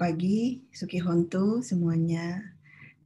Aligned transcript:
pagi, 0.00 0.56
Suki 0.72 0.96
Hontu 0.96 1.60
semuanya. 1.60 2.40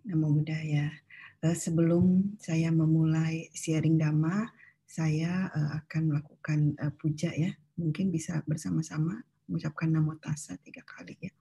Namo 0.07 0.31
Buddhaya. 0.31 0.95
Eh, 1.43 1.57
sebelum 1.59 2.39
saya 2.39 2.71
memulai 2.71 3.51
sharing 3.51 3.99
dhamma, 3.99 4.47
saya 4.87 5.51
eh, 5.51 5.71
akan 5.83 6.03
melakukan 6.15 6.79
eh, 6.79 6.95
puja 6.95 7.35
ya. 7.35 7.51
Mungkin 7.83 8.15
bisa 8.15 8.39
bersama-sama 8.47 9.19
mengucapkan 9.51 9.91
namo 9.91 10.15
tassa 10.23 10.55
tiga 10.63 10.87
kali 10.87 11.19
ya. 11.19 11.35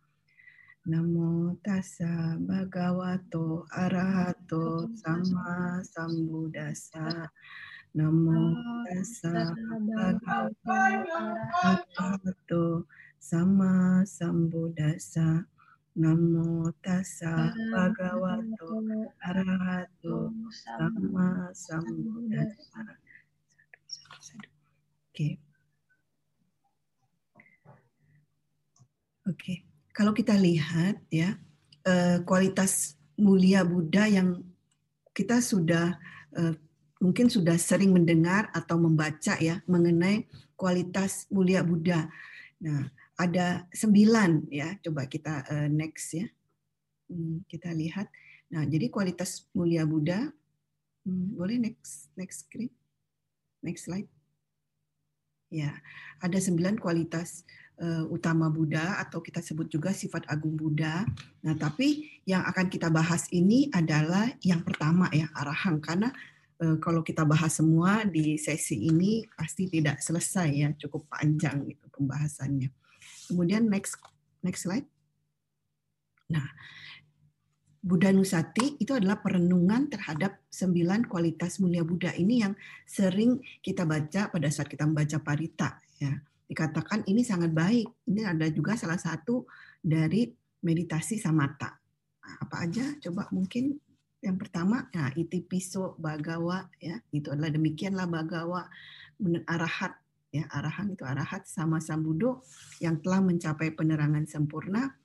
Namo 0.89 1.53
tassa 1.61 2.33
bhagavato 2.41 3.69
arahato 3.69 4.89
sama 4.97 5.85
sambuddhasa. 5.85 7.29
Namo 7.93 8.57
tassa 8.89 9.53
bhagavato 9.53 10.73
arahato 11.61 12.89
sama 13.23 14.03
sambuddhasa. 14.03 15.47
Namo 15.95 16.73
tassa 16.83 17.53
bhagavato 17.71 18.83
arahato 19.23 20.33
sama 20.51 21.47
sambuddhasa. 21.55 22.83
Oke. 25.07 25.39
Oke. 29.23 29.53
Kalau 29.95 30.11
kita 30.11 30.35
lihat 30.35 30.99
ya 31.07 31.39
eh, 31.87 32.19
kualitas 32.27 32.99
mulia 33.15 33.63
Buddha 33.63 34.09
yang 34.09 34.43
kita 35.15 35.39
sudah 35.39 35.95
eh, 36.35 36.57
mungkin 36.99 37.31
sudah 37.31 37.55
sering 37.55 37.93
mendengar 37.93 38.49
atau 38.51 38.75
membaca 38.81 39.37
ya 39.39 39.61
mengenai 39.69 40.27
kualitas 40.59 41.29
mulia 41.29 41.61
Buddha. 41.61 42.09
Nah, 42.63 42.89
ada 43.17 43.65
sembilan 43.69 44.49
ya. 44.49 44.77
Coba 44.81 45.05
kita 45.05 45.45
uh, 45.49 45.69
next 45.69 46.17
ya. 46.17 46.27
Hmm, 47.09 47.45
kita 47.45 47.69
lihat. 47.73 48.09
Nah, 48.53 48.65
jadi 48.65 48.89
kualitas 48.89 49.49
mulia 49.53 49.85
Buddha. 49.85 50.29
Hmm, 51.03 51.35
boleh 51.35 51.59
next 51.59 52.13
next 52.15 52.47
screen, 52.47 52.71
next 53.59 53.91
slide. 53.91 54.07
Ya, 55.53 55.69
ada 56.17 56.41
sembilan 56.41 56.81
kualitas 56.81 57.45
uh, 57.77 58.09
utama 58.09 58.49
Buddha 58.49 58.97
atau 58.97 59.21
kita 59.21 59.37
sebut 59.37 59.69
juga 59.69 59.93
sifat 59.93 60.25
agung 60.25 60.57
Buddha. 60.57 61.05
Nah, 61.45 61.53
tapi 61.53 62.09
yang 62.25 62.41
akan 62.41 62.73
kita 62.73 62.89
bahas 62.89 63.29
ini 63.29 63.69
adalah 63.69 64.33
yang 64.41 64.65
pertama 64.65 65.11
ya 65.13 65.29
arahang 65.37 65.77
karena 65.77 66.09
uh, 66.63 66.81
kalau 66.81 67.05
kita 67.05 67.21
bahas 67.21 67.53
semua 67.53 68.01
di 68.01 68.39
sesi 68.41 68.89
ini 68.89 69.27
pasti 69.37 69.69
tidak 69.69 70.01
selesai 70.01 70.49
ya, 70.49 70.69
cukup 70.73 71.05
panjang 71.05 71.69
gitu 71.69 71.85
pembahasannya. 71.93 72.82
Kemudian 73.29 73.67
next 73.67 73.99
next 74.43 74.67
slide. 74.67 74.87
Nah, 76.31 76.47
Buddha 77.83 78.15
Nusati 78.15 78.79
itu 78.79 78.95
adalah 78.95 79.19
perenungan 79.19 79.91
terhadap 79.91 80.39
sembilan 80.47 81.03
kualitas 81.11 81.59
mulia 81.59 81.83
Buddha 81.83 82.15
ini 82.15 82.39
yang 82.39 82.55
sering 82.87 83.43
kita 83.59 83.83
baca 83.83 84.31
pada 84.31 84.47
saat 84.47 84.71
kita 84.71 84.87
membaca 84.87 85.19
parita. 85.19 85.83
Ya. 85.99 86.15
Dikatakan 86.47 87.03
ini 87.11 87.27
sangat 87.27 87.51
baik. 87.51 88.07
Ini 88.07 88.23
ada 88.23 88.47
juga 88.47 88.79
salah 88.79 88.99
satu 88.99 89.43
dari 89.83 90.31
meditasi 90.63 91.19
samata. 91.19 91.75
Apa 92.23 92.63
aja? 92.63 92.95
Coba 93.03 93.27
mungkin 93.35 93.75
yang 94.23 94.39
pertama, 94.39 94.87
nah, 94.95 95.11
iti 95.19 95.43
piso 95.43 95.99
bagawa 95.99 96.71
ya 96.79 96.95
itu 97.11 97.27
adalah 97.27 97.51
demikianlah 97.51 98.07
bagawa 98.07 98.71
arahat 99.51 99.99
ya 100.33 100.49
arahan 100.49 100.97
itu 100.97 101.05
arahat 101.05 101.45
sama 101.45 101.77
sambudo 101.77 102.41
yang 102.81 102.97
telah 103.05 103.21
mencapai 103.21 103.69
penerangan 103.77 104.25
sempurna 104.25 104.97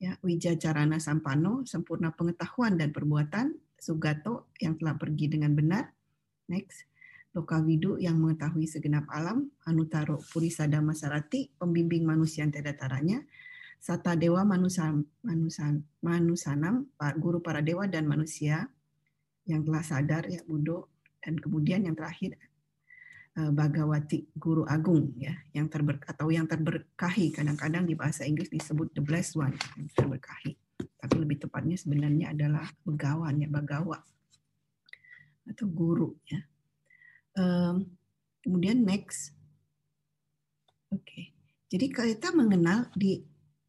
ya 0.00 0.16
wijacarana 0.24 0.96
sampano 0.96 1.68
sempurna 1.68 2.16
pengetahuan 2.16 2.80
dan 2.80 2.88
perbuatan 2.88 3.52
sugato 3.76 4.48
yang 4.56 4.80
telah 4.80 4.96
pergi 4.96 5.28
dengan 5.28 5.52
benar. 5.52 5.92
Next 6.48 6.88
lokawidu 7.36 8.00
yang 8.02 8.18
mengetahui 8.18 8.66
segenap 8.66 9.06
alam 9.06 9.46
anutaro 9.62 10.18
purisada 10.34 10.82
masarati 10.82 11.52
pembimbing 11.54 12.02
manusia 12.02 12.42
yang 12.42 12.50
tidak 12.50 12.82
taranya 12.82 13.22
sata 13.78 14.18
dewa 14.18 14.42
manusan 14.42 15.06
manusan 15.22 15.86
manusanam 16.02 16.90
guru 17.22 17.38
para 17.38 17.62
dewa 17.62 17.86
dan 17.86 18.10
manusia 18.10 18.66
yang 19.46 19.62
telah 19.62 19.80
sadar 19.86 20.26
ya 20.26 20.42
budo 20.42 20.90
dan 21.22 21.38
kemudian 21.38 21.86
yang 21.86 21.94
terakhir 21.94 22.34
Eh, 23.30 23.46
Bagawati 23.54 24.34
Guru 24.34 24.66
Agung 24.66 25.14
ya 25.14 25.30
yang 25.54 25.70
terber 25.70 26.02
atau 26.02 26.34
yang 26.34 26.50
terberkahi. 26.50 27.30
Kadang-kadang 27.30 27.86
di 27.86 27.94
bahasa 27.94 28.26
Inggris 28.26 28.50
disebut 28.50 28.90
the 28.90 28.98
blessed 28.98 29.38
one 29.38 29.54
yang 29.78 29.86
terberkahi. 29.94 30.58
Tapi 30.98 31.14
lebih 31.14 31.46
tepatnya 31.46 31.78
sebenarnya 31.78 32.34
adalah 32.34 32.66
begawan 32.82 33.38
ya 33.38 33.46
bagawa 33.46 34.02
atau 35.46 35.66
guru 35.70 36.10
ya. 36.26 36.42
Kemudian 38.42 38.82
next. 38.82 39.30
Oke. 40.90 41.06
Okay. 41.06 41.24
jadi 41.70 41.86
kita 41.86 42.34
mengenal 42.34 42.90
di 42.98 43.22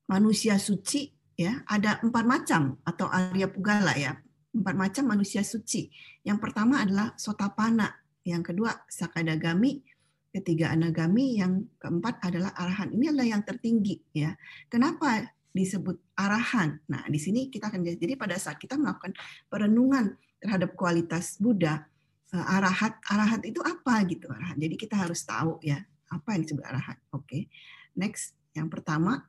manusia 0.10 0.58
suci 0.58 1.06
ya 1.38 1.62
ada 1.70 2.02
empat 2.02 2.26
macam 2.26 2.82
atau 2.82 3.06
Arya 3.06 3.46
Pugala 3.46 3.94
ya. 3.94 4.18
Empat 4.58 4.74
macam 4.74 5.06
manusia 5.06 5.46
suci. 5.46 5.94
Yang 6.26 6.50
pertama 6.50 6.82
adalah 6.82 7.14
sotapana 7.14 8.01
yang 8.22 8.46
kedua 8.46 8.86
sakadagami, 8.86 9.82
ketiga 10.32 10.72
anagami, 10.72 11.42
yang 11.42 11.66
keempat 11.82 12.22
adalah 12.22 12.54
arahan. 12.56 12.94
Ini 12.94 13.12
adalah 13.12 13.28
yang 13.28 13.44
tertinggi 13.44 13.98
ya. 14.14 14.32
Kenapa 14.70 15.26
disebut 15.52 16.00
arahan? 16.16 16.80
Nah, 16.88 17.04
di 17.10 17.20
sini 17.20 17.52
kita 17.52 17.74
akan 17.74 17.82
jadi 17.84 18.16
pada 18.16 18.38
saat 18.38 18.62
kita 18.62 18.78
melakukan 18.78 19.18
perenungan 19.50 20.16
terhadap 20.40 20.74
kualitas 20.78 21.38
Buddha, 21.42 21.86
eh, 22.34 22.46
arahat 22.56 22.98
arahat 23.10 23.42
itu 23.44 23.60
apa 23.62 24.02
gitu 24.08 24.30
arahat. 24.30 24.58
Jadi 24.58 24.76
kita 24.78 24.96
harus 24.98 25.22
tahu 25.26 25.60
ya 25.62 25.82
apa 26.12 26.38
yang 26.38 26.42
disebut 26.46 26.66
arahat. 26.66 26.98
Oke. 27.12 27.50
Next, 27.98 28.38
yang 28.56 28.72
pertama 28.72 29.28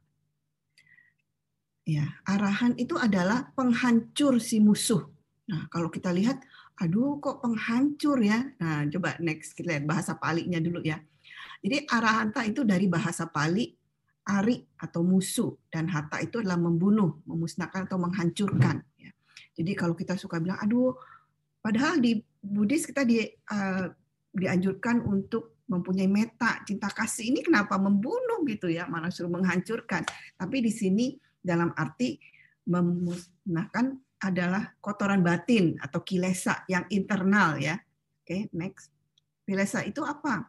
ya, 1.83 2.07
arahan 2.27 2.79
itu 2.79 2.95
adalah 2.95 3.51
penghancur 3.59 4.39
si 4.39 4.63
musuh. 4.63 5.03
Nah, 5.51 5.67
kalau 5.69 5.91
kita 5.91 6.15
lihat 6.15 6.39
aduh 6.79 7.21
kok 7.21 7.45
penghancur 7.45 8.19
ya. 8.23 8.53
Nah, 8.61 8.89
coba 8.89 9.17
next 9.21 9.53
kita 9.57 9.77
lihat 9.77 9.85
bahasa 9.85 10.17
palinya 10.17 10.59
dulu 10.59 10.81
ya. 10.81 11.01
Jadi 11.63 11.87
arahanta 11.87 12.43
itu 12.43 12.67
dari 12.67 12.91
bahasa 12.91 13.31
Pali 13.31 13.71
ari 14.23 14.63
atau 14.79 15.03
musuh 15.03 15.55
dan 15.71 15.91
hata 15.91 16.23
itu 16.23 16.43
adalah 16.43 16.59
membunuh, 16.59 17.23
memusnahkan 17.27 17.87
atau 17.91 17.99
menghancurkan. 17.99 18.83
Ya. 18.99 19.11
Jadi 19.59 19.73
kalau 19.75 19.95
kita 19.95 20.15
suka 20.15 20.39
bilang, 20.39 20.59
aduh, 20.63 20.95
padahal 21.59 21.99
di 21.99 22.23
Buddhis 22.43 22.87
kita 22.87 23.07
di, 23.07 23.23
uh, 23.27 23.87
dianjurkan 24.35 25.03
untuk 25.07 25.63
mempunyai 25.71 26.11
meta, 26.11 26.63
cinta 26.67 26.91
kasih 26.91 27.31
ini 27.31 27.41
kenapa 27.43 27.79
membunuh 27.79 28.43
gitu 28.47 28.71
ya, 28.71 28.87
malah 28.91 29.11
suruh 29.11 29.31
menghancurkan. 29.31 30.03
Tapi 30.39 30.57
di 30.63 30.71
sini 30.75 31.15
dalam 31.39 31.71
arti 31.75 32.19
memusnahkan 32.67 33.99
adalah 34.23 34.79
kotoran 34.79 35.21
batin 35.21 35.75
atau 35.83 36.01
kilesa 36.07 36.63
yang 36.71 36.87
internal 36.95 37.59
ya. 37.59 37.75
Oke, 38.23 38.27
okay, 38.27 38.41
next. 38.55 38.95
Kilesa 39.43 39.83
itu 39.83 40.07
apa? 40.07 40.47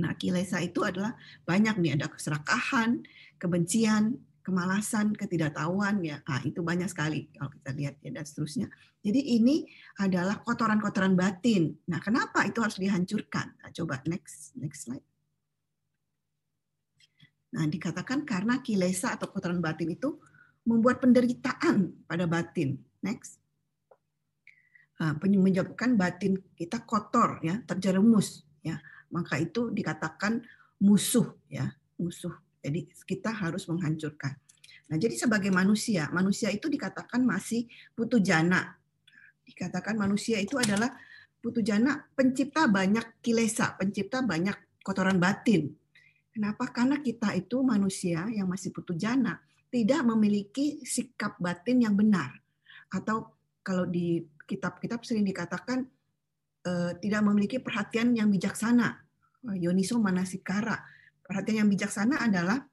Nah, 0.00 0.12
kilesa 0.16 0.58
itu 0.64 0.82
adalah 0.82 1.14
banyak 1.44 1.76
nih 1.78 1.92
ada 2.00 2.08
keserakahan, 2.08 3.04
kebencian, 3.36 4.18
kemalasan, 4.40 5.12
ketidaktahuan 5.14 6.00
ya. 6.02 6.24
Ah, 6.24 6.40
itu 6.42 6.64
banyak 6.64 6.88
sekali 6.88 7.28
kalau 7.36 7.52
kita 7.52 7.70
lihat 7.76 7.94
ya 8.00 8.10
dan 8.10 8.24
seterusnya. 8.24 8.66
Jadi 9.04 9.20
ini 9.36 9.68
adalah 10.00 10.40
kotoran-kotoran 10.40 11.14
batin. 11.14 11.76
Nah, 11.86 12.00
kenapa 12.00 12.42
itu 12.48 12.64
harus 12.64 12.80
dihancurkan? 12.80 13.54
Nah, 13.60 13.70
coba 13.70 14.00
next 14.08 14.56
next 14.56 14.88
slide. 14.88 15.04
Nah, 17.54 17.70
dikatakan 17.70 18.26
karena 18.26 18.58
kilesa 18.64 19.14
atau 19.14 19.30
kotoran 19.30 19.62
batin 19.62 19.94
itu 19.94 20.18
membuat 20.66 20.98
penderitaan 20.98 22.04
pada 22.08 22.26
batin. 22.26 22.80
Next. 23.04 23.36
Nah, 25.04 25.12
menyebabkan 25.20 26.00
batin 26.00 26.40
kita 26.56 26.80
kotor 26.88 27.44
ya, 27.44 27.60
terjerumus 27.68 28.48
ya. 28.64 28.80
Maka 29.12 29.36
itu 29.36 29.68
dikatakan 29.68 30.40
musuh 30.80 31.36
ya, 31.52 31.68
musuh. 32.00 32.32
Jadi 32.64 32.88
kita 33.04 33.28
harus 33.28 33.68
menghancurkan. 33.68 34.32
Nah, 34.88 34.96
jadi 34.96 35.12
sebagai 35.20 35.52
manusia, 35.52 36.08
manusia 36.08 36.48
itu 36.48 36.72
dikatakan 36.72 37.20
masih 37.20 37.68
putu 37.92 38.16
jana. 38.24 38.80
Dikatakan 39.44 40.00
manusia 40.00 40.40
itu 40.40 40.56
adalah 40.56 40.88
putu 41.44 41.60
jana 41.60 42.00
pencipta 42.16 42.64
banyak 42.64 43.20
kilesa, 43.20 43.76
pencipta 43.76 44.24
banyak 44.24 44.80
kotoran 44.80 45.20
batin. 45.20 45.68
Kenapa? 46.32 46.72
Karena 46.72 47.04
kita 47.04 47.36
itu 47.36 47.60
manusia 47.60 48.24
yang 48.32 48.48
masih 48.48 48.72
putu 48.72 48.96
jana, 48.96 49.36
tidak 49.68 50.00
memiliki 50.08 50.80
sikap 50.88 51.36
batin 51.36 51.84
yang 51.84 51.92
benar 51.92 52.43
atau 52.94 53.34
kalau 53.66 53.90
di 53.90 54.22
kitab-kitab 54.46 55.02
sering 55.02 55.26
dikatakan 55.26 55.82
uh, 56.68 56.92
tidak 57.02 57.20
memiliki 57.26 57.58
perhatian 57.58 58.14
yang 58.14 58.30
bijaksana. 58.30 59.02
Yoniso 59.44 60.00
manasikara. 60.00 60.80
Perhatian 61.20 61.64
yang 61.64 61.68
bijaksana 61.68 62.16
adalah 62.20 62.64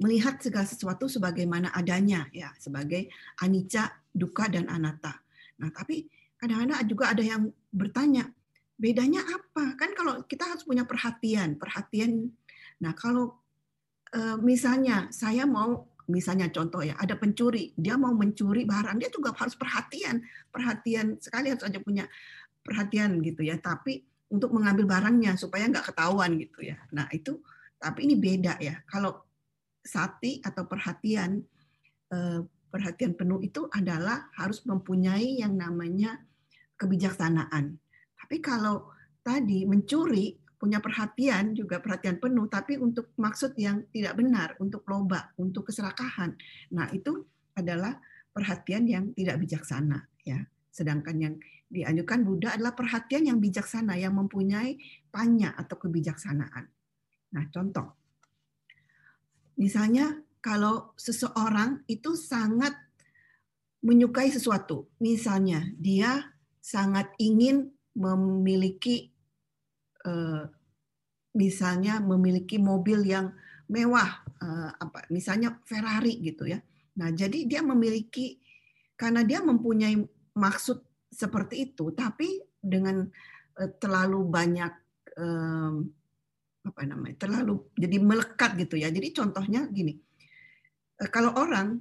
melihat 0.00 0.40
segala 0.40 0.64
sesuatu 0.64 1.06
sebagaimana 1.06 1.70
adanya 1.76 2.26
ya 2.32 2.50
sebagai 2.56 3.12
anicca, 3.44 3.92
duka 4.10 4.48
dan 4.48 4.66
anatta. 4.66 5.20
Nah, 5.60 5.68
tapi 5.70 6.08
kadang-kadang 6.40 6.80
juga 6.88 7.12
ada 7.12 7.20
yang 7.20 7.52
bertanya, 7.68 8.24
bedanya 8.80 9.20
apa? 9.20 9.76
Kan 9.76 9.92
kalau 9.92 10.24
kita 10.24 10.48
harus 10.48 10.64
punya 10.64 10.88
perhatian, 10.88 11.60
perhatian. 11.60 12.32
Nah, 12.80 12.96
kalau 12.96 13.36
eh, 14.16 14.40
misalnya 14.40 15.12
saya 15.12 15.44
mau 15.44 15.84
misalnya 16.10 16.50
contoh 16.50 16.82
ya, 16.82 16.98
ada 16.98 17.14
pencuri, 17.14 17.70
dia 17.78 17.94
mau 17.94 18.10
mencuri 18.10 18.66
barang, 18.66 18.98
dia 18.98 19.08
juga 19.08 19.30
harus 19.38 19.54
perhatian, 19.54 20.20
perhatian 20.50 21.16
sekali 21.22 21.54
harus 21.54 21.62
aja 21.62 21.78
punya 21.78 22.04
perhatian 22.66 23.22
gitu 23.22 23.46
ya. 23.46 23.56
Tapi 23.56 24.02
untuk 24.30 24.54
mengambil 24.54 24.86
barangnya 24.86 25.38
supaya 25.38 25.66
nggak 25.70 25.94
ketahuan 25.94 26.38
gitu 26.38 26.66
ya. 26.66 26.78
Nah 26.94 27.06
itu 27.10 27.38
tapi 27.78 28.10
ini 28.10 28.18
beda 28.18 28.58
ya. 28.58 28.82
Kalau 28.86 29.22
sati 29.80 30.38
atau 30.44 30.66
perhatian 30.68 31.40
eh, 32.12 32.40
perhatian 32.70 33.18
penuh 33.18 33.42
itu 33.42 33.66
adalah 33.70 34.30
harus 34.38 34.62
mempunyai 34.62 35.42
yang 35.42 35.58
namanya 35.58 36.22
kebijaksanaan. 36.78 37.76
Tapi 38.14 38.36
kalau 38.38 38.94
tadi 39.26 39.66
mencuri 39.66 40.38
punya 40.60 40.76
perhatian 40.84 41.56
juga 41.56 41.80
perhatian 41.80 42.20
penuh 42.20 42.44
tapi 42.52 42.76
untuk 42.76 43.16
maksud 43.16 43.56
yang 43.56 43.88
tidak 43.88 44.12
benar, 44.20 44.60
untuk 44.60 44.84
loba, 44.84 45.32
untuk 45.40 45.72
keserakahan. 45.72 46.36
Nah, 46.76 46.92
itu 46.92 47.24
adalah 47.56 47.96
perhatian 48.36 48.84
yang 48.84 49.04
tidak 49.16 49.40
bijaksana 49.40 50.04
ya. 50.20 50.44
Sedangkan 50.68 51.16
yang 51.16 51.34
dianjurkan 51.72 52.28
Buddha 52.28 52.60
adalah 52.60 52.76
perhatian 52.76 53.24
yang 53.32 53.40
bijaksana 53.40 53.96
yang 53.96 54.12
mempunyai 54.12 54.76
panya 55.08 55.56
atau 55.56 55.80
kebijaksanaan. 55.80 56.68
Nah, 57.32 57.44
contoh. 57.48 57.96
Misalnya 59.56 60.20
kalau 60.44 60.92
seseorang 61.00 61.88
itu 61.88 62.20
sangat 62.20 62.76
menyukai 63.80 64.28
sesuatu, 64.28 64.92
misalnya 65.00 65.64
dia 65.80 66.36
sangat 66.60 67.08
ingin 67.16 67.72
memiliki 67.96 69.08
misalnya 71.36 72.02
memiliki 72.02 72.58
mobil 72.58 73.04
yang 73.06 73.30
mewah 73.70 74.10
eh, 74.42 74.70
apa 74.74 75.06
misalnya 75.14 75.62
Ferrari 75.62 76.18
gitu 76.18 76.50
ya. 76.50 76.58
Nah, 76.98 77.14
jadi 77.14 77.46
dia 77.46 77.62
memiliki 77.62 78.42
karena 78.98 79.22
dia 79.22 79.40
mempunyai 79.40 79.96
maksud 80.34 80.82
seperti 81.10 81.70
itu, 81.70 81.94
tapi 81.94 82.42
dengan 82.58 83.06
eh, 83.58 83.70
terlalu 83.78 84.26
banyak 84.26 84.72
apa 86.60 86.80
namanya 86.88 87.28
terlalu 87.28 87.60
jadi 87.76 88.00
melekat 88.00 88.56
gitu 88.56 88.80
ya. 88.80 88.88
Jadi 88.88 89.12
contohnya 89.12 89.68
gini, 89.68 89.96
eh, 90.96 91.10
kalau 91.12 91.36
orang 91.36 91.76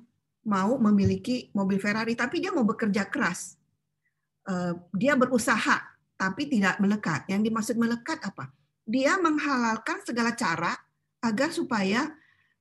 mau 0.48 0.80
memiliki 0.80 1.52
mobil 1.56 1.80
Ferrari 1.80 2.16
tapi 2.16 2.40
dia 2.44 2.52
mau 2.52 2.64
bekerja 2.68 3.08
keras, 3.08 3.56
eh, 4.48 4.74
dia 4.96 5.16
berusaha 5.16 5.99
tapi 6.20 6.52
tidak 6.52 6.84
melekat. 6.84 7.24
Yang 7.32 7.42
dimaksud 7.48 7.76
melekat 7.80 8.20
apa? 8.28 8.52
Dia 8.84 9.16
menghalalkan 9.16 10.04
segala 10.04 10.36
cara 10.36 10.76
agar 11.24 11.50
supaya 11.56 12.12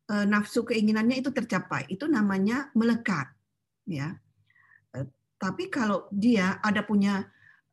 nafsu 0.09 0.65
keinginannya 0.65 1.21
itu 1.21 1.29
tercapai. 1.35 1.85
Itu 1.91 2.09
namanya 2.09 2.71
melekat, 2.73 3.29
ya. 3.85 4.17
Tapi 5.39 5.71
kalau 5.71 6.09
dia 6.11 6.59
ada 6.65 6.83
punya 6.83 7.23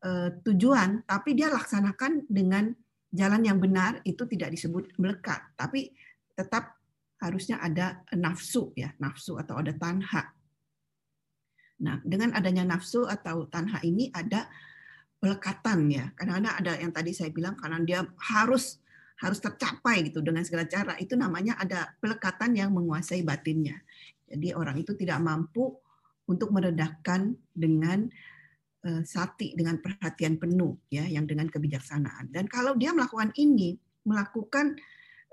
uh, 0.04 0.30
tujuan, 0.46 1.02
tapi 1.08 1.34
dia 1.34 1.50
laksanakan 1.50 2.30
dengan 2.30 2.76
jalan 3.10 3.42
yang 3.42 3.58
benar, 3.58 4.04
itu 4.06 4.28
tidak 4.30 4.54
disebut 4.54 4.94
melekat. 5.00 5.42
Tapi 5.56 5.96
tetap 6.36 6.76
harusnya 7.24 7.64
ada 7.64 8.04
nafsu 8.14 8.76
ya, 8.76 8.92
nafsu 9.00 9.40
atau 9.40 9.58
ada 9.58 9.72
tanha. 9.74 10.30
Nah, 11.82 12.04
dengan 12.04 12.36
adanya 12.36 12.68
nafsu 12.68 13.08
atau 13.08 13.48
tanha 13.48 13.80
ini 13.82 14.12
ada 14.12 14.46
pelekatan 15.26 15.90
ya. 15.90 16.14
Kadang-kadang 16.14 16.56
ada 16.62 16.72
yang 16.78 16.94
tadi 16.94 17.10
saya 17.18 17.34
bilang 17.34 17.58
karena 17.58 17.82
dia 17.82 18.06
harus 18.30 18.78
harus 19.18 19.42
tercapai 19.42 20.06
gitu 20.06 20.22
dengan 20.22 20.46
segala 20.46 20.70
cara. 20.70 20.94
Itu 21.02 21.18
namanya 21.18 21.58
ada 21.58 21.98
pelekatan 21.98 22.54
yang 22.54 22.70
menguasai 22.78 23.26
batinnya. 23.26 23.82
Jadi 24.30 24.54
orang 24.54 24.78
itu 24.78 24.94
tidak 24.94 25.18
mampu 25.26 25.74
untuk 26.30 26.54
meredahkan 26.54 27.34
dengan 27.50 28.06
eh, 28.86 29.02
sati 29.02 29.58
dengan 29.58 29.82
perhatian 29.82 30.38
penuh 30.38 30.78
ya 30.94 31.10
yang 31.10 31.26
dengan 31.26 31.50
kebijaksanaan. 31.50 32.30
Dan 32.30 32.46
kalau 32.46 32.78
dia 32.78 32.94
melakukan 32.94 33.34
ini, 33.42 33.74
melakukan 34.06 34.78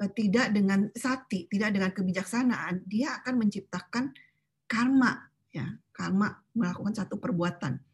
eh, 0.00 0.10
tidak 0.16 0.56
dengan 0.56 0.88
sati, 0.96 1.52
tidak 1.52 1.76
dengan 1.76 1.92
kebijaksanaan, 1.92 2.88
dia 2.88 3.20
akan 3.20 3.34
menciptakan 3.44 4.08
karma 4.64 5.28
ya, 5.52 5.68
karma 5.92 6.32
melakukan 6.56 6.96
satu 6.96 7.20
perbuatan. 7.20 7.91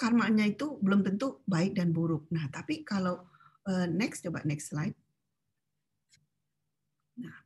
Karmanya 0.00 0.48
itu 0.48 0.80
belum 0.80 1.04
tentu 1.04 1.44
baik 1.44 1.76
dan 1.76 1.92
buruk. 1.92 2.24
Nah, 2.32 2.48
tapi 2.48 2.80
kalau 2.88 3.20
eh, 3.68 3.84
next 3.84 4.24
coba 4.24 4.40
next 4.48 4.72
slide. 4.72 4.96
Nah, 7.20 7.36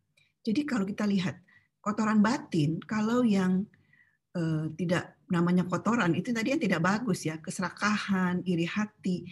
jadi 0.47 0.63
kalau 0.63 0.87
kita 0.87 1.03
lihat 1.11 1.43
kotoran 1.83 2.23
batin, 2.23 2.79
kalau 2.87 3.27
yang 3.27 3.67
Eh, 4.35 4.67
tidak 4.75 5.15
namanya 5.31 5.63
kotoran 5.63 6.11
itu 6.11 6.35
tadi 6.35 6.51
yang 6.51 6.59
tidak 6.59 6.83
bagus 6.83 7.23
ya 7.23 7.39
keserakahan 7.39 8.43
iri 8.43 8.67
hati 8.67 9.23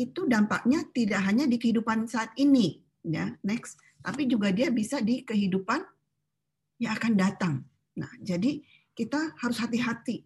itu 0.00 0.24
dampaknya 0.24 0.80
tidak 0.96 1.28
hanya 1.28 1.44
di 1.44 1.60
kehidupan 1.60 2.08
saat 2.08 2.32
ini 2.40 2.80
ya 3.04 3.36
next 3.44 3.76
tapi 4.00 4.24
juga 4.24 4.48
dia 4.56 4.72
bisa 4.72 5.04
di 5.04 5.28
kehidupan 5.28 5.84
yang 6.80 6.96
akan 6.96 7.12
datang 7.20 7.54
nah 8.00 8.08
jadi 8.24 8.64
kita 8.96 9.36
harus 9.36 9.60
hati-hati 9.60 10.24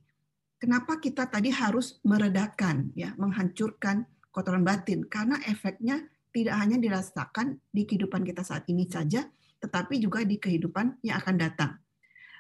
kenapa 0.61 1.01
kita 1.01 1.27
tadi 1.27 1.49
harus 1.51 1.99
meredakan 2.05 2.93
ya 2.93 3.17
menghancurkan 3.17 4.05
kotoran 4.31 4.63
batin 4.63 5.09
karena 5.09 5.41
efeknya 5.49 6.05
tidak 6.31 6.55
hanya 6.61 6.77
dirasakan 6.79 7.59
di 7.73 7.89
kehidupan 7.89 8.23
kita 8.23 8.45
saat 8.45 8.69
ini 8.69 8.87
saja 8.87 9.27
tetapi 9.59 9.99
juga 9.99 10.23
di 10.23 10.39
kehidupan 10.39 11.03
yang 11.03 11.19
akan 11.19 11.37
datang 11.41 11.73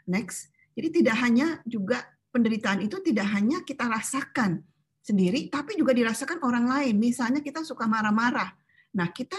next 0.06 0.52
jadi 0.76 0.88
tidak 0.93 1.17
hanya 1.19 1.64
juga 1.67 2.05
penderitaan 2.31 2.87
itu 2.87 3.02
tidak 3.02 3.26
hanya 3.34 3.67
kita 3.67 3.90
rasakan 3.90 4.62
sendiri, 5.02 5.50
tapi 5.50 5.75
juga 5.75 5.90
dirasakan 5.97 6.44
orang 6.47 6.66
lain. 6.71 6.94
Misalnya 7.00 7.42
kita 7.42 7.66
suka 7.66 7.90
marah-marah. 7.90 8.54
Nah, 8.94 9.11
kita 9.11 9.37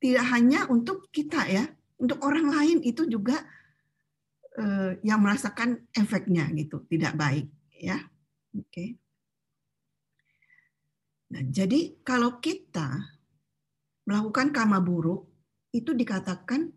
tidak 0.00 0.24
hanya 0.32 0.68
untuk 0.72 1.08
kita 1.12 1.44
ya, 1.48 1.64
untuk 2.00 2.20
orang 2.24 2.48
lain 2.48 2.78
itu 2.84 3.08
juga 3.08 3.40
eh, 4.56 5.00
yang 5.04 5.20
merasakan 5.20 5.84
efeknya 5.92 6.48
gitu, 6.54 6.84
tidak 6.88 7.16
baik 7.18 7.46
ya. 7.84 7.98
Oke. 8.56 8.96
Nah, 11.34 11.42
jadi 11.50 11.98
kalau 12.06 12.38
kita 12.38 12.88
melakukan 14.06 14.54
karma 14.54 14.78
buruk 14.78 15.26
itu 15.74 15.90
dikatakan 15.90 16.70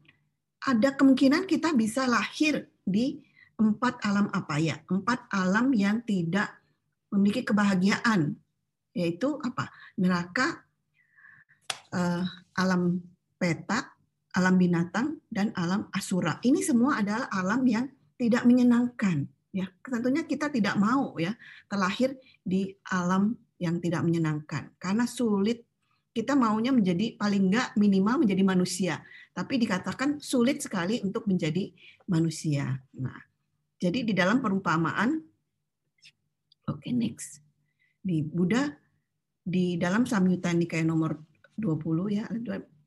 ada 0.66 0.90
kemungkinan 0.98 1.46
kita 1.46 1.78
bisa 1.78 2.10
lahir 2.10 2.66
di 2.82 3.22
empat 3.62 4.02
alam 4.02 4.28
apa 4.34 4.58
ya? 4.58 4.82
Empat 4.90 5.30
alam 5.30 5.70
yang 5.72 6.02
tidak 6.02 6.50
memiliki 7.14 7.46
kebahagiaan, 7.46 8.36
yaitu 8.98 9.38
apa? 9.46 9.70
Neraka, 10.02 10.66
uh, 11.94 12.26
alam 12.58 13.00
petak, 13.38 13.94
alam 14.34 14.58
binatang, 14.58 15.22
dan 15.30 15.54
alam 15.54 15.88
asura. 15.94 16.42
Ini 16.42 16.66
semua 16.66 17.00
adalah 17.06 17.30
alam 17.30 17.62
yang 17.70 17.86
tidak 18.18 18.44
menyenangkan. 18.50 19.30
Ya, 19.58 19.66
tentunya 19.82 20.22
kita 20.22 20.54
tidak 20.54 20.78
mau 20.78 21.18
ya 21.18 21.34
terlahir 21.66 22.14
di 22.46 22.78
alam 22.94 23.34
yang 23.58 23.82
tidak 23.82 24.06
menyenangkan 24.06 24.70
karena 24.78 25.10
sulit 25.10 25.66
kita 26.14 26.38
maunya 26.38 26.70
menjadi 26.70 27.18
paling 27.18 27.50
enggak 27.50 27.74
minimal 27.74 28.22
menjadi 28.22 28.44
manusia 28.46 28.94
tapi 29.34 29.58
dikatakan 29.58 30.22
sulit 30.22 30.62
sekali 30.62 31.02
untuk 31.02 31.26
menjadi 31.26 31.74
manusia. 32.06 32.78
Nah, 32.98 33.18
jadi 33.78 34.02
di 34.02 34.14
dalam 34.14 34.42
perumpamaan, 34.42 35.22
oke 36.70 36.78
okay, 36.78 36.94
next. 36.94 37.42
Di 38.02 38.22
Buddha 38.22 38.66
di 39.42 39.78
dalam 39.78 40.06
Samyutta 40.06 40.54
Nikaya 40.54 40.86
nomor 40.86 41.18
20 41.58 42.18
ya 42.18 42.26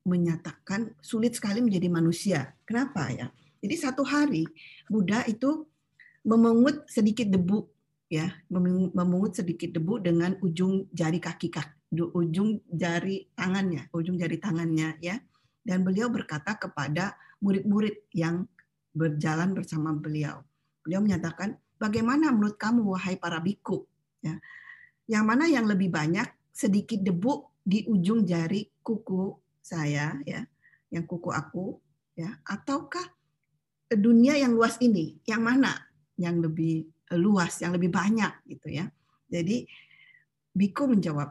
menyatakan 0.06 0.94
sulit 0.98 1.34
sekali 1.38 1.62
menjadi 1.62 1.86
manusia. 1.86 2.50
Kenapa 2.66 3.10
ya? 3.10 3.26
Jadi 3.62 3.74
satu 3.78 4.02
hari 4.02 4.42
Buddha 4.90 5.22
itu 5.30 5.70
memungut 6.26 6.86
sedikit 6.90 7.28
debu 7.30 7.64
ya, 8.10 8.28
memungut 8.94 9.38
sedikit 9.38 9.72
debu 9.72 10.02
dengan 10.02 10.36
ujung 10.42 10.90
jari 10.92 11.22
kaki 11.22 11.48
kaki, 11.48 11.96
ujung 11.96 12.60
jari 12.68 13.30
tangannya, 13.38 13.88
ujung 13.94 14.18
jari 14.18 14.36
tangannya 14.36 14.98
ya. 15.00 15.16
Dan 15.60 15.84
beliau 15.84 16.08
berkata 16.08 16.56
kepada 16.56 17.14
murid-murid 17.44 18.10
yang 18.16 18.48
berjalan 18.96 19.54
bersama 19.54 19.94
beliau, 19.94 20.42
Beliau 20.80 21.04
menyatakan, 21.04 21.60
bagaimana 21.76 22.32
menurut 22.32 22.56
kamu 22.56 22.96
wahai 22.96 23.20
para 23.20 23.36
biku? 23.38 23.84
Ya. 24.24 24.40
Yang 25.04 25.24
mana 25.28 25.44
yang 25.44 25.68
lebih 25.68 25.92
banyak 25.92 26.26
sedikit 26.48 27.04
debu 27.04 27.46
di 27.60 27.84
ujung 27.84 28.24
jari 28.24 28.64
kuku 28.80 29.36
saya 29.60 30.16
ya, 30.24 30.40
yang 30.88 31.04
kuku 31.04 31.28
aku 31.28 31.76
ya, 32.16 32.32
ataukah 32.48 33.04
dunia 33.92 34.40
yang 34.40 34.56
luas 34.56 34.80
ini, 34.80 35.20
yang 35.28 35.44
mana 35.44 35.76
yang 36.20 36.44
lebih 36.44 36.84
luas, 37.16 37.58
yang 37.64 37.72
lebih 37.72 37.88
banyak 37.88 38.44
gitu 38.46 38.68
ya. 38.68 38.86
Jadi 39.26 39.64
Biku 40.50 40.90
menjawab, 40.90 41.30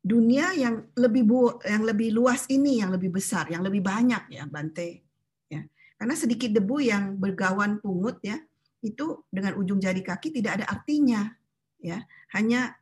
dunia 0.00 0.56
yang 0.56 0.88
lebih 0.96 1.22
bu, 1.28 1.60
yang 1.68 1.84
lebih 1.84 2.16
luas 2.16 2.48
ini, 2.48 2.80
yang 2.80 2.88
lebih 2.88 3.12
besar, 3.12 3.44
yang 3.52 3.60
lebih 3.60 3.84
banyak 3.84 4.32
ya 4.32 4.48
Bante. 4.48 5.04
Ya. 5.52 5.68
Karena 6.00 6.14
sedikit 6.16 6.48
debu 6.56 6.80
yang 6.80 7.20
bergawan 7.20 7.76
pungut 7.84 8.18
ya, 8.24 8.40
itu 8.80 9.28
dengan 9.28 9.60
ujung 9.60 9.76
jari 9.76 10.00
kaki 10.00 10.32
tidak 10.32 10.62
ada 10.62 10.66
artinya 10.70 11.28
ya. 11.76 12.00
Hanya 12.32 12.72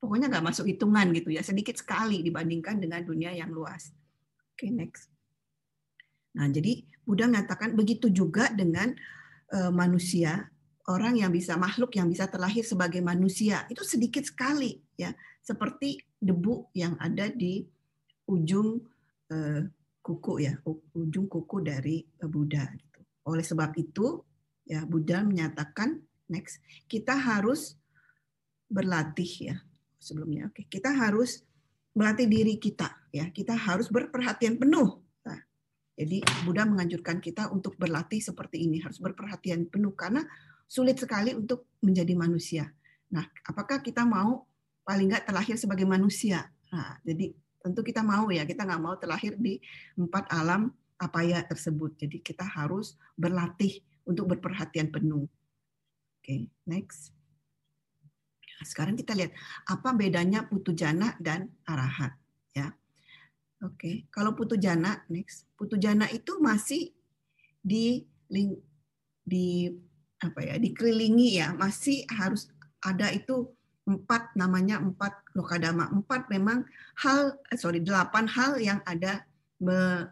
pokoknya 0.00 0.32
nggak 0.32 0.46
masuk 0.48 0.64
hitungan 0.64 1.12
gitu 1.12 1.28
ya, 1.36 1.44
sedikit 1.44 1.76
sekali 1.76 2.24
dibandingkan 2.24 2.80
dengan 2.80 3.04
dunia 3.04 3.36
yang 3.36 3.52
luas. 3.52 3.92
Oke, 4.56 4.64
okay, 4.64 4.70
next. 4.72 5.12
Nah, 6.32 6.48
jadi 6.48 6.88
Buddha 7.04 7.28
mengatakan 7.28 7.76
begitu 7.76 8.08
juga 8.08 8.48
dengan 8.48 8.96
uh, 9.52 9.68
manusia 9.68 10.48
orang 10.90 11.14
yang 11.14 11.30
bisa 11.30 11.54
makhluk 11.54 11.94
yang 11.94 12.10
bisa 12.10 12.26
terlahir 12.26 12.66
sebagai 12.66 12.98
manusia. 12.98 13.62
Itu 13.70 13.86
sedikit 13.86 14.26
sekali 14.26 14.82
ya. 14.98 15.14
Seperti 15.42 15.98
debu 16.18 16.74
yang 16.74 16.98
ada 16.98 17.30
di 17.30 17.62
ujung 18.26 18.82
uh, 19.30 19.62
kuku 20.02 20.32
ya. 20.42 20.58
Ujung 20.98 21.30
kuku 21.30 21.56
dari 21.62 22.02
uh, 22.22 22.30
Buddha 22.30 22.66
gitu. 22.74 23.00
oleh 23.22 23.46
sebab 23.46 23.70
itu 23.78 24.18
ya 24.66 24.82
Buddha 24.82 25.22
menyatakan 25.22 26.02
next 26.26 26.58
kita 26.90 27.14
harus 27.14 27.78
berlatih 28.66 29.54
ya 29.54 29.56
sebelumnya. 30.02 30.50
Oke 30.50 30.66
kita 30.66 30.90
harus 30.90 31.46
melatih 31.94 32.26
diri 32.26 32.58
kita 32.58 32.90
ya. 33.14 33.30
Kita 33.30 33.54
harus 33.54 33.86
berperhatian 33.86 34.58
penuh. 34.58 34.98
Nah, 35.22 35.38
jadi 35.94 36.18
Buddha 36.42 36.66
menganjurkan 36.66 37.22
kita 37.22 37.54
untuk 37.54 37.78
berlatih 37.78 38.18
seperti 38.18 38.66
ini 38.66 38.82
harus 38.82 38.98
berperhatian 38.98 39.70
penuh. 39.70 39.94
Karena 39.94 40.24
sulit 40.72 40.96
sekali 40.96 41.36
untuk 41.36 41.68
menjadi 41.84 42.16
manusia. 42.16 42.64
Nah, 43.12 43.28
apakah 43.44 43.84
kita 43.84 44.08
mau 44.08 44.48
paling 44.88 45.12
nggak 45.12 45.28
terlahir 45.28 45.60
sebagai 45.60 45.84
manusia? 45.84 46.48
Nah, 46.72 46.96
jadi 47.04 47.28
tentu 47.60 47.84
kita 47.84 48.00
mau 48.00 48.32
ya, 48.32 48.48
kita 48.48 48.64
nggak 48.64 48.80
mau 48.80 48.96
terlahir 48.96 49.36
di 49.36 49.60
empat 50.00 50.32
alam 50.32 50.72
apa 50.96 51.20
ya 51.28 51.44
tersebut. 51.44 52.00
Jadi 52.00 52.24
kita 52.24 52.48
harus 52.48 52.96
berlatih 53.20 53.84
untuk 54.08 54.32
berperhatian 54.32 54.88
penuh. 54.88 55.28
Oke, 55.28 56.24
okay, 56.24 56.40
next. 56.64 57.12
Sekarang 58.64 58.96
kita 58.96 59.12
lihat 59.12 59.36
apa 59.68 59.92
bedanya 59.92 60.48
putu 60.48 60.72
jana 60.72 61.12
dan 61.20 61.52
arahat. 61.68 62.16
Ya, 62.56 62.72
oke. 63.60 63.76
Okay. 63.76 63.94
Kalau 64.08 64.32
putu 64.32 64.56
jana, 64.56 65.04
next. 65.12 65.44
Putu 65.52 65.76
jana 65.76 66.08
itu 66.08 66.40
masih 66.40 66.96
di 67.60 68.08
di 69.28 69.68
apa 70.22 70.40
ya 70.40 70.54
dikelilingi 70.56 71.42
ya 71.42 71.50
masih 71.58 72.06
harus 72.06 72.46
ada 72.78 73.10
itu 73.10 73.50
empat 73.82 74.38
namanya 74.38 74.78
empat 74.78 75.34
lokadama. 75.34 75.90
Empat 75.90 76.30
memang 76.30 76.62
hal 77.02 77.34
eh, 77.50 77.58
sorry 77.58 77.82
delapan 77.82 78.30
hal 78.30 78.58
yang 78.62 78.78
ada 78.86 79.26
me, 79.58 80.06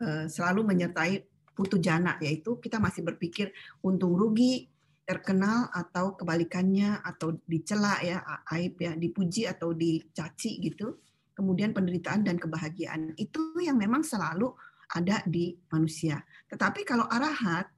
eh, 0.00 0.24
selalu 0.28 0.64
menyertai 0.64 1.20
putu 1.54 1.78
jana 1.78 2.18
yaitu 2.18 2.58
kita 2.58 2.82
masih 2.82 3.06
berpikir 3.06 3.54
untung 3.84 4.16
rugi 4.16 4.66
terkenal 5.04 5.68
atau 5.70 6.16
kebalikannya 6.16 7.04
atau 7.04 7.36
dicela 7.44 8.00
ya 8.00 8.24
aib 8.56 8.80
ya 8.80 8.96
dipuji 8.96 9.44
atau 9.44 9.76
dicaci 9.76 10.64
gitu. 10.64 10.96
Kemudian 11.34 11.74
penderitaan 11.74 12.24
dan 12.24 12.38
kebahagiaan. 12.40 13.12
Itu 13.18 13.58
yang 13.60 13.76
memang 13.76 14.06
selalu 14.06 14.54
ada 14.94 15.20
di 15.26 15.52
manusia. 15.68 16.22
Tetapi 16.48 16.86
kalau 16.88 17.04
arahat 17.10 17.68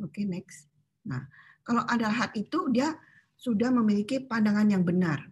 oke 0.00 0.16
okay, 0.16 0.24
next 0.24 0.71
Nah, 1.08 1.26
kalau 1.62 1.82
ada 1.86 2.10
hat 2.10 2.34
itu 2.38 2.70
dia 2.70 2.94
sudah 3.38 3.70
memiliki 3.74 4.22
pandangan 4.22 4.66
yang 4.70 4.86
benar. 4.86 5.26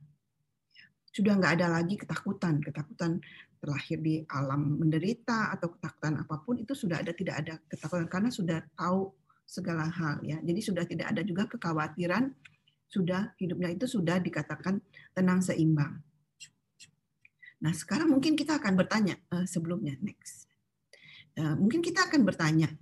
Sudah 1.11 1.39
nggak 1.39 1.63
ada 1.63 1.67
lagi 1.71 1.99
ketakutan, 1.99 2.63
ketakutan 2.63 3.19
terlahir 3.61 3.99
di 4.01 4.25
alam 4.33 4.81
menderita 4.81 5.53
atau 5.53 5.75
ketakutan 5.77 6.17
apa 6.17 6.41
pun 6.41 6.57
itu 6.57 6.73
sudah 6.73 7.05
ada 7.05 7.13
tidak 7.13 7.45
ada 7.45 7.55
ketakutan 7.69 8.09
karena 8.09 8.31
sudah 8.33 8.59
tahu 8.73 9.13
segala 9.45 9.91
hal 9.91 10.23
ya. 10.23 10.39
Jadi 10.41 10.61
sudah 10.63 10.85
tidak 10.87 11.11
ada 11.11 11.23
juga 11.27 11.51
kekhawatiran, 11.51 12.31
sudah 12.87 13.35
hidupnya 13.39 13.75
itu 13.75 13.87
sudah 13.91 14.23
dikatakan 14.23 14.79
tenang 15.15 15.43
seimbang. 15.43 15.99
Nah, 17.61 17.73
sekarang 17.77 18.09
mungkin 18.09 18.39
kita 18.39 18.57
akan 18.57 18.73
bertanya 18.73 19.21
uh, 19.31 19.45
sebelumnya 19.45 19.93
next. 20.01 20.49
Uh, 21.37 21.55
mungkin 21.61 21.85
kita 21.85 22.09
akan 22.09 22.25
bertanya, 22.25 22.73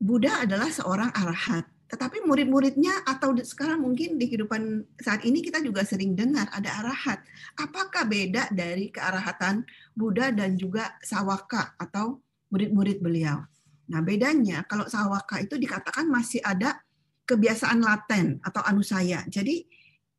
Buddha 0.00 0.48
adalah 0.48 0.72
seorang 0.72 1.12
arahat. 1.12 1.68
Tetapi 1.92 2.24
murid-muridnya 2.24 3.04
atau 3.04 3.36
sekarang 3.36 3.84
mungkin 3.84 4.16
di 4.16 4.32
kehidupan 4.32 4.88
saat 4.96 5.28
ini 5.28 5.44
kita 5.44 5.60
juga 5.60 5.84
sering 5.84 6.16
dengar 6.16 6.48
ada 6.56 6.80
arahat. 6.80 7.20
Apakah 7.60 8.08
beda 8.08 8.48
dari 8.48 8.88
kearahatan 8.88 9.68
Buddha 9.92 10.32
dan 10.32 10.56
juga 10.56 10.96
Sawaka 11.04 11.76
atau 11.76 12.24
murid-murid 12.48 13.04
beliau? 13.04 13.44
Nah 13.92 14.00
bedanya 14.00 14.64
kalau 14.64 14.88
Sawaka 14.88 15.44
itu 15.44 15.60
dikatakan 15.60 16.08
masih 16.08 16.40
ada 16.40 16.80
kebiasaan 17.28 17.84
laten 17.84 18.40
atau 18.40 18.64
anusaya. 18.64 19.20
Jadi 19.28 19.68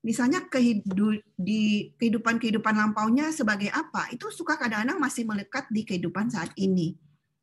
misalnya 0.05 0.45
di 1.41 1.89
kehidupan-kehidupan 1.97 2.75
lampaunya 2.77 3.33
sebagai 3.33 3.73
apa, 3.73 4.13
itu 4.13 4.29
suka 4.29 4.61
kadang-kadang 4.61 5.01
masih 5.01 5.25
melekat 5.25 5.65
di 5.73 5.87
kehidupan 5.87 6.29
saat 6.29 6.53
ini 6.59 6.93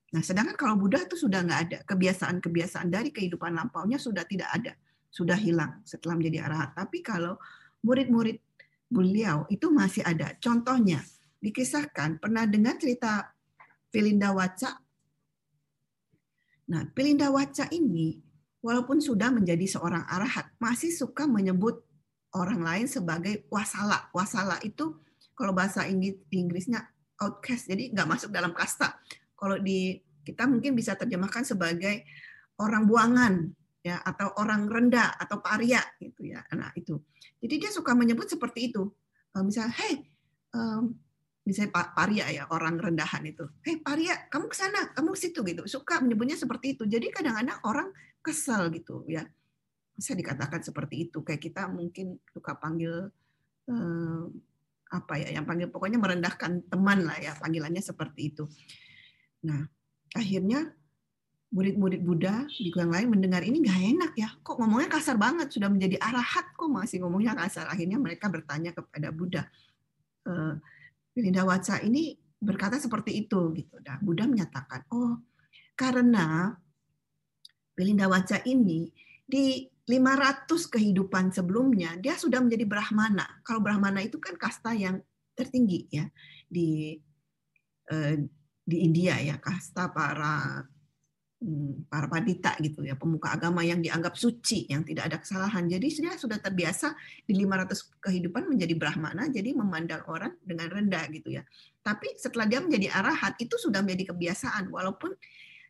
Nah, 0.08 0.24
sedangkan 0.24 0.56
kalau 0.56 0.80
Buddha 0.80 1.04
itu 1.04 1.20
sudah 1.20 1.44
nggak 1.44 1.60
ada 1.68 1.78
kebiasaan-kebiasaan 1.84 2.88
dari 2.88 3.12
kehidupan 3.12 3.52
lampaunya 3.52 4.00
sudah 4.00 4.24
tidak 4.24 4.48
ada, 4.48 4.72
sudah 5.12 5.36
hilang 5.36 5.84
setelah 5.84 6.16
menjadi 6.16 6.48
arahat. 6.48 6.72
Tapi 6.72 7.04
kalau 7.04 7.36
murid-murid 7.84 8.40
beliau 8.88 9.44
itu 9.52 9.68
masih 9.68 10.00
ada. 10.08 10.32
Contohnya 10.40 11.04
dikisahkan 11.44 12.24
pernah 12.24 12.48
dengar 12.48 12.80
cerita 12.80 13.36
Pilinda 13.92 14.32
Waca. 14.32 14.80
Nah, 16.72 16.82
Pilinda 16.96 17.28
Waca 17.28 17.68
ini 17.68 18.16
walaupun 18.64 19.04
sudah 19.04 19.28
menjadi 19.28 19.68
seorang 19.68 20.08
arahat 20.08 20.56
masih 20.56 20.88
suka 20.88 21.28
menyebut 21.28 21.84
orang 22.32 22.64
lain 22.64 22.86
sebagai 22.88 23.44
wasala. 23.52 24.08
Wasala 24.16 24.56
itu 24.64 24.96
kalau 25.36 25.52
bahasa 25.52 25.84
Inggrisnya 26.32 26.88
outcast, 27.20 27.68
jadi 27.68 27.92
nggak 27.92 28.08
masuk 28.08 28.32
dalam 28.32 28.56
kasta 28.56 28.96
kalau 29.38 29.56
di 29.62 29.94
kita 30.26 30.44
mungkin 30.44 30.74
bisa 30.74 30.98
terjemahkan 30.98 31.46
sebagai 31.46 32.04
orang 32.58 32.84
buangan 32.84 33.34
ya 33.80 34.02
atau 34.02 34.34
orang 34.42 34.66
rendah 34.66 35.14
atau 35.16 35.38
paria 35.38 35.80
gitu 36.02 36.26
ya 36.26 36.42
nah 36.52 36.74
itu. 36.74 36.98
Jadi 37.38 37.54
dia 37.62 37.70
suka 37.70 37.94
menyebut 37.94 38.26
seperti 38.26 38.74
itu. 38.74 38.90
Eh, 39.32 39.42
misalnya 39.46 39.72
hey 39.78 39.94
um, 40.52 40.92
misalnya 41.46 41.94
paria 41.94 42.26
ya 42.28 42.44
orang 42.50 42.76
rendahan 42.76 43.22
itu. 43.24 43.46
Hey 43.62 43.78
paria 43.78 44.28
kamu 44.28 44.50
ke 44.50 44.56
sana 44.58 44.92
kamu 44.92 45.14
ke 45.14 45.18
situ 45.22 45.40
gitu. 45.46 45.62
Suka 45.70 46.02
menyebutnya 46.02 46.36
seperti 46.36 46.76
itu. 46.76 46.84
Jadi 46.84 47.08
kadang-kadang 47.14 47.62
orang 47.64 47.88
kesal 48.20 48.68
gitu 48.74 49.06
ya. 49.06 49.24
Bisa 49.94 50.12
dikatakan 50.18 50.60
seperti 50.60 51.08
itu. 51.08 51.22
Kayak 51.22 51.40
kita 51.40 51.62
mungkin 51.70 52.18
suka 52.34 52.58
panggil 52.58 53.08
um, 53.70 54.34
apa 54.88 55.20
ya 55.20 55.28
yang 55.36 55.44
panggil 55.44 55.68
pokoknya 55.68 56.00
merendahkan 56.00 56.64
teman 56.72 57.04
lah 57.04 57.16
ya 57.20 57.36
panggilannya 57.36 57.84
seperti 57.84 58.32
itu 58.32 58.48
Nah, 59.46 59.66
akhirnya 60.16 60.74
murid-murid 61.48 62.04
Buddha 62.04 62.44
di 62.52 62.68
yang 62.68 62.92
lain 62.92 63.08
mendengar 63.08 63.40
ini 63.40 63.64
nggak 63.64 63.80
enak 63.96 64.12
ya, 64.20 64.28
kok 64.44 64.60
ngomongnya 64.60 64.88
kasar 64.92 65.16
banget, 65.16 65.48
sudah 65.48 65.72
menjadi 65.72 65.96
arahat 65.96 66.52
kok 66.52 66.68
masih 66.68 67.00
ngomongnya 67.00 67.32
kasar. 67.38 67.70
Akhirnya 67.72 67.96
mereka 67.96 68.28
bertanya 68.28 68.76
kepada 68.76 69.08
Buddha, 69.08 69.48
e, 70.28 70.32
Pirinda 71.16 71.48
Waca 71.48 71.80
ini 71.80 72.20
berkata 72.38 72.76
seperti 72.76 73.24
itu 73.24 73.54
gitu. 73.56 73.80
Nah, 73.80 73.96
Buddha 74.04 74.28
menyatakan, 74.28 74.84
oh 74.92 75.24
karena 75.72 76.52
Pirinda 77.72 78.10
Waca 78.10 78.44
ini 78.44 78.92
di 79.24 79.64
500 79.88 80.68
kehidupan 80.68 81.32
sebelumnya 81.32 81.96
dia 81.96 82.12
sudah 82.12 82.44
menjadi 82.44 82.68
Brahmana. 82.68 83.40
Kalau 83.40 83.64
Brahmana 83.64 84.04
itu 84.04 84.20
kan 84.20 84.36
kasta 84.36 84.76
yang 84.76 85.00
tertinggi 85.32 85.88
ya 85.88 86.04
di 86.44 86.98
eh, 87.88 88.16
di 88.68 88.84
India 88.84 89.16
ya 89.16 89.40
kasta 89.40 89.88
para 89.88 90.60
hmm, 91.40 91.88
para 91.88 92.04
padita 92.04 92.52
gitu 92.60 92.84
ya 92.84 93.00
pemuka 93.00 93.32
agama 93.32 93.64
yang 93.64 93.80
dianggap 93.80 94.12
suci 94.12 94.68
yang 94.68 94.84
tidak 94.84 95.08
ada 95.08 95.16
kesalahan. 95.24 95.64
Jadi 95.64 96.04
dia 96.04 96.12
sudah 96.20 96.36
terbiasa 96.36 96.92
di 97.24 97.32
500 97.40 98.04
kehidupan 98.04 98.44
menjadi 98.44 98.76
brahmana 98.76 99.32
jadi 99.32 99.56
memandang 99.56 100.04
orang 100.04 100.36
dengan 100.44 100.68
rendah 100.68 101.08
gitu 101.08 101.40
ya. 101.40 101.42
Tapi 101.80 102.12
setelah 102.20 102.44
dia 102.44 102.60
menjadi 102.60 102.92
arahat 102.92 103.40
itu 103.40 103.56
sudah 103.56 103.80
menjadi 103.80 104.12
kebiasaan. 104.12 104.68
Walaupun 104.68 105.16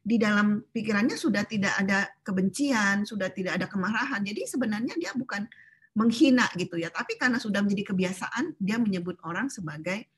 di 0.02 0.18
dalam 0.18 0.66
pikirannya 0.66 1.14
sudah 1.14 1.46
tidak 1.46 1.78
ada 1.78 2.10
kebencian 2.26 3.06
sudah 3.06 3.30
tidak 3.30 3.62
ada 3.62 3.70
kemarahan. 3.70 4.26
Jadi 4.26 4.42
sebenarnya 4.50 4.98
dia 4.98 5.14
bukan 5.14 5.46
menghina 5.94 6.50
gitu 6.58 6.82
ya. 6.82 6.90
Tapi 6.90 7.14
karena 7.14 7.38
sudah 7.38 7.62
menjadi 7.62 7.94
kebiasaan 7.94 8.58
dia 8.58 8.82
menyebut 8.82 9.22
orang 9.22 9.46
sebagai 9.46 10.17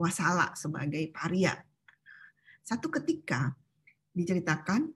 wasala 0.00 0.56
sebagai 0.56 1.12
paria. 1.12 1.52
Satu 2.64 2.88
ketika 2.88 3.52
diceritakan 4.16 4.88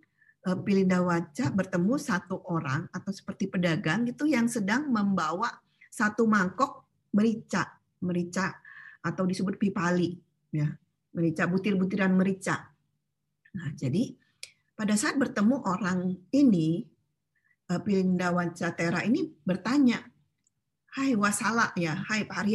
eh, 0.48 0.58
Pilinda 0.64 1.04
Waca 1.04 1.52
bertemu 1.52 1.94
satu 2.00 2.40
orang 2.48 2.88
atau 2.94 3.12
seperti 3.12 3.50
pedagang 3.52 4.08
gitu 4.08 4.24
yang 4.24 4.48
sedang 4.48 4.88
membawa 4.88 5.52
satu 5.92 6.24
mangkok 6.24 6.88
merica, 7.12 7.76
merica 8.00 8.56
atau 9.04 9.28
disebut 9.28 9.60
pipali, 9.60 10.16
ya, 10.54 10.70
merica 11.12 11.44
butir-butiran 11.44 12.14
merica. 12.16 12.72
Nah, 13.52 13.74
jadi 13.76 14.16
pada 14.78 14.94
saat 14.94 15.18
bertemu 15.18 15.60
orang 15.66 16.16
ini, 16.32 16.86
eh, 17.68 17.80
Pilinda 17.84 18.32
Waca 18.32 18.72
Tera 18.72 19.04
ini 19.04 19.28
bertanya, 19.44 20.00
Hai 20.96 21.12
Wasala 21.20 21.76
ya, 21.76 22.00
Hai 22.08 22.24
Pak 22.24 22.48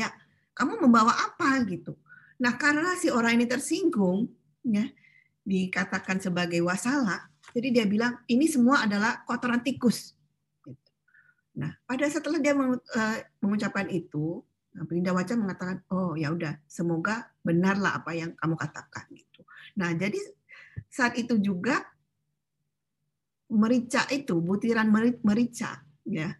kamu 0.53 0.86
membawa 0.86 1.13
apa 1.13 1.62
gitu? 1.65 1.98
Nah, 2.41 2.57
karena 2.57 2.98
si 2.98 3.10
orang 3.10 3.38
ini 3.38 3.45
tersinggung, 3.45 4.29
ya, 4.65 4.86
dikatakan 5.43 6.24
sebagai 6.24 6.63
wasala, 6.63 7.29
jadi 7.51 7.81
dia 7.81 7.86
bilang 7.86 8.17
ini 8.31 8.48
semua 8.48 8.88
adalah 8.88 9.22
kotoran 9.27 9.62
tikus. 9.62 10.15
Gitu. 10.63 10.91
Nah, 11.60 11.75
pada 11.86 12.07
setelah 12.07 12.39
dia 12.39 12.55
eh, 12.55 13.19
mengucapkan 13.43 13.91
itu, 13.91 14.41
nah, 14.74 14.83
Belinda 14.88 15.13
mengatakan, 15.13 15.83
oh 15.93 16.17
ya 16.17 16.33
udah, 16.33 16.57
semoga 16.65 17.29
benarlah 17.43 18.01
apa 18.01 18.15
yang 18.17 18.33
kamu 18.33 18.55
katakan 18.57 19.05
gitu. 19.13 19.45
Nah, 19.77 19.93
jadi 19.93 20.17
saat 20.89 21.19
itu 21.19 21.38
juga 21.38 21.81
merica 23.53 24.10
itu, 24.10 24.41
butiran 24.41 24.89
merica, 25.22 25.86
ya, 26.10 26.33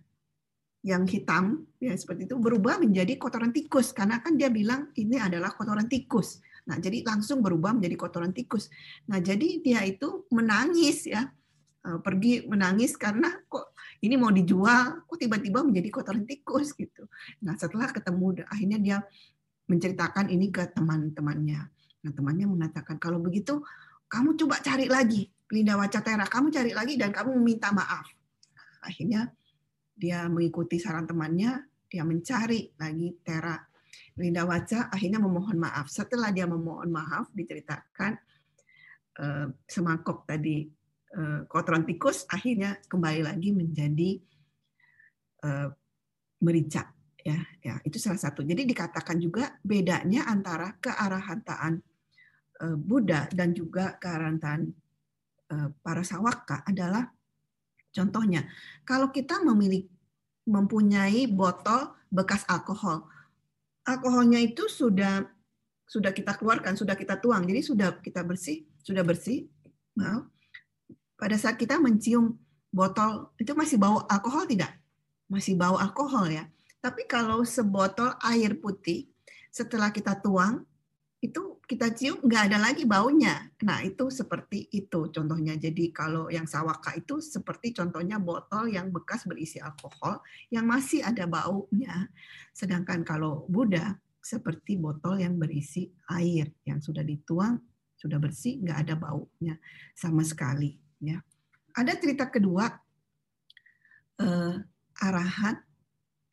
yang 0.84 1.08
hitam 1.08 1.64
ya 1.80 1.96
seperti 1.96 2.28
itu 2.28 2.36
berubah 2.36 2.76
menjadi 2.76 3.16
kotoran 3.16 3.56
tikus 3.56 3.96
karena 3.96 4.20
kan 4.20 4.36
dia 4.36 4.52
bilang 4.52 4.92
ini 5.00 5.16
adalah 5.16 5.56
kotoran 5.56 5.88
tikus. 5.88 6.44
Nah, 6.68 6.80
jadi 6.80 7.04
langsung 7.04 7.40
berubah 7.40 7.76
menjadi 7.76 7.96
kotoran 7.96 8.36
tikus. 8.36 8.68
Nah, 9.08 9.20
jadi 9.24 9.64
dia 9.64 9.84
itu 9.88 10.28
menangis 10.32 11.08
ya. 11.08 11.28
Eh, 11.84 12.00
pergi 12.00 12.48
menangis 12.48 12.96
karena 12.96 13.32
kok 13.48 13.76
ini 14.00 14.16
mau 14.16 14.32
dijual, 14.32 15.04
kok 15.04 15.20
tiba-tiba 15.20 15.64
menjadi 15.64 15.88
kotoran 15.92 16.24
tikus 16.24 16.72
gitu. 16.76 17.08
Nah, 17.44 17.56
setelah 17.60 17.92
ketemu 17.92 18.44
akhirnya 18.48 18.80
dia 18.80 18.98
menceritakan 19.68 20.32
ini 20.32 20.52
ke 20.52 20.68
teman-temannya. 20.72 21.62
Nah, 22.04 22.12
temannya 22.12 22.48
mengatakan 22.48 23.00
kalau 23.00 23.20
begitu 23.20 23.64
kamu 24.12 24.36
coba 24.40 24.60
cari 24.60 24.88
lagi 24.88 25.28
Linda 25.52 25.76
Wacatera, 25.76 26.28
kamu 26.28 26.52
cari 26.52 26.72
lagi 26.72 26.96
dan 26.96 27.12
kamu 27.12 27.36
meminta 27.40 27.72
maaf. 27.76 28.08
Akhirnya 28.84 29.32
dia 29.94 30.26
mengikuti 30.26 30.82
saran 30.82 31.06
temannya, 31.06 31.70
dia 31.86 32.02
mencari 32.02 32.74
lagi 32.82 33.14
Tera. 33.22 33.54
Linda 34.18 34.46
Waca 34.46 34.94
akhirnya 34.94 35.22
memohon 35.22 35.58
maaf. 35.58 35.90
Setelah 35.90 36.30
dia 36.34 36.46
memohon 36.50 36.90
maaf, 36.90 37.30
diceritakan 37.34 38.14
eh, 39.22 39.48
semangkok 39.70 40.26
tadi 40.26 40.66
eh, 41.14 41.42
kotoran 41.46 41.86
tikus 41.86 42.26
akhirnya 42.30 42.78
kembali 42.86 43.22
lagi 43.26 43.50
menjadi 43.54 44.12
eh, 45.46 45.70
merica. 46.42 46.90
Ya, 47.24 47.40
ya 47.64 47.80
itu 47.88 47.98
salah 48.02 48.20
satu. 48.20 48.44
Jadi 48.44 48.68
dikatakan 48.68 49.16
juga 49.16 49.56
bedanya 49.64 50.28
antara 50.28 50.76
kearahantaan 50.76 51.80
Buddha 52.64 53.28
dan 53.32 53.52
juga 53.52 53.96
kearahantaan 53.96 54.72
para 55.84 56.04
sawaka 56.04 56.64
adalah 56.68 57.08
Contohnya, 57.94 58.50
kalau 58.84 59.14
kita 59.14 59.40
memiliki 59.46 59.88
mempunyai 60.50 61.30
botol 61.30 61.94
bekas 62.10 62.44
alkohol, 62.50 63.06
alkoholnya 63.86 64.42
itu 64.42 64.66
sudah 64.68 65.24
sudah 65.88 66.10
kita 66.10 66.34
keluarkan, 66.36 66.74
sudah 66.74 66.98
kita 66.98 67.22
tuang, 67.22 67.46
jadi 67.46 67.62
sudah 67.62 67.90
kita 68.02 68.26
bersih, 68.26 68.66
sudah 68.82 69.06
bersih. 69.06 69.46
Maaf. 69.94 70.26
Pada 71.14 71.38
saat 71.38 71.56
kita 71.56 71.78
mencium 71.78 72.34
botol 72.74 73.30
itu 73.38 73.54
masih 73.54 73.78
bau 73.78 74.02
alkohol 74.10 74.50
tidak? 74.50 74.74
Masih 75.30 75.54
bau 75.54 75.78
alkohol 75.78 76.34
ya. 76.34 76.50
Tapi 76.82 77.06
kalau 77.06 77.46
sebotol 77.46 78.18
air 78.26 78.58
putih 78.58 79.08
setelah 79.54 79.94
kita 79.94 80.18
tuang 80.18 80.66
itu 81.22 81.53
kita 81.64 81.96
cium 81.96 82.20
nggak 82.20 82.52
ada 82.52 82.58
lagi 82.60 82.84
baunya. 82.84 83.48
Nah 83.64 83.80
itu 83.88 84.12
seperti 84.12 84.68
itu 84.76 85.08
contohnya. 85.08 85.56
Jadi 85.56 85.96
kalau 85.96 86.28
yang 86.28 86.44
sawaka 86.44 86.92
itu 87.00 87.24
seperti 87.24 87.72
contohnya 87.72 88.20
botol 88.20 88.68
yang 88.68 88.92
bekas 88.92 89.24
berisi 89.24 89.64
alkohol 89.64 90.20
yang 90.52 90.68
masih 90.68 91.00
ada 91.02 91.24
baunya. 91.24 92.12
Sedangkan 92.52 93.08
kalau 93.08 93.48
Buddha 93.48 93.96
seperti 94.20 94.76
botol 94.80 95.20
yang 95.20 95.40
berisi 95.40 95.88
air 96.12 96.52
yang 96.68 96.80
sudah 96.84 97.04
dituang, 97.04 97.60
sudah 97.96 98.20
bersih, 98.20 98.60
nggak 98.60 98.88
ada 98.88 98.96
baunya 99.00 99.56
sama 99.96 100.24
sekali. 100.28 100.76
Ya. 101.00 101.24
Ada 101.76 101.96
cerita 101.96 102.28
kedua 102.28 102.68
eh, 104.20 104.56
arahan 105.00 105.56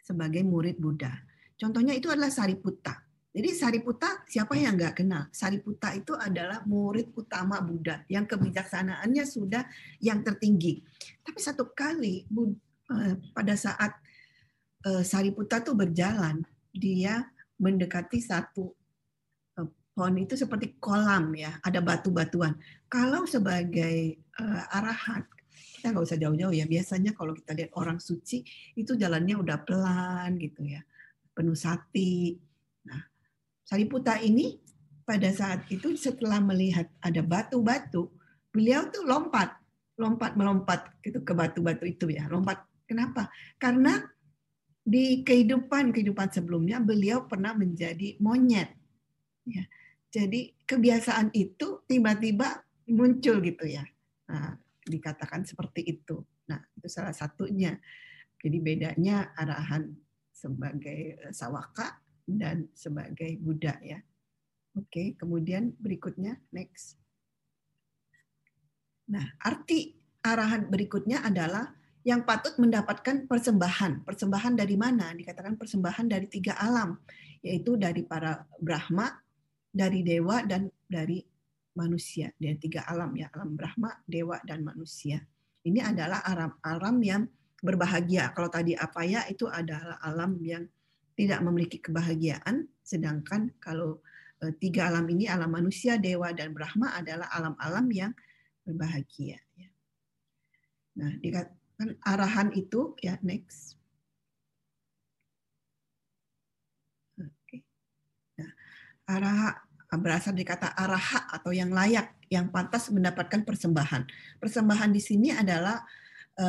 sebagai 0.02 0.42
murid 0.42 0.78
Buddha. 0.82 1.14
Contohnya 1.54 1.94
itu 1.94 2.10
adalah 2.10 2.34
Sariputta. 2.34 3.09
Jadi 3.30 3.54
Sariputta 3.54 4.26
siapa 4.26 4.58
yang 4.58 4.74
nggak 4.74 4.94
kenal? 5.02 5.30
Sariputta 5.30 5.94
itu 5.94 6.18
adalah 6.18 6.66
murid 6.66 7.14
utama 7.14 7.62
Buddha 7.62 8.02
yang 8.10 8.26
kebijaksanaannya 8.26 9.22
sudah 9.22 9.62
yang 10.02 10.26
tertinggi. 10.26 10.82
Tapi 11.22 11.38
satu 11.38 11.70
kali 11.70 12.26
eh, 12.26 13.14
pada 13.30 13.54
saat 13.54 14.02
eh, 14.82 15.06
Sariputta 15.06 15.62
tuh 15.62 15.78
berjalan, 15.78 16.42
dia 16.74 17.22
mendekati 17.62 18.18
satu 18.18 18.74
eh, 19.62 19.68
pohon 19.94 20.18
itu 20.18 20.34
seperti 20.34 20.82
kolam 20.82 21.30
ya, 21.38 21.54
ada 21.62 21.78
batu-batuan. 21.78 22.58
Kalau 22.90 23.30
sebagai 23.30 24.18
arahan, 24.74 25.22
kita 25.78 25.94
nggak 25.94 26.02
usah 26.02 26.18
jauh-jauh 26.18 26.50
ya. 26.50 26.66
Biasanya 26.66 27.14
kalau 27.14 27.30
kita 27.38 27.54
lihat 27.54 27.70
orang 27.78 28.02
suci 28.02 28.42
itu 28.74 28.98
jalannya 28.98 29.38
udah 29.38 29.62
pelan 29.62 30.34
gitu 30.42 30.66
ya, 30.66 30.82
penuh 31.30 31.54
sati. 31.54 32.49
Sariputta 33.70 34.18
ini 34.18 34.58
pada 35.06 35.30
saat 35.30 35.62
itu 35.70 35.94
setelah 35.94 36.42
melihat 36.42 36.90
ada 36.98 37.22
batu-batu, 37.22 38.10
beliau 38.50 38.90
tuh 38.90 39.06
lompat, 39.06 39.54
lompat 39.94 40.34
melompat 40.34 40.90
gitu 41.06 41.22
ke 41.22 41.30
batu-batu 41.30 41.86
itu 41.86 42.10
ya, 42.10 42.26
lompat. 42.26 42.66
Kenapa? 42.82 43.30
Karena 43.62 44.02
di 44.82 45.22
kehidupan 45.22 45.94
kehidupan 45.94 46.34
sebelumnya 46.34 46.82
beliau 46.82 47.30
pernah 47.30 47.54
menjadi 47.54 48.18
monyet. 48.18 48.74
Ya. 49.46 49.62
Jadi 50.10 50.66
kebiasaan 50.66 51.30
itu 51.30 51.86
tiba-tiba 51.86 52.66
muncul 52.90 53.38
gitu 53.38 53.70
ya. 53.70 53.86
Nah, 54.26 54.58
dikatakan 54.82 55.46
seperti 55.46 55.86
itu. 55.86 56.18
Nah, 56.50 56.58
itu 56.74 56.90
salah 56.90 57.14
satunya. 57.14 57.78
Jadi 58.34 58.58
bedanya 58.58 59.30
arahan 59.38 59.94
sebagai 60.34 61.30
sawaka 61.30 62.09
dan 62.36 62.70
sebagai 62.76 63.38
Buddha 63.40 63.74
ya. 63.82 63.98
Oke, 64.78 65.18
kemudian 65.18 65.74
berikutnya 65.80 66.38
next. 66.54 67.00
Nah, 69.10 69.26
arti 69.42 69.98
arahan 70.22 70.70
berikutnya 70.70 71.26
adalah 71.26 71.74
yang 72.06 72.22
patut 72.22 72.54
mendapatkan 72.56 73.26
persembahan. 73.26 74.06
Persembahan 74.06 74.54
dari 74.54 74.78
mana? 74.78 75.10
Dikatakan 75.12 75.58
persembahan 75.58 76.06
dari 76.06 76.30
tiga 76.30 76.54
alam, 76.56 76.96
yaitu 77.42 77.74
dari 77.74 78.06
para 78.06 78.46
Brahma, 78.62 79.10
dari 79.68 80.06
dewa, 80.06 80.46
dan 80.46 80.70
dari 80.86 81.20
manusia. 81.74 82.30
Dari 82.38 82.56
tiga 82.56 82.86
alam 82.86 83.12
ya, 83.18 83.28
alam 83.34 83.58
Brahma, 83.58 83.90
dewa, 84.06 84.38
dan 84.46 84.62
manusia. 84.62 85.20
Ini 85.66 85.92
adalah 85.92 86.24
alam-alam 86.24 86.96
yang 87.04 87.22
berbahagia. 87.60 88.32
Kalau 88.32 88.48
tadi 88.48 88.72
apa 88.72 89.04
ya 89.04 89.28
itu 89.28 89.44
adalah 89.44 90.00
alam 90.00 90.40
yang 90.40 90.64
tidak 91.20 91.44
memiliki 91.44 91.76
kebahagiaan, 91.84 92.64
sedangkan 92.80 93.52
kalau 93.60 94.00
e, 94.40 94.56
tiga 94.56 94.88
alam 94.88 95.04
ini 95.12 95.28
alam 95.28 95.52
manusia, 95.52 96.00
dewa 96.00 96.32
dan 96.32 96.56
Brahma 96.56 96.96
adalah 96.96 97.28
alam-alam 97.28 97.84
yang 97.92 98.12
berbahagia. 98.64 99.36
Ya. 99.60 99.68
Nah, 100.96 101.12
dikatakan 101.20 102.00
arahan 102.08 102.48
itu 102.56 102.96
ya 103.04 103.20
next. 103.20 103.76
Oke. 107.20 107.68
Nah, 108.40 108.50
araha 109.04 109.60
berasal 110.00 110.32
dari 110.32 110.48
kata 110.48 110.72
araha 110.72 111.28
atau 111.36 111.52
yang 111.52 111.68
layak, 111.68 112.16
yang 112.32 112.48
pantas 112.48 112.88
mendapatkan 112.88 113.44
persembahan. 113.44 114.08
Persembahan 114.40 114.88
di 114.88 115.02
sini 115.04 115.36
adalah 115.36 115.84
e, 116.32 116.46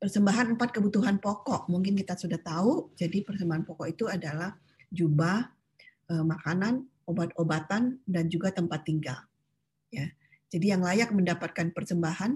persembahan 0.00 0.56
empat 0.56 0.72
kebutuhan 0.72 1.20
pokok. 1.20 1.68
Mungkin 1.68 1.92
kita 1.92 2.16
sudah 2.16 2.40
tahu. 2.40 2.96
Jadi 2.96 3.20
persembahan 3.20 3.68
pokok 3.68 3.86
itu 3.92 4.08
adalah 4.08 4.56
jubah, 4.88 5.44
eh, 6.08 6.24
makanan, 6.24 6.88
obat-obatan, 7.04 8.00
dan 8.08 8.24
juga 8.32 8.50
tempat 8.50 8.80
tinggal. 8.88 9.20
Ya. 9.92 10.08
Jadi 10.50 10.72
yang 10.72 10.82
layak 10.82 11.12
mendapatkan 11.12 11.70
persembahan, 11.70 12.32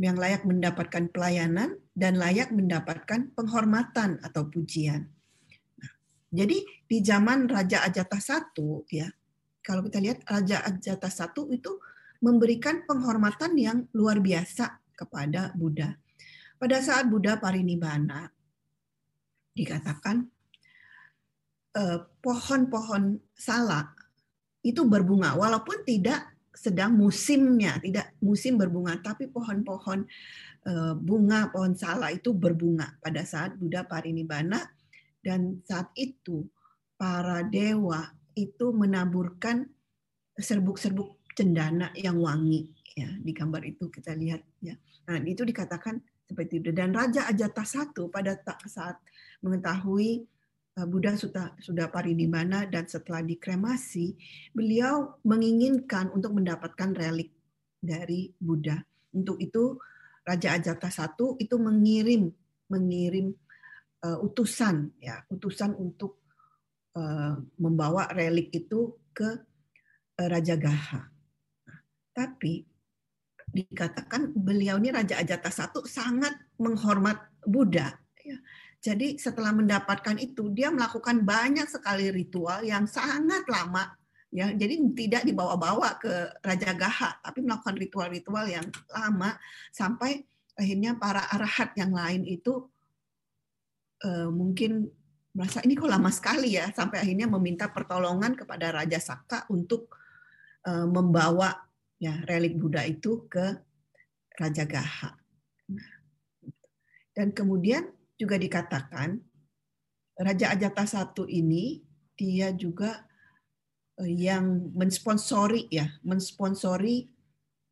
yang 0.00 0.16
layak 0.16 0.48
mendapatkan 0.48 1.12
pelayanan, 1.12 1.76
dan 1.92 2.16
layak 2.16 2.48
mendapatkan 2.54 3.34
penghormatan 3.36 4.16
atau 4.24 4.48
pujian. 4.48 5.12
Nah, 5.76 5.92
jadi 6.32 6.64
di 6.64 6.98
zaman 7.04 7.50
Raja 7.50 7.84
Ajata 7.84 8.16
I, 8.16 8.88
ya, 8.88 9.08
kalau 9.60 9.84
kita 9.84 10.00
lihat 10.00 10.24
Raja 10.24 10.64
Ajata 10.64 11.12
satu 11.12 11.52
itu 11.52 11.76
memberikan 12.24 12.88
penghormatan 12.88 13.52
yang 13.60 13.84
luar 13.92 14.22
biasa 14.24 14.80
kepada 14.96 15.52
Buddha. 15.52 15.98
Pada 16.62 16.78
saat 16.78 17.10
Buddha 17.10 17.42
parinibbana 17.42 18.30
dikatakan 19.50 20.22
eh, 21.74 21.98
pohon-pohon 22.22 23.18
salak 23.34 23.90
itu 24.62 24.86
berbunga 24.86 25.34
walaupun 25.34 25.82
tidak 25.82 26.22
sedang 26.54 26.94
musimnya, 26.94 27.82
tidak 27.82 28.14
musim 28.22 28.54
berbunga, 28.54 28.94
tapi 29.02 29.26
pohon-pohon 29.26 30.06
eh, 30.70 30.94
bunga 30.94 31.50
pohon 31.50 31.74
salak 31.74 32.22
itu 32.22 32.30
berbunga 32.30 32.94
pada 33.02 33.26
saat 33.26 33.58
Buddha 33.58 33.82
parinibbana 33.82 34.62
dan 35.18 35.58
saat 35.66 35.90
itu 35.98 36.46
para 36.94 37.42
dewa 37.42 38.06
itu 38.38 38.70
menaburkan 38.70 39.66
serbuk-serbuk 40.38 41.26
cendana 41.34 41.90
yang 41.98 42.22
wangi 42.22 42.70
ya 42.94 43.10
di 43.18 43.34
gambar 43.34 43.66
itu 43.66 43.90
kita 43.90 44.14
lihat 44.14 44.46
ya. 44.62 44.78
Nah, 45.10 45.18
itu 45.26 45.42
dikatakan 45.42 45.98
seperti 46.32 46.64
itu 46.64 46.72
dan 46.72 46.96
Raja 46.96 47.28
Ajata 47.28 47.60
satu 47.60 48.08
pada 48.08 48.40
saat 48.64 48.96
mengetahui 49.44 50.24
uh, 50.80 50.86
Buddha 50.88 51.12
sudah 51.14 51.52
sudah 51.60 51.92
parinibbana 51.92 52.64
dan 52.72 52.88
setelah 52.88 53.20
dikremasi, 53.20 54.16
beliau 54.56 55.20
menginginkan 55.28 56.08
untuk 56.16 56.32
mendapatkan 56.32 56.96
relik 56.96 57.36
dari 57.76 58.32
Buddha. 58.40 58.80
Untuk 59.12 59.36
itu 59.44 59.76
Raja 60.24 60.56
Ajata 60.56 60.88
satu 60.88 61.36
itu 61.36 61.60
mengirim 61.60 62.32
mengirim 62.72 63.36
uh, 64.08 64.18
utusan 64.24 64.96
ya, 64.96 65.20
utusan 65.28 65.76
untuk 65.76 66.24
uh, 66.96 67.36
membawa 67.60 68.08
relik 68.16 68.48
itu 68.56 68.96
ke 69.12 69.28
uh, 70.16 70.28
Raja 70.32 70.56
Gaha. 70.56 71.02
Nah, 71.68 71.78
tapi 72.16 72.71
dikatakan 73.52 74.32
beliau 74.32 74.80
ini 74.80 74.88
Raja 74.88 75.20
Ajata 75.20 75.52
satu 75.52 75.84
sangat 75.84 76.32
menghormat 76.56 77.20
Buddha. 77.44 77.92
Ya. 78.24 78.40
Jadi 78.82 79.14
setelah 79.20 79.54
mendapatkan 79.54 80.18
itu 80.18 80.50
dia 80.50 80.72
melakukan 80.72 81.22
banyak 81.22 81.70
sekali 81.70 82.10
ritual 82.10 82.66
yang 82.66 82.88
sangat 82.88 83.46
lama. 83.46 83.94
Ya, 84.32 84.48
jadi 84.48 84.80
tidak 84.96 85.28
dibawa-bawa 85.28 86.00
ke 86.00 86.12
Raja 86.40 86.72
Gaha, 86.72 87.20
tapi 87.20 87.44
melakukan 87.44 87.76
ritual-ritual 87.76 88.48
yang 88.48 88.64
lama 88.88 89.36
sampai 89.68 90.24
akhirnya 90.56 90.96
para 90.96 91.28
arahat 91.36 91.76
yang 91.76 91.92
lain 91.92 92.24
itu 92.24 92.64
uh, 94.08 94.32
mungkin 94.32 94.88
merasa 95.32 95.64
ini 95.64 95.76
kok 95.76 95.88
lama 95.88 96.12
sekali 96.12 96.60
ya 96.60 96.68
sampai 96.72 97.04
akhirnya 97.04 97.24
meminta 97.28 97.68
pertolongan 97.72 98.36
kepada 98.36 98.72
Raja 98.72 99.00
Saka 99.00 99.48
untuk 99.48 99.96
uh, 100.68 100.84
membawa 100.88 101.56
ya 102.02 102.18
relik 102.26 102.58
Buddha 102.58 102.82
itu 102.82 103.30
ke 103.30 103.62
Raja 104.34 104.66
Gaha. 104.66 105.14
Dan 107.14 107.30
kemudian 107.30 107.86
juga 108.18 108.34
dikatakan 108.34 109.22
Raja 110.18 110.50
Ajata 110.50 110.82
satu 110.82 111.30
ini 111.30 111.78
dia 112.18 112.50
juga 112.50 113.06
eh, 114.02 114.10
yang 114.10 114.74
mensponsori 114.74 115.70
ya, 115.70 115.86
mensponsori 116.02 117.06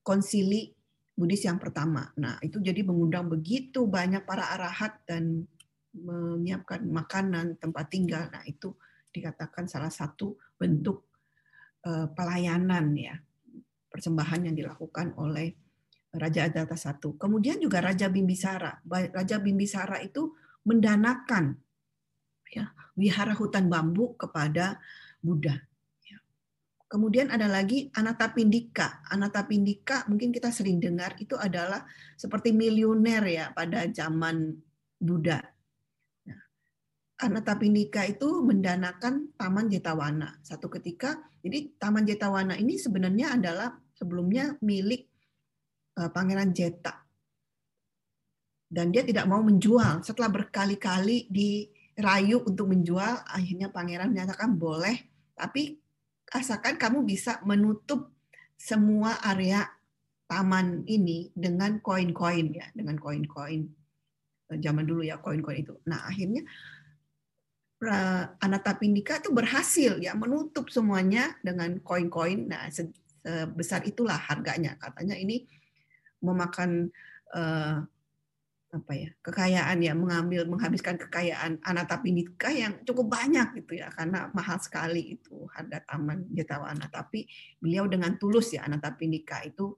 konsili 0.06 0.70
Buddhis 1.18 1.44
yang 1.44 1.58
pertama. 1.58 2.14
Nah, 2.16 2.38
itu 2.40 2.62
jadi 2.62 2.86
mengundang 2.86 3.28
begitu 3.28 3.84
banyak 3.84 4.24
para 4.24 4.54
arahat 4.56 5.02
dan 5.04 5.44
menyiapkan 5.90 6.86
makanan, 6.86 7.58
tempat 7.58 7.90
tinggal. 7.90 8.30
Nah, 8.30 8.46
itu 8.46 8.72
dikatakan 9.10 9.66
salah 9.66 9.90
satu 9.90 10.38
bentuk 10.54 11.10
eh, 11.82 12.06
pelayanan 12.14 12.94
ya 12.94 13.18
persembahan 13.90 14.46
yang 14.48 14.54
dilakukan 14.54 15.18
oleh 15.18 15.50
Raja 16.14 16.50
Adata 16.50 16.74
I. 16.74 16.94
Kemudian 17.18 17.58
juga 17.62 17.78
Raja 17.82 18.10
Bimbisara. 18.10 18.82
Raja 18.88 19.38
Bimbisara 19.38 20.02
itu 20.02 20.34
mendanakan 20.66 21.54
ya, 22.50 22.70
wihara 22.98 23.34
hutan 23.38 23.70
bambu 23.70 24.18
kepada 24.18 24.82
Buddha. 25.22 25.54
Ya. 26.02 26.18
Kemudian 26.90 27.30
ada 27.30 27.46
lagi 27.46 27.90
Anatapindika. 27.94 29.06
Anatapindika 29.06 30.10
mungkin 30.10 30.34
kita 30.34 30.50
sering 30.50 30.82
dengar 30.82 31.14
itu 31.22 31.38
adalah 31.38 31.86
seperti 32.18 32.50
miliuner 32.50 33.22
ya 33.30 33.46
pada 33.54 33.86
zaman 33.86 34.58
Buddha. 34.98 35.59
Ya. 37.20 37.28
Anatapindika 37.28 38.08
itu 38.08 38.40
mendanakan 38.40 39.36
Taman 39.36 39.68
Jetawana. 39.68 40.40
Satu 40.40 40.72
ketika 40.72 41.20
jadi 41.44 41.76
Taman 41.76 42.08
Jetawana 42.08 42.56
ini 42.56 42.80
sebenarnya 42.80 43.36
adalah 43.36 43.76
sebelumnya 43.92 44.56
milik 44.64 45.04
eh, 46.00 46.10
Pangeran 46.10 46.56
Jeta. 46.56 46.96
Dan 48.70 48.94
dia 48.94 49.02
tidak 49.04 49.26
mau 49.26 49.42
menjual. 49.42 50.00
Setelah 50.06 50.30
berkali-kali 50.30 51.26
dirayu 51.26 52.46
untuk 52.46 52.70
menjual, 52.70 53.26
akhirnya 53.26 53.66
pangeran 53.66 54.14
menyatakan 54.14 54.54
boleh, 54.54 54.94
tapi 55.34 55.74
asalkan 56.30 56.78
kamu 56.78 57.02
bisa 57.02 57.42
menutup 57.42 58.14
semua 58.54 59.18
area 59.26 59.66
taman 60.30 60.86
ini 60.86 61.34
dengan 61.34 61.82
koin-koin 61.82 62.54
ya, 62.54 62.70
dengan 62.70 62.94
koin-koin 62.94 63.66
eh, 64.54 64.58
zaman 64.62 64.86
dulu 64.86 65.02
ya 65.02 65.18
koin-koin 65.18 65.66
itu. 65.66 65.74
Nah 65.90 66.06
akhirnya 66.06 66.46
Anatapindika 68.44 69.24
itu 69.24 69.32
berhasil 69.32 69.96
ya 70.04 70.12
menutup 70.12 70.68
semuanya 70.68 71.32
dengan 71.40 71.80
koin-koin. 71.80 72.52
Nah, 72.52 72.68
sebesar 72.68 73.88
itulah 73.88 74.20
harganya. 74.20 74.76
Katanya 74.76 75.16
ini 75.16 75.48
memakan 76.20 76.92
uh, 77.32 77.80
apa 78.70 78.92
ya 78.94 79.10
kekayaan 79.24 79.82
ya 79.82 79.96
mengambil 79.96 80.46
menghabiskan 80.46 80.94
kekayaan 80.94 81.58
Anatapindika 81.64 82.54
yang 82.54 82.84
cukup 82.86 83.18
banyak 83.18 83.64
gitu 83.64 83.82
ya 83.82 83.90
karena 83.90 84.30
mahal 84.30 84.62
sekali 84.62 85.18
itu 85.18 85.48
harga 85.50 85.82
taman 85.90 86.30
Jetawana 86.30 86.86
tapi 86.86 87.26
beliau 87.58 87.90
dengan 87.90 88.14
tulus 88.14 88.54
ya 88.54 88.62
Anatapindika 88.62 89.42
itu 89.42 89.74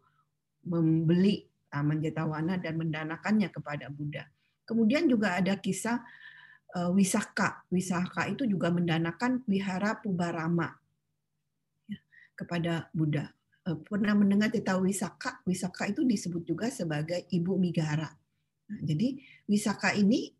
membeli 0.69 1.49
taman 1.73 2.05
Jetawana 2.05 2.61
dan 2.61 2.77
mendanakannya 2.77 3.49
kepada 3.49 3.89
Buddha. 3.89 4.29
Kemudian 4.69 5.09
juga 5.09 5.41
ada 5.41 5.57
kisah 5.57 6.03
Eh, 6.03 6.22
Wisaka. 6.73 7.69
Wisaka 7.69 8.33
itu 8.33 8.49
juga 8.49 8.73
mendanakan 8.73 9.45
wihara 9.45 10.01
Pubarama 10.01 10.73
ya, 11.85 11.99
kepada 12.33 12.89
Buddha. 12.97 13.29
Eh, 13.63 13.79
pernah 13.85 14.17
mendengar 14.17 14.51
cerita 14.51 14.81
Wisaka? 14.81 15.45
Wisaka 15.47 15.87
itu 15.93 16.03
disebut 16.03 16.43
juga 16.43 16.67
sebagai 16.73 17.29
ibu 17.31 17.55
Migara. 17.61 18.11
Nah, 18.73 18.81
jadi 18.83 19.21
Wisaka 19.47 19.95
ini 19.95 20.33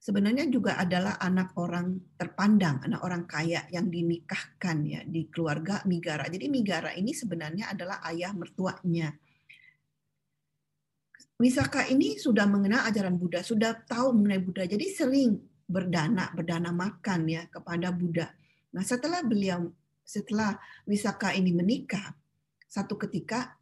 sebenarnya 0.00 0.48
juga 0.48 0.80
adalah 0.80 1.20
anak 1.20 1.54
orang 1.60 2.16
terpandang, 2.16 2.82
anak 2.88 3.04
orang 3.04 3.22
kaya 3.28 3.68
yang 3.68 3.86
dinikahkan 3.86 4.76
ya 4.82 5.00
di 5.04 5.28
keluarga 5.28 5.84
Migara. 5.84 6.26
Jadi 6.26 6.50
Migara 6.50 6.90
ini 6.96 7.12
sebenarnya 7.12 7.70
adalah 7.70 8.02
ayah 8.08 8.32
mertuanya 8.34 9.12
Wisaka 11.38 11.86
ini 11.86 12.18
sudah 12.18 12.50
mengenal 12.50 12.82
ajaran 12.90 13.14
Buddha, 13.14 13.46
sudah 13.46 13.78
tahu 13.86 14.10
mengenai 14.10 14.42
Buddha, 14.42 14.66
jadi 14.66 14.82
sering 14.90 15.38
berdana, 15.70 16.34
berdana 16.34 16.74
makan 16.74 17.30
ya 17.30 17.46
kepada 17.46 17.94
Buddha. 17.94 18.26
Nah 18.74 18.82
setelah 18.82 19.22
beliau, 19.22 19.70
setelah 20.02 20.58
Wisaka 20.82 21.38
ini 21.38 21.54
menikah, 21.54 22.10
satu 22.66 22.98
ketika 22.98 23.54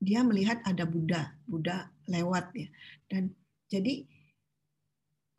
dia 0.00 0.24
melihat 0.24 0.64
ada 0.64 0.88
Buddha, 0.88 1.36
Buddha 1.44 1.92
lewat 2.08 2.56
ya, 2.56 2.68
dan 3.12 3.36
jadi 3.68 4.08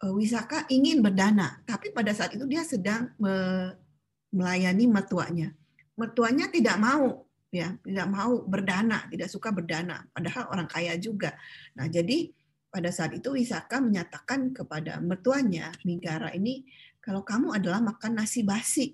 eh, 0.06 0.13
Wisaka 0.13 0.69
ingin 0.69 1.01
berdana, 1.01 1.65
tapi 1.65 1.89
pada 1.89 2.13
saat 2.13 2.38
itu 2.38 2.45
dia 2.45 2.62
sedang 2.62 3.10
melayani 4.30 4.86
mertuanya. 4.86 5.49
Mertuanya 5.97 6.45
tidak 6.54 6.78
mau 6.78 7.24
ya 7.56 7.72
tidak 7.80 8.08
mau 8.12 8.44
berdana, 8.44 9.08
tidak 9.08 9.32
suka 9.32 9.56
berdana, 9.56 10.04
padahal 10.12 10.52
orang 10.52 10.68
kaya 10.68 11.00
juga. 11.00 11.32
Nah, 11.80 11.88
jadi 11.88 12.28
pada 12.68 12.91
saat 12.91 13.15
itu 13.15 13.32
Wisaka 13.32 13.80
menyatakan 13.80 14.52
kepada 14.52 15.00
mertuanya, 15.00 15.72
Migara 15.88 16.36
ini, 16.36 16.68
kalau 17.00 17.24
kamu 17.24 17.56
adalah 17.56 17.80
makan 17.80 18.20
nasi 18.20 18.44
basi. 18.44 18.91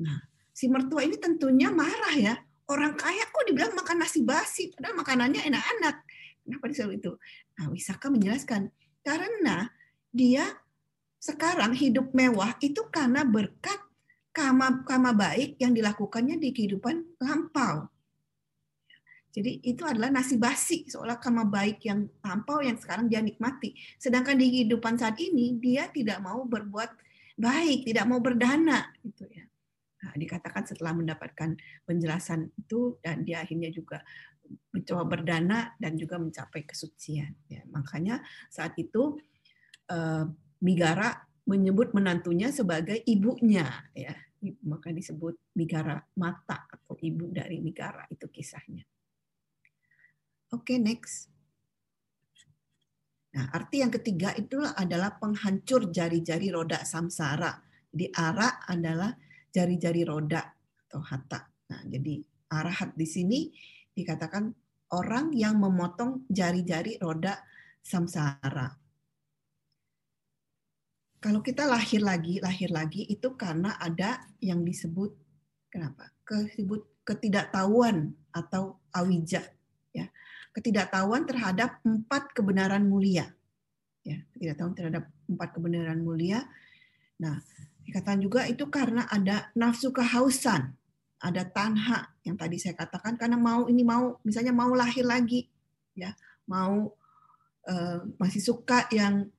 Nah, 0.00 0.16
si 0.48 0.72
mertua 0.72 1.04
ini 1.04 1.20
tentunya 1.20 1.68
marah 1.68 2.16
ya. 2.16 2.34
Orang 2.72 2.96
kaya 2.96 3.28
kok 3.28 3.44
dibilang 3.44 3.76
makan 3.76 4.00
nasi 4.00 4.24
basi, 4.24 4.72
padahal 4.72 4.96
makanannya 4.96 5.44
enak-enak. 5.44 5.96
Kenapa 6.40 6.64
disuruh 6.72 6.96
itu? 6.96 7.12
Nah, 7.60 7.68
Wisaka 7.68 8.08
menjelaskan, 8.08 8.72
karena 9.04 9.68
dia 10.08 10.48
sekarang 11.20 11.76
hidup 11.76 12.16
mewah 12.16 12.56
itu 12.64 12.82
karena 12.88 13.28
berkat 13.28 13.78
kama 14.32 14.82
kama 14.88 15.12
baik 15.12 15.60
yang 15.60 15.76
dilakukannya 15.76 16.40
di 16.40 16.50
kehidupan 16.50 17.20
lampau. 17.20 17.86
Jadi 19.32 19.64
itu 19.64 19.80
adalah 19.88 20.12
nasi 20.12 20.36
basi 20.36 20.84
seolah 20.84 21.16
kama 21.16 21.48
baik 21.48 21.80
yang 21.88 22.04
lampau 22.20 22.60
yang 22.60 22.76
sekarang 22.76 23.08
dia 23.08 23.24
nikmati. 23.24 23.72
Sedangkan 23.96 24.36
di 24.36 24.48
kehidupan 24.52 25.00
saat 25.00 25.16
ini 25.16 25.56
dia 25.56 25.88
tidak 25.88 26.20
mau 26.20 26.44
berbuat 26.44 26.90
baik, 27.40 27.88
tidak 27.88 28.04
mau 28.04 28.20
berdana 28.20 28.92
gitu 29.00 29.24
ya. 29.32 29.48
Nah, 30.02 30.12
dikatakan 30.18 30.66
setelah 30.68 30.92
mendapatkan 30.92 31.56
penjelasan 31.86 32.50
itu 32.58 33.00
dan 33.00 33.24
dia 33.24 33.40
akhirnya 33.40 33.72
juga 33.72 34.04
mencoba 34.74 35.16
berdana 35.16 35.72
dan 35.80 35.96
juga 35.96 36.20
mencapai 36.20 36.68
kesucian. 36.68 37.32
Ya, 37.48 37.64
makanya 37.72 38.20
saat 38.52 38.76
itu 38.76 39.16
uh, 39.88 40.28
Migara 40.60 41.31
menyebut 41.48 41.90
menantunya 41.96 42.54
sebagai 42.54 43.02
ibunya, 43.06 43.66
ya 43.92 44.14
maka 44.66 44.90
disebut 44.90 45.38
Migara 45.54 46.02
mata 46.18 46.66
atau 46.66 46.98
ibu 46.98 47.30
dari 47.30 47.62
Migara 47.62 48.02
itu 48.10 48.26
kisahnya. 48.26 48.82
Oke, 50.52 50.76
okay, 50.76 50.78
next. 50.82 51.30
Nah, 53.32 53.48
arti 53.54 53.80
yang 53.80 53.88
ketiga 53.88 54.34
itulah 54.36 54.76
adalah 54.76 55.16
penghancur 55.16 55.88
jari-jari 55.88 56.52
roda 56.52 56.84
samsara. 56.84 57.56
Jadi 57.88 58.12
ara 58.12 58.60
adalah 58.68 59.14
jari-jari 59.48 60.04
roda 60.04 60.42
atau 60.84 61.00
hata. 61.00 61.40
Nah, 61.72 61.80
jadi 61.88 62.20
arahat 62.52 62.92
di 62.92 63.08
sini 63.08 63.48
dikatakan 63.96 64.52
orang 64.92 65.32
yang 65.32 65.56
memotong 65.56 66.28
jari-jari 66.28 67.00
roda 67.00 67.40
samsara. 67.80 68.81
Kalau 71.22 71.38
kita 71.38 71.70
lahir 71.70 72.02
lagi, 72.02 72.42
lahir 72.42 72.74
lagi 72.74 73.06
itu 73.06 73.38
karena 73.38 73.78
ada 73.78 74.26
yang 74.42 74.66
disebut 74.66 75.14
kenapa? 75.70 76.10
Kesebut 76.26 76.82
ketidaktahuan 77.06 78.10
atau 78.34 78.82
awija, 78.90 79.46
ya. 79.94 80.10
Ketidaktahuan 80.50 81.22
terhadap 81.22 81.78
empat 81.86 82.34
kebenaran 82.34 82.90
mulia. 82.90 83.30
Ya, 84.02 84.18
ketidaktahuan 84.34 84.74
terhadap 84.74 85.04
empat 85.30 85.48
kebenaran 85.54 86.02
mulia. 86.02 86.42
Nah, 87.22 87.38
dikatakan 87.86 88.18
juga 88.18 88.50
itu 88.50 88.66
karena 88.66 89.06
ada 89.06 89.54
nafsu 89.54 89.94
kehausan, 89.94 90.74
ada 91.22 91.42
tanha 91.46 92.10
yang 92.26 92.34
tadi 92.34 92.58
saya 92.58 92.74
katakan 92.74 93.14
karena 93.14 93.38
mau 93.38 93.70
ini 93.70 93.86
mau 93.86 94.18
misalnya 94.26 94.50
mau 94.50 94.74
lahir 94.74 95.06
lagi, 95.06 95.46
ya, 95.94 96.18
mau 96.50 96.90
uh, 97.70 97.98
masih 98.18 98.42
suka 98.42 98.90
yang 98.90 99.30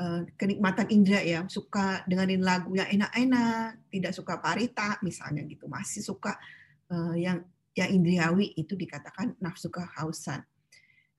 Eh, 0.00 0.22
kenikmatan 0.32 0.88
indera 0.88 1.20
ya, 1.20 1.44
suka 1.44 2.00
dengerin 2.08 2.40
lagu 2.40 2.72
yang 2.72 2.88
enak-enak, 2.88 3.84
tidak 3.92 4.12
suka 4.16 4.40
parita 4.40 4.96
misalnya 5.04 5.44
gitu, 5.44 5.68
masih 5.68 6.00
suka 6.00 6.40
eh, 6.88 7.28
yang 7.28 7.44
yang 7.76 7.90
indriawi 7.92 8.56
itu 8.56 8.80
dikatakan 8.80 9.36
nafsu 9.44 9.68
kehausan. 9.68 10.40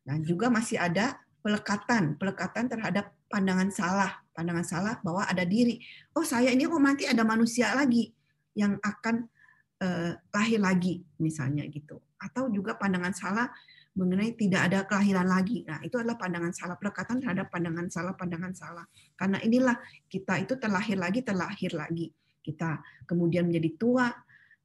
Nah, 0.09 0.17
juga 0.25 0.49
masih 0.49 0.81
ada 0.81 1.13
pelekatan, 1.45 2.17
pelekatan 2.17 2.73
terhadap 2.73 3.13
pandangan 3.29 3.69
salah, 3.69 4.17
pandangan 4.33 4.65
salah 4.65 4.95
bahwa 5.05 5.29
ada 5.29 5.45
diri. 5.45 5.77
Oh, 6.17 6.25
saya 6.25 6.49
ini 6.49 6.65
oh 6.65 6.81
nanti 6.81 7.05
ada 7.05 7.21
manusia 7.21 7.77
lagi 7.77 8.09
yang 8.57 8.81
akan 8.81 9.29
uh, 9.77 10.17
lahir 10.33 10.57
lagi 10.57 11.05
misalnya 11.21 11.69
gitu. 11.69 12.01
Atau 12.17 12.49
juga 12.49 12.81
pandangan 12.81 13.13
salah 13.13 13.47
mengenai 13.91 14.31
tidak 14.39 14.71
ada 14.71 14.79
kelahiran 14.87 15.27
lagi. 15.27 15.67
Nah, 15.67 15.83
itu 15.83 15.99
adalah 15.99 16.15
pandangan 16.15 16.55
salah, 16.55 16.79
pelekatan 16.79 17.19
terhadap 17.19 17.51
pandangan 17.51 17.91
salah, 17.91 18.15
pandangan 18.15 18.53
salah. 18.55 18.85
Karena 19.19 19.37
inilah 19.43 19.75
kita 20.07 20.39
itu 20.39 20.55
terlahir 20.55 20.95
lagi, 20.95 21.19
terlahir 21.19 21.75
lagi. 21.75 22.07
Kita 22.39 22.79
kemudian 23.03 23.51
menjadi 23.51 23.69
tua, 23.75 24.07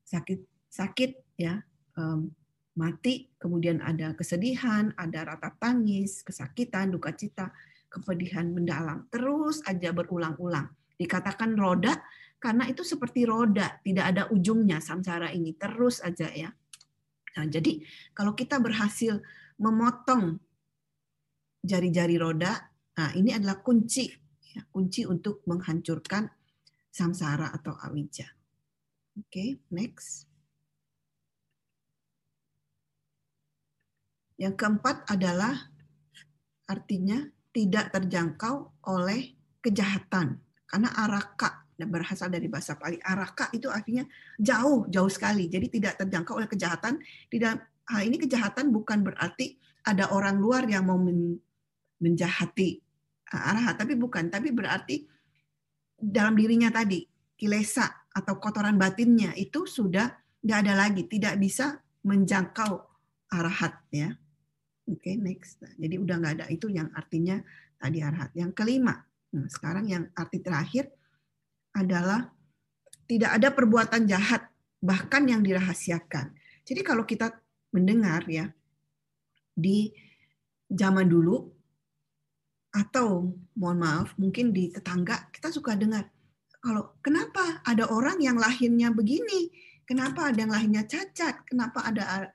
sakit, 0.06 0.70
sakit 0.70 1.10
ya, 1.42 1.58
mati, 2.78 3.26
kemudian 3.34 3.82
ada 3.82 4.14
kesedihan, 4.14 4.94
ada 4.94 5.26
rata 5.26 5.50
tangis, 5.58 6.22
kesakitan, 6.22 6.94
duka 6.94 7.10
cita, 7.10 7.50
kepedihan 7.90 8.46
mendalam. 8.46 9.10
Terus 9.10 9.58
aja 9.66 9.90
berulang-ulang. 9.90 10.70
Dikatakan 10.96 11.58
roda 11.58 11.98
karena 12.38 12.68
itu 12.70 12.86
seperti 12.86 13.26
roda, 13.26 13.82
tidak 13.82 14.06
ada 14.14 14.22
ujungnya 14.30 14.78
samsara 14.78 15.34
ini, 15.34 15.56
terus 15.56 15.98
aja 16.04 16.30
ya 16.30 16.52
Nah, 17.36 17.44
jadi 17.44 17.84
kalau 18.16 18.32
kita 18.32 18.56
berhasil 18.56 19.20
memotong 19.60 20.40
jari-jari 21.60 22.16
roda, 22.16 22.72
nah 22.96 23.12
ini 23.12 23.36
adalah 23.36 23.60
kunci, 23.60 24.08
ya, 24.56 24.64
kunci 24.72 25.04
untuk 25.04 25.44
menghancurkan 25.44 26.32
samsara 26.88 27.52
atau 27.52 27.76
awija. 27.76 28.24
Oke, 29.20 29.28
okay, 29.28 29.48
next. 29.68 30.24
Yang 34.36 34.54
keempat 34.60 35.08
adalah 35.08 35.72
artinya 36.68 37.24
tidak 37.52 37.92
terjangkau 37.92 38.84
oleh 38.84 39.32
kejahatan 39.64 40.40
karena 40.68 40.88
araka 40.92 41.65
berasal 41.84 42.32
dari 42.32 42.48
bahasa 42.48 42.80
Pali. 42.80 42.96
Araka 43.04 43.52
itu 43.52 43.68
artinya 43.68 44.08
jauh, 44.40 44.88
jauh 44.88 45.12
sekali. 45.12 45.52
Jadi 45.52 45.68
tidak 45.68 46.00
terjangkau 46.00 46.40
oleh 46.40 46.48
kejahatan. 46.48 46.96
Tidak 47.28 47.54
hal 47.92 48.00
ini 48.00 48.16
kejahatan 48.16 48.72
bukan 48.72 49.04
berarti 49.04 49.60
ada 49.84 50.08
orang 50.16 50.40
luar 50.40 50.64
yang 50.64 50.88
mau 50.88 50.96
menjahati 52.00 52.80
arahat, 53.28 53.76
tapi 53.76 53.92
bukan. 53.92 54.32
Tapi 54.32 54.48
berarti 54.56 55.04
dalam 56.00 56.32
dirinya 56.32 56.72
tadi 56.72 57.04
kilesa 57.36 58.08
atau 58.16 58.40
kotoran 58.40 58.80
batinnya 58.80 59.36
itu 59.36 59.68
sudah 59.68 60.08
tidak 60.40 60.58
ada 60.64 60.74
lagi, 60.78 61.04
tidak 61.04 61.36
bisa 61.36 61.76
menjangkau 62.06 62.72
arahat 63.36 63.76
ya. 63.92 64.16
Oke, 64.86 65.12
okay, 65.12 65.14
next. 65.18 65.58
Jadi 65.76 65.98
udah 65.98 66.16
nggak 66.22 66.34
ada 66.40 66.46
itu 66.46 66.70
yang 66.70 66.88
artinya 66.94 67.42
tadi 67.76 67.98
arahat. 67.98 68.30
Yang 68.38 68.54
kelima, 68.54 68.94
nah, 69.34 69.50
sekarang 69.50 69.90
yang 69.90 70.06
arti 70.14 70.38
terakhir 70.38 70.94
adalah 71.76 72.32
tidak 73.04 73.30
ada 73.36 73.48
perbuatan 73.52 74.08
jahat 74.08 74.48
bahkan 74.80 75.28
yang 75.28 75.44
dirahasiakan. 75.44 76.32
Jadi 76.64 76.80
kalau 76.82 77.04
kita 77.04 77.36
mendengar 77.70 78.24
ya 78.26 78.48
di 79.52 79.92
zaman 80.66 81.06
dulu 81.06 81.44
atau 82.72 83.30
mohon 83.56 83.78
maaf 83.80 84.12
mungkin 84.20 84.52
di 84.52 84.68
tetangga 84.68 85.32
kita 85.32 85.48
suka 85.48 85.78
dengar 85.78 86.12
kalau 86.60 86.98
kenapa 86.98 87.62
ada 87.62 87.86
orang 87.86 88.18
yang 88.18 88.42
lahirnya 88.42 88.90
begini, 88.90 89.54
kenapa 89.86 90.34
ada 90.34 90.42
yang 90.42 90.50
lahirnya 90.50 90.82
cacat, 90.82 91.46
kenapa 91.46 91.78
ada 91.86 92.34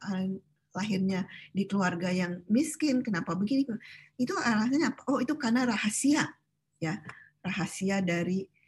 lahirnya 0.71 1.27
di 1.51 1.67
keluarga 1.67 2.08
yang 2.08 2.39
miskin, 2.47 3.04
kenapa 3.04 3.36
begini? 3.36 3.67
Itu 4.15 4.32
alasannya? 4.39 4.95
Oh, 5.12 5.19
itu 5.19 5.36
karena 5.36 5.67
rahasia 5.67 6.32
ya, 6.80 6.95
rahasia 7.43 7.99
dari 7.99 8.47
Eh, 8.47 8.60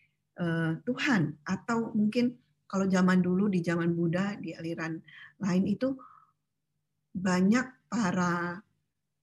Tuhan. 0.83 1.37
Atau 1.45 1.93
mungkin 1.93 2.37
kalau 2.65 2.89
zaman 2.89 3.21
dulu 3.21 3.53
di 3.53 3.61
zaman 3.61 3.93
Buddha 3.93 4.33
di 4.41 4.49
aliran 4.57 4.97
lain 5.37 5.63
itu 5.69 5.93
banyak 7.13 7.85
para 7.85 8.57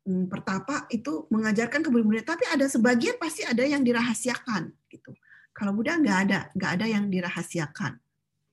hmm, 0.06 0.30
pertapa 0.30 0.86
itu 0.94 1.26
mengajarkan 1.34 1.82
kebudayaan 1.82 2.22
tapi 2.22 2.46
ada 2.46 2.70
sebagian 2.70 3.18
pasti 3.18 3.42
ada 3.42 3.66
yang 3.66 3.82
dirahasiakan 3.82 4.70
gitu. 4.86 5.10
Kalau 5.50 5.74
Buddha 5.74 5.98
nggak 5.98 6.18
ada 6.30 6.40
nggak 6.54 6.72
ada 6.78 6.86
yang 6.86 7.10
dirahasiakan 7.10 7.98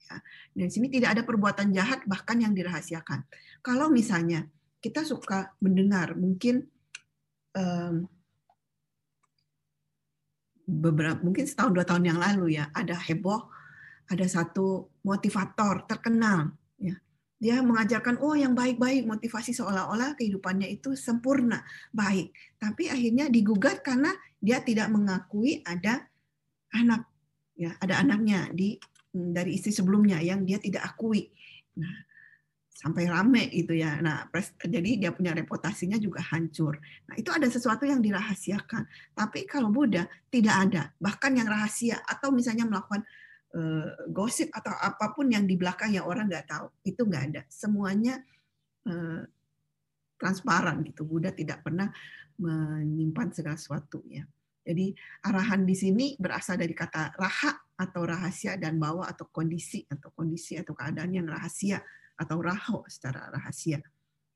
ya. 0.09 0.15
dan 0.57 0.67
sini 0.73 0.89
tidak 0.89 1.13
ada 1.13 1.21
perbuatan 1.21 1.69
jahat 1.69 2.01
bahkan 2.09 2.41
yang 2.41 2.57
dirahasiakan. 2.57 3.21
Kalau 3.61 3.93
misalnya 3.93 4.49
kita 4.81 5.05
suka 5.05 5.53
mendengar 5.61 6.17
mungkin 6.17 6.65
um, 7.53 8.09
beberapa 10.67 11.23
mungkin 11.23 11.47
setahun 11.47 11.71
dua 11.71 11.87
tahun 11.87 12.11
yang 12.11 12.19
lalu 12.19 12.59
ya 12.59 12.67
ada 12.75 12.99
heboh 12.99 13.47
ada 14.07 14.25
satu 14.27 14.91
motivator 15.03 15.87
terkenal 15.87 16.51
ya. 16.79 16.95
Dia 17.37 17.61
mengajarkan 17.61 18.17
oh 18.17 18.33
yang 18.33 18.57
baik-baik. 18.57 19.05
Motivasi 19.05 19.53
seolah-olah 19.53 20.17
kehidupannya 20.17 20.73
itu 20.73 20.97
sempurna 20.97 21.61
baik. 21.93 22.33
Tapi 22.57 22.89
akhirnya 22.89 23.29
digugat 23.29 23.85
karena 23.85 24.09
dia 24.41 24.63
tidak 24.65 24.89
mengakui 24.89 25.61
ada 25.61 26.07
anak 26.73 27.05
ya 27.53 27.77
ada 27.77 28.01
anaknya 28.01 28.49
di 28.53 28.81
dari 29.13 29.53
istri 29.53 29.69
sebelumnya 29.69 30.17
yang 30.17 30.49
dia 30.49 30.57
tidak 30.57 30.81
akui. 30.87 31.29
Nah 31.77 32.06
sampai 32.77 33.09
rame 33.09 33.49
gitu 33.49 33.73
ya. 33.73 33.97
Nah, 33.97 34.29
pres, 34.29 34.53
jadi 34.61 35.01
dia 35.01 35.09
punya 35.09 35.33
reputasinya 35.33 35.97
juga 35.97 36.21
hancur. 36.21 36.77
Nah, 37.09 37.17
itu 37.17 37.33
ada 37.33 37.49
sesuatu 37.49 37.89
yang 37.89 38.05
dirahasiakan. 38.05 38.85
Tapi 39.17 39.49
kalau 39.49 39.73
Buddha 39.73 40.05
tidak 40.29 40.55
ada, 40.69 40.93
bahkan 41.01 41.33
yang 41.33 41.49
rahasia 41.49 41.97
atau 42.05 42.29
misalnya 42.29 42.69
melakukan 42.69 43.01
uh, 43.57 44.13
gosip 44.13 44.53
atau 44.53 44.69
apa 44.77 45.09
pun 45.17 45.25
yang 45.25 45.49
di 45.49 45.57
belakang 45.57 45.97
yang 45.97 46.05
orang 46.05 46.29
nggak 46.29 46.45
tahu, 46.45 46.69
itu 46.85 47.01
nggak 47.01 47.23
ada. 47.33 47.41
Semuanya 47.49 48.21
uh, 48.85 49.25
transparan 50.21 50.85
gitu. 50.85 51.01
Buddha 51.01 51.33
tidak 51.33 51.65
pernah 51.65 51.89
menyimpan 52.37 53.33
segala 53.33 53.57
sesuatu 53.57 54.05
ya. 54.05 54.21
Jadi 54.61 54.93
arahan 55.25 55.65
di 55.65 55.73
sini 55.73 56.05
berasal 56.21 56.61
dari 56.61 56.77
kata 56.77 57.17
raha 57.17 57.57
atau 57.73 58.05
rahasia 58.05 58.53
dan 58.61 58.77
bawa 58.77 59.09
atau 59.09 59.25
kondisi 59.33 59.81
atau 59.89 60.13
kondisi 60.13 60.59
atau 60.59 60.77
keadaan 60.77 61.15
yang 61.15 61.25
rahasia 61.25 61.81
atau 62.17 62.41
raho 62.41 62.83
secara 62.89 63.29
rahasia. 63.29 63.79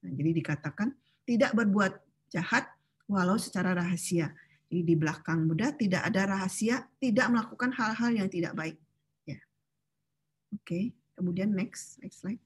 Nah, 0.06 0.12
jadi 0.14 0.32
dikatakan 0.38 0.94
tidak 1.26 1.52
berbuat 1.58 1.94
jahat 2.32 2.70
walau 3.10 3.36
secara 3.36 3.76
rahasia. 3.76 4.32
Jadi 4.72 4.82
di 4.88 4.96
belakang 4.96 5.52
Buddha 5.52 5.76
tidak 5.76 6.08
ada 6.08 6.32
rahasia, 6.32 6.88
tidak 7.04 7.28
melakukan 7.28 7.76
hal-hal 7.76 8.12
yang 8.16 8.32
tidak 8.32 8.56
baik. 8.56 8.80
Ya. 9.28 9.42
Oke, 10.56 10.96
kemudian 11.20 11.52
next, 11.52 12.00
next 12.00 12.24
slide. 12.24 12.40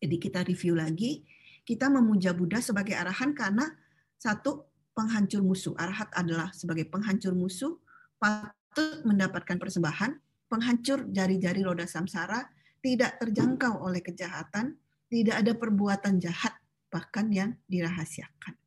Jadi 0.00 0.16
kita 0.16 0.40
review 0.42 0.72
lagi, 0.72 1.28
kita 1.68 1.92
memuja 1.92 2.32
Buddha 2.32 2.64
sebagai 2.64 2.96
arahan 2.96 3.36
karena 3.36 3.68
satu 4.16 4.66
penghancur 4.96 5.44
musuh. 5.44 5.76
Arahat 5.76 6.08
adalah 6.16 6.48
sebagai 6.56 6.88
penghancur 6.88 7.36
musuh, 7.36 7.76
patut 8.16 9.04
mendapatkan 9.04 9.60
persembahan, 9.60 10.16
penghancur 10.48 11.06
jari-jari 11.12 11.60
roda 11.60 11.84
samsara, 11.84 12.48
tidak 12.82 13.22
terjangkau 13.22 13.78
oleh 13.78 14.02
kejahatan, 14.02 14.76
tidak 15.06 15.40
ada 15.40 15.52
perbuatan 15.54 16.18
jahat 16.18 16.52
bahkan 16.90 17.30
yang 17.32 17.54
dirahasiakan. 17.70 18.58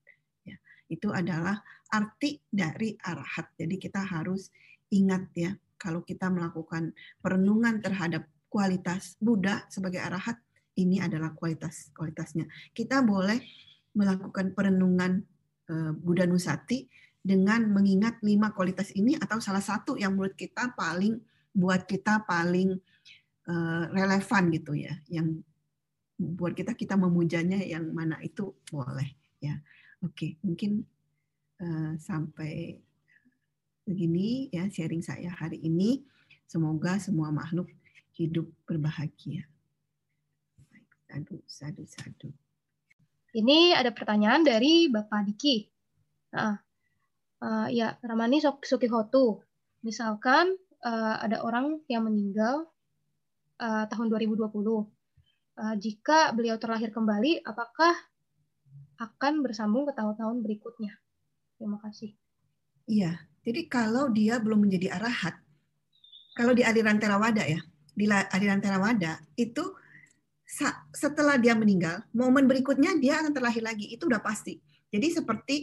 Ya, 0.48 0.58
itu 0.90 1.12
adalah 1.12 1.62
arti 1.92 2.42
dari 2.48 2.96
arahat. 3.04 3.54
Jadi 3.60 3.76
kita 3.78 4.02
harus 4.02 4.50
ingat 4.90 5.30
ya, 5.36 5.52
kalau 5.76 6.02
kita 6.02 6.32
melakukan 6.32 6.96
perenungan 7.20 7.84
terhadap 7.84 8.26
kualitas 8.50 9.20
Buddha 9.20 9.68
sebagai 9.68 10.00
arahat, 10.00 10.40
ini 10.80 11.04
adalah 11.04 11.36
kualitas 11.36 11.92
kualitasnya. 11.92 12.48
Kita 12.72 13.04
boleh 13.04 13.40
melakukan 13.96 14.56
perenungan 14.56 15.24
eh, 15.70 15.92
Buddha 15.92 16.24
Nusati 16.24 16.88
dengan 17.26 17.68
mengingat 17.74 18.22
lima 18.22 18.54
kualitas 18.54 18.94
ini 18.94 19.18
atau 19.18 19.42
salah 19.42 19.64
satu 19.64 19.98
yang 19.98 20.14
menurut 20.14 20.38
kita 20.38 20.78
paling 20.78 21.18
buat 21.56 21.88
kita 21.88 22.28
paling 22.28 22.78
relevan 23.94 24.50
gitu 24.50 24.74
ya 24.74 24.98
yang 25.06 25.38
buat 26.18 26.56
kita 26.56 26.74
kita 26.74 26.96
memujanya 26.96 27.60
yang 27.62 27.92
mana 27.92 28.18
itu 28.24 28.56
boleh 28.72 29.14
ya. 29.44 29.60
Oke 30.02 30.40
mungkin 30.42 30.82
uh, 31.62 31.94
sampai 32.00 32.80
begini 33.86 34.50
ya 34.50 34.66
sharing 34.72 35.06
saya 35.06 35.30
hari 35.30 35.62
ini. 35.62 36.02
Semoga 36.46 37.02
semua 37.02 37.34
makhluk 37.34 37.70
hidup 38.16 38.48
berbahagia. 38.66 39.46
Sadu 41.10 41.42
sadu 41.46 41.84
sadu. 41.86 42.30
Ini 43.36 43.76
ada 43.76 43.92
pertanyaan 43.92 44.48
dari 44.48 44.88
Bapak 44.88 45.28
Diki. 45.28 45.68
Nah, 46.32 46.56
uh, 47.44 47.68
ya 47.68 48.00
Ramani 48.00 48.40
Sukihotu 48.40 49.44
misalkan 49.84 50.56
uh, 50.88 51.16
ada 51.20 51.44
orang 51.44 51.84
yang 51.92 52.08
meninggal 52.08 52.72
uh, 53.60 53.86
tahun 53.88 54.08
2020. 54.12 54.46
Uh, 54.46 54.84
eh, 55.56 55.76
jika 55.80 56.36
beliau 56.36 56.60
terlahir 56.60 56.92
kembali, 56.92 57.44
apakah 57.48 57.96
akan 59.00 59.44
bersambung 59.44 59.88
ke 59.88 59.94
tahun-tahun 59.96 60.44
berikutnya? 60.44 60.96
Terima 61.56 61.80
kasih. 61.80 62.16
Iya, 62.86 63.18
jadi 63.42 63.66
kalau 63.66 64.12
dia 64.12 64.38
belum 64.38 64.68
menjadi 64.68 64.94
arahat, 65.00 65.36
kalau 66.36 66.52
di 66.52 66.62
aliran 66.62 67.00
Theravada 67.00 67.44
ya, 67.48 67.60
di 67.96 68.06
aliran 68.12 68.60
Theravada 68.62 69.24
itu 69.40 69.74
setelah 70.94 71.42
dia 71.42 71.58
meninggal, 71.58 72.06
momen 72.14 72.46
berikutnya 72.46 72.94
dia 73.02 73.18
akan 73.24 73.34
terlahir 73.34 73.66
lagi, 73.66 73.90
itu 73.90 74.06
udah 74.06 74.22
pasti. 74.22 74.62
Jadi 74.94 75.08
seperti 75.10 75.58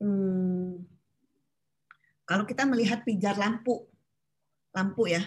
hmm, 0.00 0.72
kalau 2.24 2.48
kita 2.48 2.64
melihat 2.64 3.04
pijar 3.04 3.36
lampu, 3.36 3.84
lampu 4.72 5.12
ya, 5.12 5.20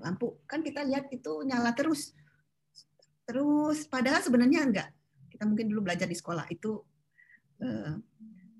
lampu. 0.00 0.38
Kan 0.48 0.64
kita 0.64 0.84
lihat 0.86 1.10
itu 1.12 1.42
nyala 1.44 1.74
terus. 1.76 2.16
Terus 3.28 3.84
padahal 3.88 4.20
sebenarnya 4.24 4.60
enggak. 4.64 4.88
Kita 5.28 5.44
mungkin 5.48 5.72
dulu 5.72 5.88
belajar 5.88 6.06
di 6.08 6.16
sekolah. 6.16 6.48
Itu 6.48 6.84
eh, 7.60 7.92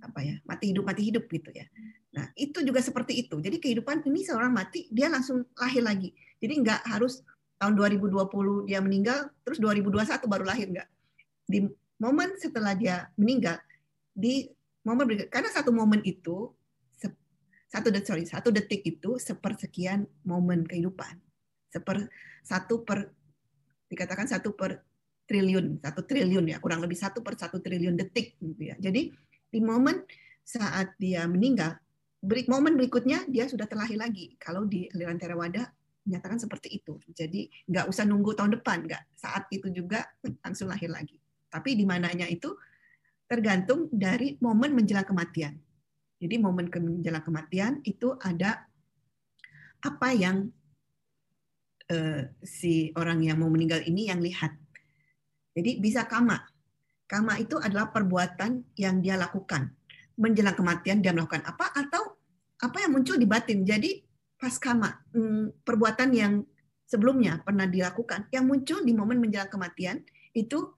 apa 0.02 0.18
ya 0.18 0.34
mati 0.42 0.74
hidup 0.74 0.84
mati 0.84 1.02
hidup 1.06 1.24
gitu 1.30 1.50
ya. 1.54 1.66
Nah 2.12 2.28
itu 2.34 2.60
juga 2.60 2.82
seperti 2.82 3.26
itu. 3.26 3.38
Jadi 3.38 3.56
kehidupan 3.62 4.02
ini 4.04 4.26
seorang 4.26 4.52
mati 4.52 4.90
dia 4.90 5.08
langsung 5.08 5.46
lahir 5.56 5.82
lagi. 5.82 6.10
Jadi 6.42 6.54
enggak 6.58 6.80
harus 6.84 7.22
tahun 7.62 7.78
2020 7.78 8.66
dia 8.66 8.82
meninggal 8.82 9.30
terus 9.46 9.62
2021 9.62 10.26
baru 10.26 10.44
lahir 10.44 10.66
enggak. 10.68 10.88
Di 11.46 11.70
momen 12.02 12.34
setelah 12.36 12.74
dia 12.74 13.06
meninggal 13.14 13.62
di 14.12 14.50
momen 14.82 15.30
karena 15.30 15.50
satu 15.54 15.70
momen 15.70 16.02
itu 16.02 16.50
satu 17.72 17.88
detik 17.88 18.04
sorry 18.04 18.24
satu 18.28 18.52
detik 18.52 18.84
itu 18.84 19.16
sepersekian 19.16 20.04
momen 20.28 20.68
kehidupan. 20.68 21.16
Seper 21.72 22.04
satu 22.44 22.84
per 22.84 23.08
dikatakan 23.88 24.28
satu 24.28 24.52
per 24.52 24.84
triliun 25.24 25.80
satu 25.80 26.04
triliun 26.04 26.52
ya 26.52 26.60
kurang 26.60 26.84
lebih 26.84 27.00
satu 27.00 27.24
per 27.24 27.32
satu 27.40 27.64
triliun 27.64 27.96
detik 27.96 28.36
gitu 28.36 28.60
ya. 28.68 28.76
Jadi 28.76 29.08
di 29.48 29.60
momen 29.64 30.04
saat 30.44 30.92
dia 31.00 31.24
meninggal 31.24 31.80
berik 32.20 32.52
momen 32.52 32.76
berikutnya 32.76 33.24
dia 33.24 33.48
sudah 33.48 33.64
terlahir 33.64 33.96
lagi. 33.96 34.36
Kalau 34.36 34.68
di 34.68 34.92
aliran 34.92 35.16
Theravada 35.16 35.72
menyatakan 36.04 36.36
seperti 36.36 36.76
itu. 36.76 37.00
Jadi 37.08 37.48
nggak 37.72 37.88
usah 37.88 38.04
nunggu 38.04 38.36
tahun 38.36 38.52
depan 38.60 38.84
nggak. 38.84 39.16
Saat 39.16 39.48
itu 39.48 39.72
juga 39.72 40.04
langsung 40.44 40.68
lahir 40.68 40.92
lagi. 40.92 41.16
Tapi 41.48 41.72
di 41.72 41.88
mananya 41.88 42.28
itu 42.28 42.52
tergantung 43.24 43.88
dari 43.88 44.36
momen 44.44 44.76
menjelang 44.76 45.08
kematian 45.08 45.56
jadi 46.22 46.38
momen 46.38 46.70
menjelang 46.70 47.26
kematian 47.26 47.82
itu 47.82 48.14
ada 48.22 48.70
apa 49.82 50.08
yang 50.14 50.46
uh, 51.90 52.22
si 52.46 52.94
orang 52.94 53.26
yang 53.26 53.42
mau 53.42 53.50
meninggal 53.50 53.82
ini 53.82 54.06
yang 54.06 54.22
lihat. 54.22 54.54
Jadi 55.58 55.82
bisa 55.82 56.06
kama. 56.06 56.38
Kama 57.10 57.42
itu 57.42 57.58
adalah 57.58 57.90
perbuatan 57.90 58.78
yang 58.78 59.02
dia 59.02 59.18
lakukan. 59.18 59.74
Menjelang 60.14 60.54
kematian 60.54 61.02
dia 61.02 61.10
melakukan 61.10 61.42
apa 61.42 61.74
atau 61.74 62.14
apa 62.62 62.78
yang 62.78 62.94
muncul 62.94 63.18
di 63.18 63.26
batin. 63.26 63.66
Jadi 63.66 63.98
pas 64.38 64.54
kama, 64.62 64.94
hmm, 65.10 65.66
perbuatan 65.66 66.08
yang 66.14 66.46
sebelumnya 66.86 67.42
pernah 67.42 67.66
dilakukan, 67.66 68.30
yang 68.30 68.46
muncul 68.46 68.78
di 68.86 68.94
momen 68.94 69.18
menjelang 69.18 69.50
kematian 69.50 70.06
itu 70.38 70.70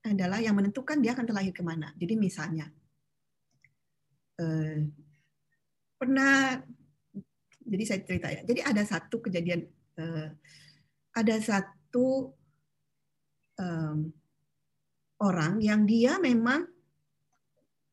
adalah 0.00 0.40
yang 0.40 0.56
menentukan 0.56 0.96
dia 1.04 1.12
akan 1.12 1.28
terlahir 1.28 1.52
ke 1.52 1.60
mana. 1.60 1.92
Jadi 2.00 2.14
misalnya, 2.16 2.66
eh, 4.40 4.84
pernah 5.96 6.60
jadi 7.66 7.84
saya 7.84 8.00
cerita 8.06 8.28
ya. 8.30 8.42
Jadi 8.46 8.60
ada 8.62 8.82
satu 8.86 9.18
kejadian 9.18 9.66
eh, 9.98 10.28
ada 11.16 11.36
satu 11.40 12.30
um, 13.56 13.98
orang 15.24 15.58
yang 15.64 15.88
dia 15.88 16.20
memang 16.20 16.68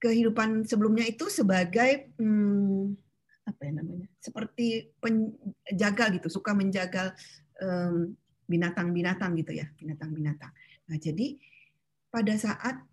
kehidupan 0.04 0.68
sebelumnya 0.68 1.08
itu 1.08 1.32
sebagai 1.32 2.12
hmm, 2.20 2.92
apa 3.48 3.62
ya 3.64 3.72
namanya 3.80 4.08
seperti 4.20 4.92
penjaga 5.00 6.12
gitu 6.20 6.28
suka 6.28 6.52
menjaga 6.52 7.16
binatang-binatang 8.44 9.32
um, 9.32 9.40
gitu 9.40 9.56
ya 9.56 9.72
binatang-binatang. 9.80 10.52
Nah 10.92 10.98
jadi 11.00 11.40
pada 12.12 12.36
saat 12.36 12.84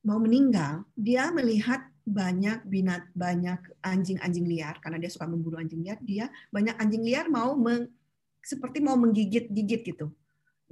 mau 0.00 0.16
meninggal 0.16 0.88
dia 0.96 1.28
melihat 1.28 1.84
banyak 2.08 2.64
binat 2.64 3.08
banyak 3.12 3.60
anjing-anjing 3.84 4.46
liar. 4.48 4.80
Karena 4.80 4.98
dia 4.98 5.12
suka 5.12 5.28
memburu 5.28 5.60
anjing 5.60 5.84
liar 5.84 6.00
dia 6.02 6.26
banyak 6.48 6.74
anjing 6.80 7.04
liar 7.04 7.28
mau 7.28 7.54
meng, 7.54 7.88
seperti 8.40 8.80
mau 8.80 8.96
menggigit-gigit 8.96 9.80
gitu. 9.94 10.08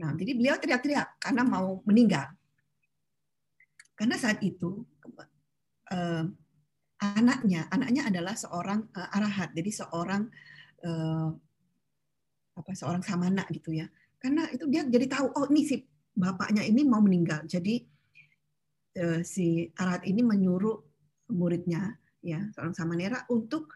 Nah 0.01 0.13
jadi 0.17 0.33
beliau 0.37 0.57
teriak-teriak 0.61 1.21
karena 1.21 1.43
mau 1.45 1.81
meninggal. 1.85 2.29
Karena 3.97 4.17
saat 4.21 4.45
itu 4.45 4.85
eh, 5.93 6.25
anaknya 7.01 7.69
anaknya 7.73 8.03
adalah 8.09 8.35
seorang 8.37 8.89
eh, 8.93 9.17
arahat. 9.17 9.53
Jadi 9.57 9.71
seorang 9.73 10.23
eh, 10.85 11.29
apa 12.57 12.73
seorang 12.73 13.05
samana 13.05 13.45
gitu 13.53 13.73
ya. 13.73 13.89
Karena 14.21 14.49
itu 14.53 14.65
dia 14.69 14.85
jadi 14.85 15.07
tahu 15.09 15.27
oh 15.33 15.47
ini 15.53 15.63
si 15.65 15.77
bapaknya 16.17 16.65
ini 16.65 16.85
mau 16.85 17.01
meninggal. 17.01 17.45
Jadi 17.45 17.85
eh, 18.97 19.21
si 19.25 19.69
arahat 19.77 20.05
ini 20.09 20.25
menyuruh 20.25 20.86
muridnya 21.31 21.99
ya 22.23 22.43
seorang 22.55 22.75
samanera 22.75 23.23
untuk 23.31 23.71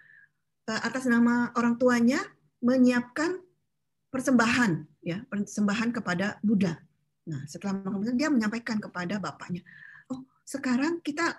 uh, 0.66 0.80
atas 0.82 1.06
nama 1.06 1.54
orang 1.54 1.78
tuanya 1.78 2.18
menyiapkan 2.60 3.38
persembahan 4.10 4.84
ya 5.06 5.22
persembahan 5.30 5.94
kepada 5.94 6.42
Buddha. 6.42 6.74
Nah 7.30 7.46
setelah 7.46 7.78
melakukan 7.78 8.16
dia 8.18 8.28
menyampaikan 8.28 8.82
kepada 8.82 9.22
bapaknya, 9.22 9.62
oh 10.10 10.26
sekarang 10.42 10.98
kita 11.00 11.38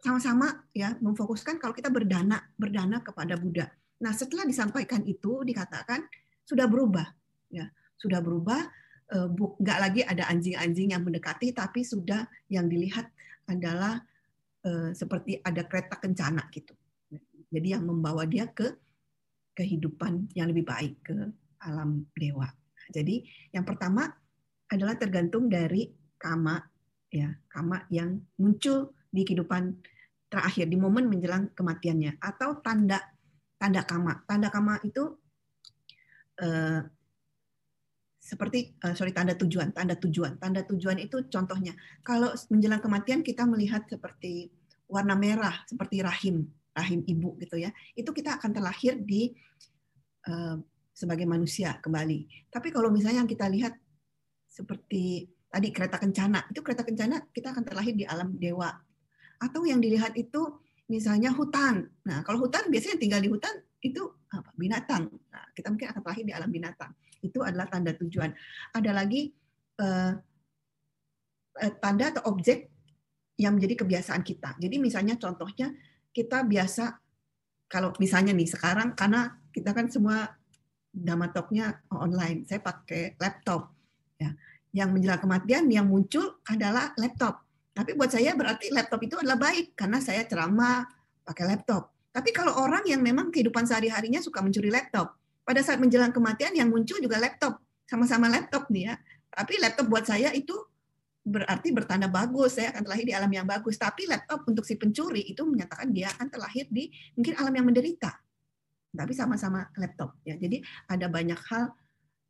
sama-sama 0.00 0.68
ya 0.72 0.96
memfokuskan 1.00 1.60
kalau 1.60 1.72
kita 1.72 1.88
berdana 1.88 2.40
berdana 2.56 3.00
kepada 3.00 3.40
Buddha. 3.40 3.68
Nah 4.04 4.12
setelah 4.12 4.44
disampaikan 4.44 5.04
itu 5.08 5.44
dikatakan 5.44 6.04
sudah 6.44 6.68
berubah 6.68 7.08
ya 7.52 7.68
sudah 7.96 8.20
berubah 8.20 8.60
eh, 9.12 9.28
nggak 9.36 9.78
lagi 9.80 10.00
ada 10.04 10.28
anjing-anjing 10.28 10.92
yang 10.92 11.02
mendekati 11.04 11.52
tapi 11.52 11.84
sudah 11.84 12.24
yang 12.48 12.68
dilihat 12.68 13.08
adalah 13.48 14.00
Eh, 14.00 14.08
seperti 14.92 15.40
ada 15.40 15.64
kereta 15.64 15.96
kencana 15.96 16.44
gitu. 16.52 16.76
Jadi 17.50 17.68
yang 17.74 17.88
membawa 17.88 18.28
dia 18.28 18.46
ke 18.46 18.76
kehidupan 19.56 20.32
yang 20.38 20.52
lebih 20.52 20.64
baik 20.68 20.94
ke 21.02 21.16
alam 21.66 22.06
dewa. 22.14 22.46
Jadi 22.90 23.26
yang 23.50 23.66
pertama 23.66 24.06
adalah 24.70 24.94
tergantung 24.96 25.50
dari 25.50 25.90
kama 26.14 26.60
ya, 27.10 27.28
kama 27.50 27.84
yang 27.90 28.22
muncul 28.38 28.94
di 29.10 29.26
kehidupan 29.26 29.74
terakhir 30.30 30.70
di 30.70 30.78
momen 30.78 31.10
menjelang 31.10 31.50
kematiannya 31.52 32.22
atau 32.22 32.62
tanda 32.62 33.02
tanda 33.58 33.82
kama. 33.82 34.22
Tanda 34.30 34.48
kama 34.48 34.78
itu 34.86 35.18
uh, 36.38 36.80
seperti 38.30 38.78
uh, 38.86 38.94
sorry 38.94 39.10
tanda 39.10 39.34
tujuan, 39.34 39.74
tanda 39.74 39.98
tujuan, 39.98 40.38
tanda 40.38 40.62
tujuan 40.62 41.02
itu 41.02 41.26
contohnya 41.26 41.74
kalau 42.06 42.30
menjelang 42.54 42.78
kematian 42.78 43.26
kita 43.26 43.42
melihat 43.42 43.82
seperti 43.90 44.54
warna 44.86 45.18
merah 45.18 45.66
seperti 45.66 45.98
rahim 45.98 46.46
rahim 46.70 47.02
ibu 47.02 47.34
gitu 47.42 47.58
ya, 47.58 47.74
itu 47.98 48.06
kita 48.14 48.38
akan 48.38 48.54
terlahir 48.54 49.02
di 49.02 49.34
uh, 50.30 50.54
sebagai 50.94 51.26
manusia 51.26 51.74
kembali. 51.82 52.50
Tapi 52.52 52.68
kalau 52.70 52.92
misalnya 52.94 53.26
yang 53.26 53.30
kita 53.30 53.50
lihat 53.50 53.74
seperti 54.46 55.26
tadi 55.50 55.74
kereta 55.74 55.98
kencana, 55.98 56.46
itu 56.46 56.60
kereta 56.62 56.86
kencana 56.86 57.26
kita 57.34 57.50
akan 57.50 57.64
terlahir 57.66 57.94
di 57.98 58.06
alam 58.06 58.38
dewa. 58.38 58.70
Atau 59.40 59.66
yang 59.66 59.82
dilihat 59.82 60.14
itu 60.14 60.60
misalnya 60.86 61.34
hutan. 61.34 61.88
Nah, 62.06 62.20
kalau 62.22 62.46
hutan 62.46 62.68
biasanya 62.68 63.00
tinggal 63.00 63.18
di 63.24 63.30
hutan 63.32 63.54
itu 63.80 64.12
apa? 64.30 64.50
binatang. 64.54 65.10
Nah, 65.10 65.44
kita 65.52 65.68
mungkin 65.74 65.90
akan 65.90 66.00
terlahir 66.06 66.24
di 66.26 66.34
alam 66.34 66.50
binatang. 66.50 66.92
Itu 67.18 67.42
adalah 67.42 67.66
tanda 67.66 67.90
tujuan. 67.98 68.30
Ada 68.74 68.90
lagi 68.94 69.30
uh, 69.82 70.12
tanda 71.82 72.04
atau 72.14 72.22
objek 72.30 72.70
yang 73.40 73.56
menjadi 73.56 73.84
kebiasaan 73.84 74.22
kita. 74.22 74.56
Jadi 74.60 74.76
misalnya 74.78 75.16
contohnya 75.16 75.72
kita 76.12 76.44
biasa 76.44 77.00
kalau 77.70 77.94
misalnya 78.02 78.34
nih 78.34 78.50
sekarang 78.50 78.92
karena 78.98 79.30
kita 79.50 79.70
kan 79.72 79.86
semua 79.88 80.30
damatoknya 80.90 81.86
online, 81.94 82.46
saya 82.46 82.60
pakai 82.60 83.14
laptop. 83.18 83.70
Ya, 84.20 84.36
yang 84.76 84.92
menjelang 84.92 85.22
kematian 85.22 85.66
yang 85.70 85.88
muncul 85.88 86.42
adalah 86.46 86.92
laptop. 86.98 87.42
Tapi 87.72 87.94
buat 87.96 88.10
saya 88.10 88.34
berarti 88.34 88.68
laptop 88.74 89.00
itu 89.06 89.16
adalah 89.16 89.38
baik 89.38 89.78
karena 89.78 89.98
saya 90.02 90.26
ceramah 90.26 90.84
pakai 91.24 91.44
laptop. 91.46 91.94
Tapi 92.10 92.34
kalau 92.34 92.58
orang 92.58 92.82
yang 92.90 92.98
memang 92.98 93.30
kehidupan 93.30 93.66
sehari-harinya 93.66 94.18
suka 94.18 94.42
mencuri 94.42 94.70
laptop, 94.70 95.14
pada 95.46 95.62
saat 95.62 95.78
menjelang 95.78 96.10
kematian 96.10 96.54
yang 96.54 96.70
muncul 96.70 96.98
juga 96.98 97.18
laptop, 97.22 97.62
sama-sama 97.86 98.30
laptop 98.30 98.70
nih 98.70 98.90
ya. 98.90 98.94
Tapi 99.30 99.62
laptop 99.62 99.86
buat 99.86 100.06
saya 100.06 100.34
itu 100.34 100.54
berarti 101.22 101.70
bertanda 101.70 102.10
bagus, 102.10 102.58
saya 102.58 102.74
akan 102.74 102.82
terlahir 102.86 103.06
di 103.06 103.14
alam 103.14 103.30
yang 103.30 103.46
bagus. 103.46 103.78
Tapi 103.78 104.10
laptop 104.10 104.46
untuk 104.50 104.66
si 104.66 104.74
pencuri 104.74 105.26
itu 105.26 105.46
menyatakan 105.46 105.90
dia 105.94 106.10
akan 106.14 106.26
terlahir 106.30 106.66
di 106.70 106.90
mungkin 107.14 107.34
alam 107.38 107.54
yang 107.54 107.66
menderita. 107.66 108.10
Tapi 108.90 109.12
sama-sama 109.14 109.70
laptop 109.78 110.18
ya. 110.26 110.34
Jadi 110.34 110.62
ada 110.90 111.06
banyak 111.06 111.40
hal 111.46 111.70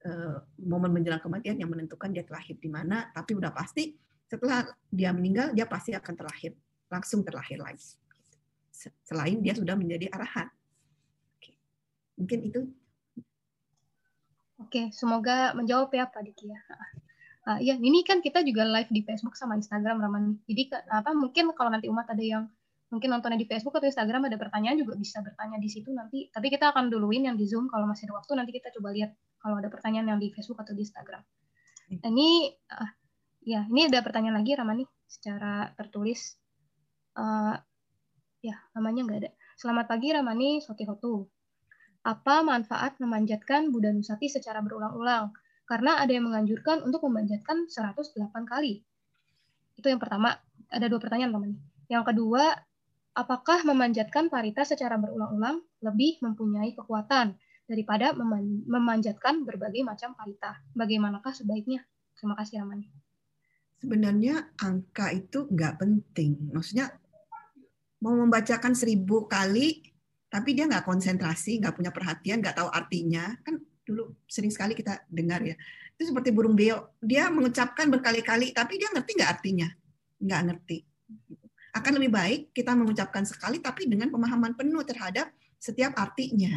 eh, 0.05 0.37
momen 0.65 0.93
menjelang 0.93 1.25
kematian 1.25 1.57
yang 1.57 1.73
menentukan 1.73 2.13
dia 2.13 2.25
terlahir 2.25 2.61
di 2.61 2.69
mana. 2.69 3.09
Tapi 3.13 3.33
udah 3.37 3.53
pasti 3.53 3.97
setelah 4.29 4.65
dia 4.93 5.13
meninggal 5.13 5.57
dia 5.57 5.65
pasti 5.65 5.97
akan 5.97 6.15
terlahir 6.17 6.53
langsung 6.89 7.25
terlahir 7.25 7.61
lagi. 7.61 8.00
Selain 9.05 9.39
dia 9.43 9.53
sudah 9.53 9.77
menjadi 9.77 10.09
arahan. 10.15 10.49
Mungkin 12.21 12.39
itu. 12.45 12.61
Oke, 14.61 14.93
semoga 14.93 15.57
menjawab 15.57 15.89
ya 15.97 16.05
Pak 16.05 16.21
Diki 16.21 16.53
ya. 16.53 16.61
Uh, 17.49 17.59
ya, 17.65 17.75
ini 17.81 18.05
kan 18.05 18.21
kita 18.21 18.45
juga 18.45 18.69
live 18.69 18.93
di 18.93 19.01
Facebook 19.01 19.33
sama 19.33 19.57
Instagram, 19.57 20.05
Raman. 20.05 20.45
Jadi 20.45 20.69
apa 20.93 21.17
mungkin 21.17 21.49
kalau 21.57 21.73
nanti 21.73 21.89
umat 21.89 22.05
ada 22.13 22.21
yang 22.21 22.45
mungkin 22.93 23.09
nontonnya 23.09 23.41
di 23.41 23.49
Facebook 23.49 23.73
atau 23.73 23.89
Instagram 23.89 24.29
ada 24.29 24.37
pertanyaan 24.37 24.77
juga 24.77 25.01
bisa 25.01 25.25
bertanya 25.25 25.57
di 25.57 25.69
situ 25.73 25.89
nanti. 25.97 26.29
Tapi 26.29 26.53
kita 26.53 26.77
akan 26.77 26.93
duluin 26.93 27.25
yang 27.25 27.41
di 27.41 27.49
Zoom 27.49 27.73
kalau 27.73 27.89
masih 27.89 28.13
ada 28.13 28.21
waktu 28.21 28.33
nanti 28.37 28.53
kita 28.53 28.69
coba 28.77 28.93
lihat 28.93 29.17
kalau 29.41 29.57
ada 29.57 29.73
pertanyaan 29.73 30.13
yang 30.13 30.21
di 30.21 30.29
Facebook 30.29 30.61
atau 30.61 30.77
di 30.77 30.85
Instagram. 30.85 31.25
Ini 31.91 32.29
uh, 32.77 32.91
ya, 33.49 33.65
ini 33.65 33.89
ada 33.89 34.05
pertanyaan 34.05 34.45
lagi 34.45 34.53
Ramani 34.53 34.85
secara 35.09 35.73
tertulis. 35.73 36.37
Uh, 37.17 37.57
ya, 38.41 38.57
namanya 38.77 39.07
nggak 39.07 39.19
ada. 39.25 39.31
Selamat 39.57 39.87
pagi 39.89 40.13
Ramani 40.13 40.65
Sotihotu. 40.65 41.29
Apa 42.05 42.41
manfaat 42.41 42.97
memanjatkan 42.97 43.69
Buddha 43.69 43.93
Nusati 43.93 44.33
secara 44.33 44.65
berulang-ulang? 44.65 45.33
karena 45.71 46.03
ada 46.03 46.11
yang 46.11 46.27
menganjurkan 46.27 46.83
untuk 46.83 47.07
memanjatkan 47.07 47.71
108 47.71 48.35
kali. 48.43 48.83
Itu 49.79 49.87
yang 49.87 50.03
pertama. 50.03 50.35
Ada 50.67 50.91
dua 50.91 50.99
pertanyaan, 50.99 51.31
teman. 51.31 51.53
Yang 51.87 52.05
kedua, 52.11 52.43
apakah 53.15 53.63
memanjatkan 53.63 54.27
parita 54.27 54.67
secara 54.67 54.99
berulang-ulang 54.99 55.63
lebih 55.83 56.19
mempunyai 56.27 56.75
kekuatan 56.75 57.39
daripada 57.71 58.11
memanjatkan 58.67 59.47
berbagai 59.47 59.87
macam 59.87 60.19
parita? 60.19 60.59
Bagaimanakah 60.75 61.31
sebaiknya? 61.31 61.87
Terima 62.19 62.35
kasih, 62.35 62.67
Ramani. 62.67 62.91
Sebenarnya 63.79 64.51
angka 64.59 65.15
itu 65.15 65.47
nggak 65.47 65.79
penting. 65.79 66.51
Maksudnya 66.51 66.91
mau 68.01 68.17
membacakan 68.17 68.73
seribu 68.73 69.29
kali, 69.29 69.85
tapi 70.33 70.57
dia 70.57 70.65
nggak 70.67 70.89
konsentrasi, 70.89 71.61
nggak 71.61 71.75
punya 71.77 71.93
perhatian, 71.93 72.41
nggak 72.41 72.57
tahu 72.57 72.69
artinya, 72.73 73.37
kan 73.45 73.61
dulu 73.85 74.17
sering 74.25 74.49
sekali 74.49 74.73
kita 74.73 75.05
dengar 75.11 75.45
ya. 75.45 75.55
Itu 75.99 76.09
seperti 76.11 76.33
burung 76.33 76.57
beo, 76.57 76.97
dia 77.03 77.29
mengucapkan 77.29 77.93
berkali-kali, 77.93 78.57
tapi 78.57 78.81
dia 78.81 78.89
ngerti 78.95 79.11
nggak 79.21 79.31
artinya? 79.31 79.69
Nggak 80.23 80.41
ngerti. 80.49 80.79
Akan 81.77 81.93
lebih 82.01 82.11
baik 82.11 82.41
kita 82.57 82.73
mengucapkan 82.73 83.23
sekali, 83.29 83.61
tapi 83.61 83.87
dengan 83.87 84.09
pemahaman 84.09 84.57
penuh 84.57 84.83
terhadap 84.83 85.31
setiap 85.61 85.93
artinya. 86.01 86.57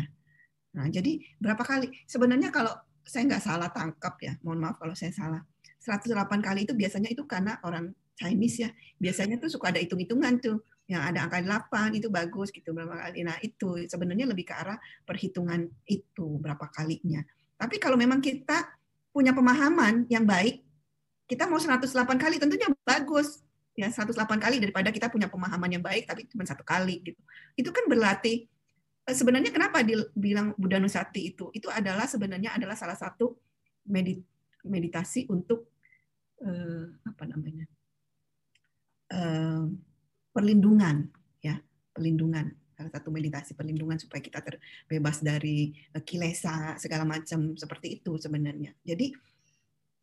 Nah, 0.73 0.89
jadi 0.89 1.21
berapa 1.37 1.61
kali? 1.61 1.91
Sebenarnya 2.07 2.49
kalau 2.49 2.73
saya 3.03 3.27
nggak 3.27 3.43
salah 3.43 3.69
tangkap 3.69 4.15
ya, 4.23 4.33
mohon 4.41 4.63
maaf 4.63 4.79
kalau 4.79 4.95
saya 4.95 5.11
salah. 5.11 5.43
108 5.83 6.39
kali 6.39 6.63
itu 6.63 6.73
biasanya 6.73 7.11
itu 7.11 7.27
karena 7.27 7.59
orang 7.67 7.91
Chinese 8.15 8.63
ya. 8.63 8.69
Biasanya 8.97 9.37
tuh 9.37 9.51
suka 9.51 9.75
ada 9.75 9.83
hitung-hitungan 9.83 10.39
tuh 10.39 10.63
yang 10.93 11.03
ada 11.09 11.25
angka 11.25 11.41
8 11.41 11.97
itu 11.97 12.07
bagus 12.13 12.53
gitu 12.53 12.69
berapa 12.71 12.93
kali. 13.09 13.25
Nah, 13.25 13.37
itu 13.41 13.89
sebenarnya 13.89 14.29
lebih 14.29 14.45
ke 14.45 14.53
arah 14.53 14.77
perhitungan 15.03 15.65
itu 15.89 16.37
berapa 16.37 16.69
kalinya. 16.69 17.25
Tapi 17.57 17.81
kalau 17.81 17.97
memang 17.97 18.21
kita 18.21 18.77
punya 19.09 19.33
pemahaman 19.33 20.05
yang 20.09 20.25
baik, 20.25 20.61
kita 21.25 21.49
mau 21.49 21.57
108 21.57 21.89
kali 22.19 22.37
tentunya 22.37 22.69
bagus. 22.85 23.41
Ya, 23.73 23.89
108 23.89 24.37
kali 24.37 24.61
daripada 24.61 24.93
kita 24.93 25.09
punya 25.09 25.25
pemahaman 25.25 25.65
yang 25.65 25.81
baik 25.81 26.05
tapi 26.05 26.29
cuma 26.29 26.45
satu 26.45 26.61
kali 26.61 27.01
gitu. 27.01 27.21
Itu 27.57 27.73
kan 27.73 27.89
berlatih 27.89 28.45
eh, 29.09 29.15
sebenarnya 29.17 29.49
kenapa 29.49 29.81
dibilang 29.81 30.53
Buddha 30.53 30.77
Nusati 30.77 31.33
itu? 31.33 31.49
Itu 31.57 31.73
adalah 31.73 32.05
sebenarnya 32.05 32.53
adalah 32.53 32.77
salah 32.77 32.93
satu 32.93 33.33
meditasi 34.61 35.25
untuk 35.25 35.73
eh, 36.45 36.85
apa 37.01 37.23
namanya? 37.25 37.65
Eh, 39.09 39.63
perlindungan 40.34 41.07
ya 41.39 41.61
perlindungan. 41.93 42.49
Salah 42.73 42.89
satu 42.89 43.13
meditasi 43.13 43.53
perlindungan 43.53 44.01
supaya 44.01 44.17
kita 44.19 44.41
terbebas 44.41 45.21
dari 45.21 45.71
eh, 45.93 46.01
kilesa 46.01 46.75
segala 46.81 47.05
macam 47.05 47.53
seperti 47.53 48.01
itu 48.01 48.17
sebenarnya. 48.17 48.73
Jadi 48.81 49.13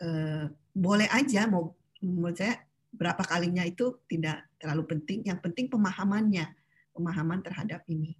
eh, 0.07 0.47
boleh 0.71 1.09
aja 1.11 1.51
mau 1.51 1.75
menurut 2.01 2.39
saya 2.39 2.63
berapa 2.95 3.23
kalinya 3.27 3.67
itu 3.67 3.99
tidak 4.07 4.47
terlalu 4.63 4.87
penting. 4.97 5.27
Yang 5.27 5.43
penting 5.51 5.67
pemahamannya 5.67 6.47
pemahaman 6.95 7.43
terhadap 7.43 7.83
ini 7.91 8.15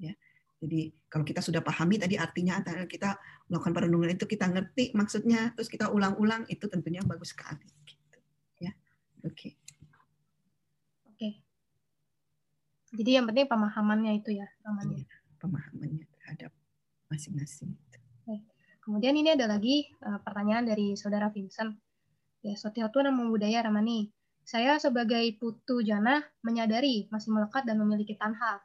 ya. 0.00 0.16
Jadi 0.64 0.96
kalau 1.12 1.28
kita 1.28 1.44
sudah 1.44 1.60
pahami 1.60 2.00
tadi 2.00 2.16
artinya 2.16 2.64
kita 2.88 3.20
melakukan 3.52 3.72
perlindungan 3.76 4.16
itu 4.16 4.24
kita 4.24 4.48
ngerti 4.48 4.96
maksudnya 4.96 5.52
terus 5.52 5.68
kita 5.68 5.92
ulang-ulang 5.92 6.48
itu 6.48 6.64
tentunya 6.72 7.04
bagus 7.04 7.36
sekali 7.36 7.68
gitu, 7.84 8.18
ya. 8.64 8.72
Oke. 9.28 9.52
okay. 9.52 9.63
Jadi 12.94 13.10
yang 13.18 13.26
penting 13.26 13.50
pemahamannya 13.50 14.22
itu 14.22 14.38
ya, 14.38 14.46
pemahamannya. 14.62 15.02
Iya, 15.02 15.16
pemahamannya 15.42 16.04
terhadap 16.14 16.52
masing-masing. 17.10 17.74
Kemudian 18.84 19.16
ini 19.16 19.32
ada 19.32 19.48
lagi 19.48 19.88
uh, 20.04 20.20
pertanyaan 20.20 20.68
dari 20.68 20.92
saudara 20.92 21.32
Vincent. 21.32 21.72
Ya, 22.44 22.52
Sotihotu 22.52 23.00
Namo 23.00 23.32
Budaya 23.32 23.64
Ramani. 23.64 24.12
Saya 24.44 24.76
sebagai 24.76 25.24
putu 25.40 25.80
jana 25.80 26.20
menyadari 26.44 27.08
masih 27.08 27.32
melekat 27.32 27.64
dan 27.64 27.80
memiliki 27.80 28.12
tanha. 28.20 28.60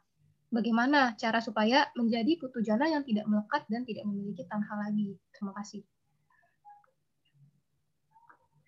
Bagaimana 0.52 1.16
cara 1.16 1.40
supaya 1.40 1.88
menjadi 1.96 2.36
putu 2.36 2.60
jana 2.60 2.84
yang 2.84 3.00
tidak 3.00 3.24
melekat 3.24 3.64
dan 3.72 3.80
tidak 3.88 4.04
memiliki 4.04 4.44
tanha 4.44 4.74
lagi? 4.76 5.16
Terima 5.32 5.56
kasih. 5.56 5.80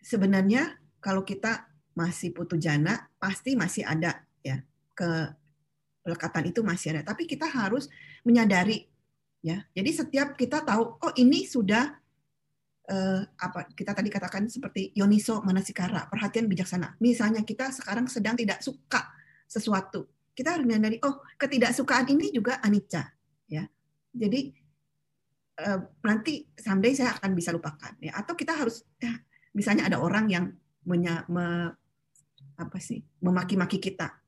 Sebenarnya 0.01 0.81
kalau 1.05 1.21
kita 1.21 1.69
masih 1.93 2.33
putu 2.33 2.57
jana, 2.57 3.13
pasti 3.21 3.61
masih 3.61 3.85
ada 3.85 4.25
ya 4.41 4.65
ke 4.97 5.37
pelekatan 6.03 6.51
itu 6.51 6.61
masih 6.67 6.99
ada. 6.99 7.15
Tapi 7.15 7.25
kita 7.25 7.47
harus 7.47 7.87
menyadari 8.27 8.85
ya. 9.41 9.63
Jadi 9.73 9.91
setiap 9.91 10.35
kita 10.35 10.63
tahu 10.67 10.99
oh 10.99 11.13
ini 11.19 11.47
sudah 11.47 11.95
eh, 12.91 13.23
apa 13.23 13.71
kita 13.73 13.95
tadi 13.95 14.11
katakan 14.11 14.51
seperti 14.51 14.91
yoniso 14.99 15.41
manasikara, 15.43 16.11
perhatian 16.11 16.51
bijaksana. 16.51 16.99
Misalnya 16.99 17.47
kita 17.47 17.71
sekarang 17.71 18.11
sedang 18.11 18.35
tidak 18.35 18.61
suka 18.61 19.09
sesuatu. 19.47 20.11
Kita 20.35 20.59
harus 20.59 20.67
menyadari 20.67 20.99
oh 21.07 21.23
ketidaksukaan 21.39 22.11
ini 22.11 22.35
juga 22.35 22.59
anicca 22.63 23.07
ya. 23.47 23.63
Jadi 24.13 24.41
eh, 25.63 25.81
nanti 26.03 26.47
someday 26.59 26.93
saya 26.95 27.15
akan 27.19 27.31
bisa 27.35 27.55
lupakan 27.55 27.95
ya 28.03 28.19
atau 28.19 28.35
kita 28.35 28.59
harus 28.59 28.83
ya, 28.99 29.15
misalnya 29.55 29.87
ada 29.87 30.03
orang 30.03 30.27
yang 30.29 30.45
menya, 30.83 31.23
me, 31.31 31.71
apa 32.59 32.79
sih 32.83 32.99
memaki-maki 33.23 33.79
kita 33.79 34.22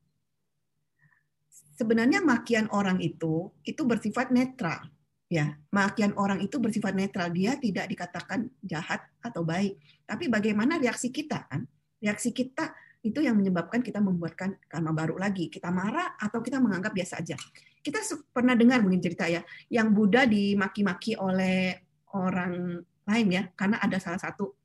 sebenarnya 1.75 2.23
makian 2.23 2.71
orang 2.71 2.97
itu 3.03 3.51
itu 3.67 3.83
bersifat 3.83 4.31
netral. 4.31 4.89
ya. 5.27 5.51
Makian 5.75 6.15
orang 6.15 6.39
itu 6.39 6.57
bersifat 6.57 6.95
netral 6.95 7.29
dia 7.29 7.59
tidak 7.59 7.91
dikatakan 7.91 8.47
jahat 8.63 9.03
atau 9.19 9.43
baik. 9.43 9.75
Tapi 10.07 10.31
bagaimana 10.31 10.79
reaksi 10.79 11.11
kita 11.11 11.45
kan? 11.51 11.67
Reaksi 11.99 12.31
kita 12.31 12.71
itu 13.05 13.21
yang 13.21 13.37
menyebabkan 13.37 13.85
kita 13.85 14.01
membuatkan 14.01 14.57
karma 14.65 14.95
baru 14.95 15.19
lagi. 15.19 15.51
Kita 15.51 15.69
marah 15.69 16.17
atau 16.17 16.41
kita 16.41 16.57
menganggap 16.57 16.95
biasa 16.95 17.21
aja. 17.21 17.37
Kita 17.85 18.01
pernah 18.33 18.57
dengar 18.57 18.81
mungkin 18.81 18.97
cerita 18.97 19.29
ya 19.29 19.45
yang 19.69 19.93
Buddha 19.93 20.25
dimaki-maki 20.25 21.13
oleh 21.19 21.77
orang 22.17 22.81
lain 23.05 23.27
ya 23.29 23.43
karena 23.53 23.77
ada 23.77 24.01
salah 24.01 24.17
satu 24.17 24.57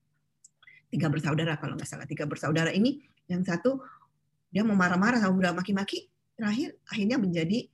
tiga 0.89 1.13
bersaudara 1.13 1.57
kalau 1.61 1.77
nggak 1.77 1.89
salah. 1.89 2.09
Tiga 2.09 2.25
bersaudara 2.25 2.73
ini 2.73 3.01
yang 3.29 3.45
satu 3.45 3.81
dia 4.51 4.67
mau 4.67 4.75
marah-marah 4.75 5.23
sama 5.23 5.33
Buddha 5.37 5.53
maki-maki 5.55 6.10
terakhir 6.41 6.81
akhirnya 6.89 7.21
menjadi 7.21 7.69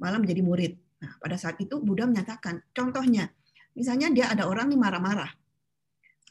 malah 0.00 0.20
menjadi 0.20 0.42
murid. 0.44 0.72
Nah, 1.00 1.16
pada 1.20 1.36
saat 1.36 1.56
itu 1.60 1.80
Buddha 1.80 2.04
menyatakan, 2.04 2.60
contohnya, 2.76 3.32
misalnya 3.76 4.12
dia 4.12 4.26
ada 4.28 4.48
orang 4.48 4.68
nih 4.72 4.80
marah-marah, 4.80 5.32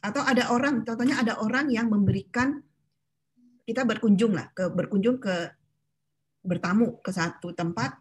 atau 0.02 0.22
ada 0.22 0.50
orang, 0.54 0.86
contohnya 0.86 1.18
ada 1.18 1.38
orang 1.42 1.70
yang 1.70 1.90
memberikan 1.90 2.62
kita 3.66 3.86
berkunjung 3.86 4.34
lah, 4.34 4.50
ke 4.54 4.70
berkunjung 4.70 5.22
ke 5.22 5.54
bertamu 6.42 6.98
ke 7.02 7.10
satu 7.10 7.50
tempat, 7.54 7.98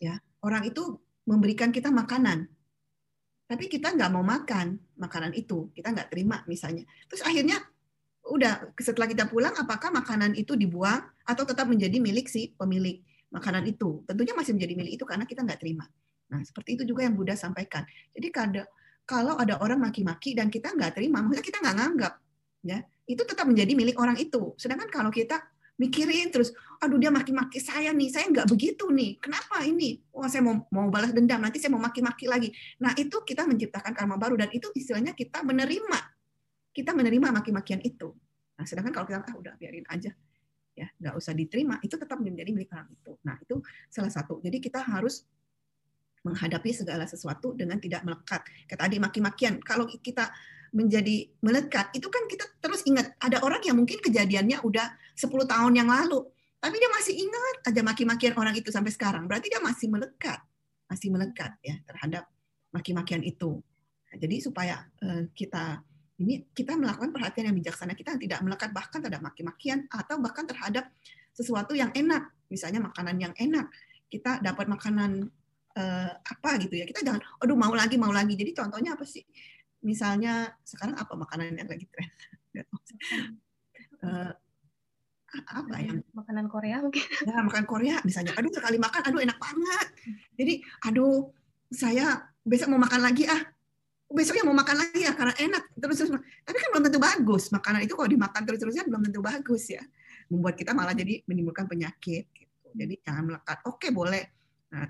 ya. 0.00 0.16
Orang 0.44 0.68
itu 0.68 1.00
memberikan 1.24 1.72
kita 1.72 1.88
makanan, 1.92 2.48
tapi 3.48 3.66
kita 3.66 3.92
nggak 3.96 4.10
mau 4.12 4.22
makan 4.22 4.78
makanan 5.00 5.32
itu, 5.32 5.72
kita 5.72 5.90
nggak 5.92 6.12
terima 6.12 6.44
misalnya. 6.44 6.84
Terus 7.08 7.24
akhirnya 7.24 7.56
udah 8.26 8.74
setelah 8.78 9.08
kita 9.08 9.26
pulang, 9.26 9.54
apakah 9.56 9.90
makanan 9.90 10.36
itu 10.36 10.54
dibuang 10.54 11.02
atau 11.24 11.44
tetap 11.46 11.66
menjadi 11.66 11.98
milik 11.98 12.28
si 12.30 12.52
pemilik 12.54 13.00
makanan 13.30 13.66
itu? 13.66 14.04
Tentunya 14.06 14.34
masih 14.34 14.52
menjadi 14.54 14.74
milik 14.78 14.92
itu 14.98 15.04
karena 15.06 15.24
kita 15.26 15.42
nggak 15.42 15.60
terima. 15.60 15.86
Nah, 16.26 16.42
seperti 16.42 16.80
itu 16.80 16.82
juga 16.82 17.06
yang 17.06 17.14
Buddha 17.14 17.38
sampaikan. 17.38 17.86
Jadi 18.10 18.28
kalau 19.06 19.34
ada 19.38 19.62
orang 19.62 19.78
maki-maki 19.78 20.34
dan 20.34 20.50
kita 20.50 20.74
nggak 20.74 20.98
terima, 20.98 21.22
maksudnya 21.22 21.46
kita 21.46 21.58
nggak 21.62 21.76
nganggap, 21.78 22.14
ya 22.66 22.78
itu 23.06 23.22
tetap 23.22 23.46
menjadi 23.46 23.72
milik 23.78 23.96
orang 24.02 24.18
itu. 24.18 24.58
Sedangkan 24.58 24.90
kalau 24.90 25.14
kita 25.14 25.38
mikirin 25.78 26.34
terus, 26.34 26.50
aduh 26.82 26.98
dia 26.98 27.14
maki-maki 27.14 27.62
saya 27.62 27.94
nih, 27.94 28.10
saya 28.10 28.26
nggak 28.26 28.50
begitu 28.50 28.90
nih, 28.90 29.22
kenapa 29.22 29.62
ini? 29.62 30.02
Wah 30.10 30.26
saya 30.26 30.42
mau 30.42 30.66
mau 30.74 30.90
balas 30.90 31.14
dendam, 31.14 31.38
nanti 31.38 31.62
saya 31.62 31.70
mau 31.70 31.82
maki-maki 31.84 32.26
lagi. 32.26 32.50
Nah 32.82 32.98
itu 32.98 33.22
kita 33.22 33.46
menciptakan 33.46 33.94
karma 33.94 34.18
baru 34.18 34.34
dan 34.34 34.50
itu 34.50 34.66
istilahnya 34.74 35.14
kita 35.14 35.46
menerima, 35.46 36.00
kita 36.74 36.90
menerima 36.90 37.30
maki-makian 37.30 37.78
itu. 37.86 38.10
Nah 38.58 38.66
sedangkan 38.66 38.90
kalau 38.90 39.06
kita 39.06 39.22
ah 39.22 39.36
udah 39.38 39.54
biarin 39.54 39.86
aja, 39.86 40.10
ya 40.76 40.86
nggak 41.00 41.14
usah 41.16 41.32
diterima, 41.32 41.80
itu 41.80 41.96
tetap 41.96 42.20
menjadi 42.20 42.52
milik 42.52 42.68
orang 42.76 42.92
itu. 42.92 43.16
Nah 43.24 43.40
itu 43.40 43.64
salah 43.88 44.12
satu. 44.12 44.44
Jadi 44.44 44.60
kita 44.60 44.84
harus 44.84 45.24
menghadapi 46.20 46.70
segala 46.74 47.08
sesuatu 47.08 47.56
dengan 47.56 47.80
tidak 47.80 48.04
melekat. 48.04 48.44
Kayak 48.68 48.80
tadi 48.84 48.96
maki-makian, 49.00 49.62
kalau 49.64 49.88
kita 49.88 50.28
menjadi 50.74 51.30
melekat, 51.40 51.94
itu 51.94 52.10
kan 52.10 52.26
kita 52.28 52.44
terus 52.60 52.82
ingat 52.84 53.14
ada 53.22 53.40
orang 53.40 53.62
yang 53.64 53.78
mungkin 53.78 54.02
kejadiannya 54.02 54.60
udah 54.60 54.92
10 55.14 55.30
tahun 55.46 55.72
yang 55.72 55.88
lalu, 55.88 56.26
tapi 56.58 56.76
dia 56.82 56.90
masih 56.90 57.14
ingat 57.14 57.56
aja 57.70 57.80
maki-makian 57.86 58.34
orang 58.34 58.52
itu 58.58 58.68
sampai 58.74 58.90
sekarang. 58.90 59.30
Berarti 59.30 59.48
dia 59.48 59.62
masih 59.62 59.86
melekat, 59.86 60.42
masih 60.90 61.08
melekat 61.14 61.54
ya 61.62 61.78
terhadap 61.86 62.26
maki-makian 62.74 63.22
itu. 63.22 63.62
Nah, 64.10 64.16
jadi 64.18 64.36
supaya 64.42 64.82
uh, 65.00 65.30
kita 65.32 65.80
ini 66.16 66.48
kita 66.56 66.72
melakukan 66.80 67.12
perhatian 67.12 67.52
yang 67.52 67.56
bijaksana. 67.56 67.92
Kita 67.92 68.16
tidak 68.16 68.40
melekat 68.40 68.72
bahkan 68.72 69.04
terhadap 69.04 69.20
maki-makian 69.20 69.84
atau 69.92 70.16
bahkan 70.16 70.48
terhadap 70.48 70.88
sesuatu 71.36 71.76
yang 71.76 71.92
enak, 71.92 72.32
misalnya 72.48 72.80
makanan 72.80 73.20
yang 73.20 73.34
enak. 73.36 73.68
Kita 74.08 74.40
dapat 74.40 74.64
makanan 74.64 75.28
uh, 75.76 76.12
apa 76.16 76.50
gitu 76.64 76.80
ya. 76.80 76.88
Kita 76.88 77.04
jangan 77.04 77.20
aduh 77.20 77.56
mau 77.60 77.72
lagi 77.76 78.00
mau 78.00 78.08
lagi. 78.08 78.32
Jadi 78.32 78.56
contohnya 78.56 78.96
apa 78.96 79.04
sih? 79.04 79.20
Misalnya 79.84 80.56
sekarang 80.64 80.96
apa 80.96 81.12
makanan 81.12 81.52
yang 81.52 81.68
lagi 81.68 81.84
tren 81.92 82.08
uh, 84.08 84.32
apa 85.60 85.76
yang 85.84 86.00
makanan 86.16 86.48
Korea 86.48 86.80
mungkin. 86.80 87.04
Ya 87.28 87.44
makan 87.44 87.64
Korea 87.68 88.00
misalnya. 88.08 88.32
Aduh 88.40 88.48
sekali 88.48 88.80
makan. 88.80 89.04
Aduh 89.12 89.20
enak 89.20 89.36
banget. 89.36 89.86
Jadi 90.40 90.64
aduh 90.88 91.28
saya 91.68 92.24
besok 92.40 92.72
mau 92.72 92.80
makan 92.80 93.04
lagi 93.04 93.28
ah 93.28 93.42
besoknya 94.06 94.46
mau 94.46 94.54
makan 94.54 94.76
lagi 94.78 95.00
ya 95.02 95.12
karena 95.14 95.34
enak 95.34 95.62
terus 95.76 95.96
terus. 95.98 96.10
Tapi 96.18 96.56
kan 96.56 96.68
belum 96.74 96.84
tentu 96.86 97.00
bagus 97.02 97.44
makanan 97.50 97.80
itu 97.84 97.94
kalau 97.98 98.08
dimakan 98.10 98.42
terus 98.46 98.58
terusnya 98.62 98.84
belum 98.86 99.02
tentu 99.10 99.20
bagus 99.22 99.62
ya. 99.70 99.82
Membuat 100.30 100.54
kita 100.58 100.74
malah 100.74 100.94
jadi 100.94 101.22
menimbulkan 101.26 101.66
penyakit 101.66 102.30
gitu. 102.30 102.66
Jadi 102.74 102.94
jangan 103.02 103.22
melekat. 103.30 103.58
Oke 103.66 103.90
boleh. 103.90 104.24
Nah 104.74 104.86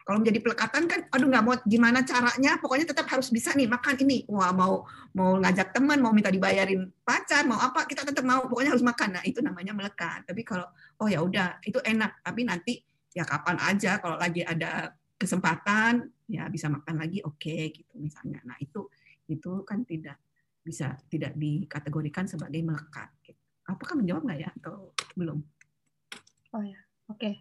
kalau 0.00 0.26
menjadi 0.26 0.42
pelekatan 0.42 0.90
kan, 0.90 1.00
aduh 1.12 1.30
nggak 1.30 1.44
mau 1.46 1.54
gimana 1.62 2.02
caranya, 2.02 2.58
pokoknya 2.58 2.90
tetap 2.90 3.06
harus 3.06 3.30
bisa 3.30 3.54
nih 3.54 3.70
makan 3.70 3.94
ini. 4.02 4.26
Wah 4.26 4.50
mau 4.50 4.82
mau 5.14 5.38
ngajak 5.38 5.70
teman, 5.70 6.02
mau 6.02 6.10
minta 6.10 6.34
dibayarin 6.34 6.90
pacar, 7.06 7.46
mau 7.46 7.62
apa 7.62 7.86
kita 7.86 8.02
tetap 8.02 8.26
mau, 8.26 8.42
pokoknya 8.50 8.74
harus 8.74 8.82
makan. 8.82 9.20
Nah 9.20 9.22
itu 9.22 9.38
namanya 9.38 9.70
melekat. 9.70 10.26
Tapi 10.26 10.42
kalau 10.42 10.66
oh 10.98 11.06
ya 11.06 11.22
udah 11.22 11.62
itu 11.62 11.78
enak, 11.78 12.26
tapi 12.26 12.42
nanti 12.42 12.82
ya 13.14 13.22
kapan 13.22 13.62
aja 13.62 14.02
kalau 14.02 14.18
lagi 14.18 14.42
ada 14.42 14.98
kesempatan 15.14 16.10
ya 16.30 16.46
bisa 16.46 16.70
makan 16.70 17.02
lagi 17.02 17.18
oke 17.26 17.42
okay, 17.42 17.74
gitu 17.74 17.98
misalnya. 17.98 18.38
Nah 18.46 18.54
itu 18.62 18.86
itu 19.26 19.66
kan 19.66 19.82
tidak 19.82 20.22
bisa 20.62 20.94
tidak 21.10 21.34
dikategorikan 21.34 22.30
sebagai 22.30 22.62
melekat. 22.62 23.10
Gitu. 23.26 23.40
Apakah 23.66 23.98
menjawab 23.98 24.22
nggak 24.26 24.40
ya 24.40 24.50
atau 24.62 24.94
belum? 25.18 25.38
Oh 26.54 26.62
ya, 26.62 26.78
oke. 27.10 27.18
Okay. 27.18 27.34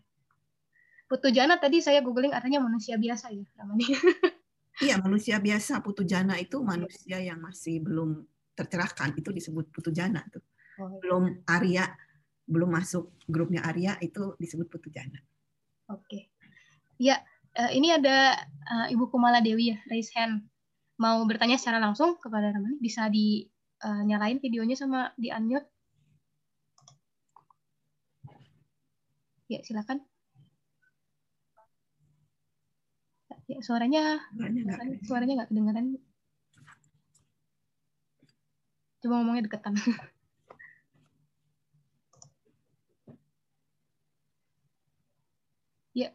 Putu 1.10 1.34
Jana 1.34 1.58
tadi 1.58 1.82
saya 1.82 2.06
googling 2.06 2.30
artinya 2.38 2.62
manusia 2.62 2.94
biasa 2.94 3.34
ya, 3.34 3.42
Ramani. 3.58 3.82
iya, 4.86 5.02
manusia 5.02 5.42
biasa. 5.42 5.82
Putu 5.82 6.06
Jana 6.06 6.38
itu 6.38 6.62
manusia 6.62 7.18
yang 7.18 7.42
masih 7.42 7.82
belum 7.82 8.22
tercerahkan. 8.54 9.18
Itu 9.18 9.34
disebut 9.34 9.74
Putu 9.74 9.90
Jana 9.90 10.22
tuh. 10.30 10.46
Oh, 10.78 10.86
iya. 10.86 11.02
Belum 11.02 11.24
Arya, 11.50 11.86
belum 12.46 12.70
masuk 12.70 13.26
grupnya 13.26 13.66
Arya 13.66 13.98
itu 14.06 14.38
disebut 14.38 14.70
Putu 14.70 14.94
Jana. 14.94 15.18
Oke. 15.90 16.30
Ya, 17.02 17.26
ini 17.74 17.94
ada 17.94 18.38
uh, 18.70 18.88
Ibu 18.94 19.10
Kumala 19.10 19.42
Dewi 19.42 19.74
ya, 19.74 19.78
raise 19.90 20.12
hand. 20.16 20.46
Mau 21.00 21.24
bertanya 21.26 21.56
secara 21.56 21.80
langsung 21.80 22.20
kepada 22.20 22.52
Ramani, 22.52 22.78
bisa 22.84 23.08
dinyalain 23.08 24.38
uh, 24.38 24.44
videonya 24.44 24.76
sama 24.76 25.16
di 25.16 25.32
unmute. 25.32 25.68
Ya, 29.50 29.60
silakan. 29.66 30.06
Ya, 33.50 33.58
suaranya 33.66 34.22
suaranya 35.08 35.34
nggak 35.42 35.50
kedengaran. 35.50 35.86
Coba 39.02 39.14
ngomongnya 39.18 39.44
deketan. 39.48 39.74
ya. 46.02 46.14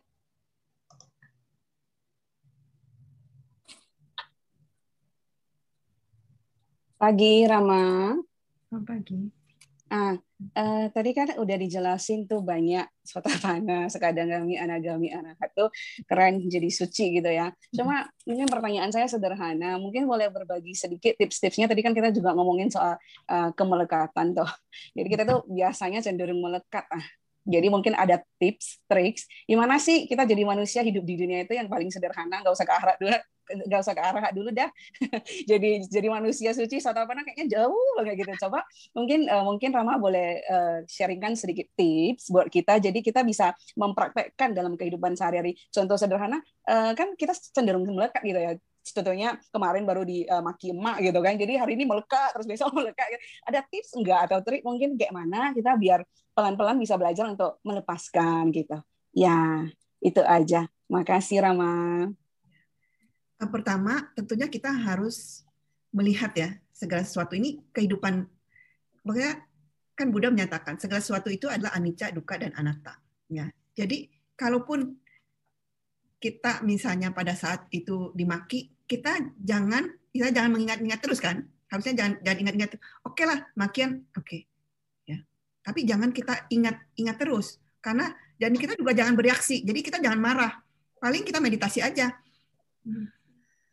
Pagi, 7.05 7.45
Rama. 7.45 8.17
Selamat 8.65 8.85
pagi. 8.89 9.29
Ah, 9.93 10.17
uh, 10.57 10.89
tadi 10.89 11.13
kan 11.13 11.37
udah 11.37 11.57
dijelasin 11.61 12.25
tuh 12.25 12.41
banyak 12.41 12.81
sotapana, 13.05 13.85
sekadangami, 13.93 14.57
anagami, 14.57 15.13
anak 15.13 15.53
tuh 15.53 15.69
keren 16.09 16.41
jadi 16.49 16.65
suci 16.73 17.21
gitu 17.21 17.29
ya. 17.29 17.53
Cuma 17.77 18.09
mungkin 18.25 18.49
pertanyaan 18.49 18.89
saya 18.89 19.05
sederhana, 19.05 19.77
mungkin 19.77 20.09
boleh 20.09 20.33
berbagi 20.33 20.73
sedikit 20.73 21.13
tips-tipsnya. 21.21 21.69
Tadi 21.69 21.85
kan 21.85 21.93
kita 21.93 22.09
juga 22.09 22.33
ngomongin 22.33 22.73
soal 22.73 22.97
uh, 23.29 23.53
kemelekatan 23.53 24.33
tuh. 24.33 24.49
Jadi 24.97 25.09
kita 25.13 25.29
tuh 25.29 25.45
biasanya 25.45 26.01
cenderung 26.01 26.41
melekat 26.41 26.89
ah 26.89 27.05
jadi 27.45 27.69
mungkin 27.69 27.93
ada 27.93 28.25
tips, 28.41 28.81
triks, 28.89 29.29
gimana 29.45 29.77
sih 29.77 30.09
kita 30.09 30.25
jadi 30.25 30.49
manusia 30.49 30.81
hidup 30.81 31.05
di 31.05 31.21
dunia 31.21 31.45
itu 31.45 31.53
yang 31.53 31.69
paling 31.69 31.93
sederhana, 31.93 32.41
nggak 32.41 32.57
usah 32.57 32.65
ke 32.65 32.73
arah 32.73 32.97
dulu, 32.97 33.21
nggak 33.45 33.81
usah 33.81 33.95
ke 33.95 34.03
arah 34.03 34.31
dulu 34.33 34.51
dah. 34.51 34.71
jadi 35.51 35.85
jadi 35.87 36.09
manusia 36.09 36.51
suci 36.57 36.81
atau 36.81 37.05
apa 37.05 37.13
kayaknya 37.25 37.61
jauh 37.61 37.89
banget 38.01 38.25
gitu. 38.25 38.49
Coba 38.49 38.65
mungkin 38.97 39.29
uh, 39.29 39.45
mungkin 39.45 39.71
Rama 39.73 40.01
boleh 40.01 40.43
uh, 40.49 40.79
sharingkan 40.89 41.37
sedikit 41.37 41.69
tips 41.77 42.33
buat 42.33 42.49
kita, 42.49 42.81
jadi 42.81 42.99
kita 43.01 43.23
bisa 43.23 43.53
mempraktekkan 43.77 44.57
dalam 44.57 44.75
kehidupan 44.75 45.15
sehari-hari. 45.15 45.57
Contoh 45.71 45.97
sederhana, 46.01 46.41
uh, 46.69 46.93
kan 46.97 47.13
kita 47.15 47.33
cenderung 47.53 47.85
melekat 47.85 48.23
gitu 48.25 48.41
ya 48.41 48.53
sebetulnya 48.85 49.41
kemarin 49.49 49.89
baru 49.89 50.05
di 50.05 50.29
uh, 50.29 50.45
maki 50.45 50.77
emak 50.77 51.01
gitu 51.01 51.19
kan 51.25 51.35
jadi 51.41 51.65
hari 51.65 51.73
ini 51.73 51.89
melekat 51.89 52.37
terus 52.37 52.45
besok 52.45 52.69
melekat 52.77 53.17
ada 53.49 53.65
tips 53.65 53.97
enggak 53.97 54.29
atau 54.29 54.45
trik 54.45 54.61
mungkin 54.61 55.01
kayak 55.01 55.17
mana 55.17 55.57
kita 55.57 55.73
biar 55.81 56.05
pelan-pelan 56.37 56.77
bisa 56.77 57.01
belajar 57.01 57.25
untuk 57.33 57.57
melepaskan 57.65 58.53
gitu 58.53 58.77
ya 59.17 59.65
itu 60.05 60.21
aja 60.21 60.69
makasih 60.93 61.41
Rama 61.41 62.13
pertama 63.39 64.09
tentunya 64.15 64.49
kita 64.49 64.71
harus 64.73 65.43
melihat 65.95 66.33
ya 66.35 66.51
segala 66.75 67.03
sesuatu 67.07 67.35
ini 67.39 67.61
kehidupan 67.71 68.25
makanya 69.05 69.43
kan 69.95 70.11
Buddha 70.11 70.33
menyatakan 70.33 70.81
segala 70.81 70.99
sesuatu 70.99 71.31
itu 71.31 71.47
adalah 71.47 71.75
anicca, 71.77 72.11
dukkha 72.11 72.41
dan 72.41 72.53
anatta 72.57 72.99
ya 73.31 73.47
jadi 73.75 74.07
kalaupun 74.39 74.95
kita 76.25 76.65
misalnya 76.65 77.13
pada 77.13 77.37
saat 77.37 77.69
itu 77.69 78.09
dimaki, 78.17 78.73
kita 78.89 79.37
jangan 79.37 79.85
kita 80.09 80.33
jangan 80.33 80.57
mengingat-ingat 80.57 81.01
terus 81.05 81.21
kan? 81.21 81.45
Harusnya 81.69 81.93
jangan 82.01 82.15
jangan 82.25 82.39
ingat-ingat. 82.49 82.71
Oke 82.73 82.81
okay 83.05 83.25
lah, 83.29 83.39
makian, 83.59 84.09
oke. 84.17 84.25
Okay. 84.25 84.41
Ya. 85.05 85.21
Tapi 85.61 85.85
jangan 85.85 86.17
kita 86.17 86.49
ingat-ingat 86.49 87.17
terus 87.21 87.61
karena 87.85 88.17
dan 88.41 88.57
kita 88.57 88.73
juga 88.79 88.97
jangan 88.97 89.21
bereaksi. 89.21 89.61
Jadi 89.69 89.81
kita 89.85 90.01
jangan 90.01 90.17
marah. 90.17 90.53
Paling 90.97 91.29
kita 91.29 91.45
meditasi 91.45 91.85
aja. 91.85 92.17
Hmm. 92.89 93.13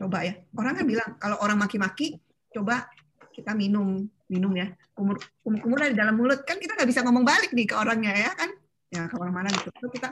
Coba 0.02 0.26
ya. 0.26 0.34
Orang 0.58 0.74
kan 0.74 0.86
bilang 0.90 1.10
kalau 1.22 1.38
orang 1.46 1.62
maki-maki, 1.62 2.18
coba 2.50 2.90
kita 3.30 3.54
minum 3.54 4.10
minum 4.26 4.50
ya. 4.58 4.74
Kumur 4.98 5.22
kumur 5.46 5.78
dari 5.78 5.94
dalam 5.94 6.18
mulut. 6.18 6.42
Kan 6.42 6.58
kita 6.58 6.74
nggak 6.74 6.90
bisa 6.90 7.06
ngomong 7.06 7.22
balik 7.22 7.54
nih 7.54 7.70
ke 7.70 7.78
orangnya 7.78 8.10
ya 8.18 8.34
kan? 8.34 8.50
Ya 8.90 9.06
ke 9.06 9.14
orang 9.22 9.30
mana 9.38 9.54
gitu. 9.54 9.70
Terus 9.70 9.92
kita 9.94 10.10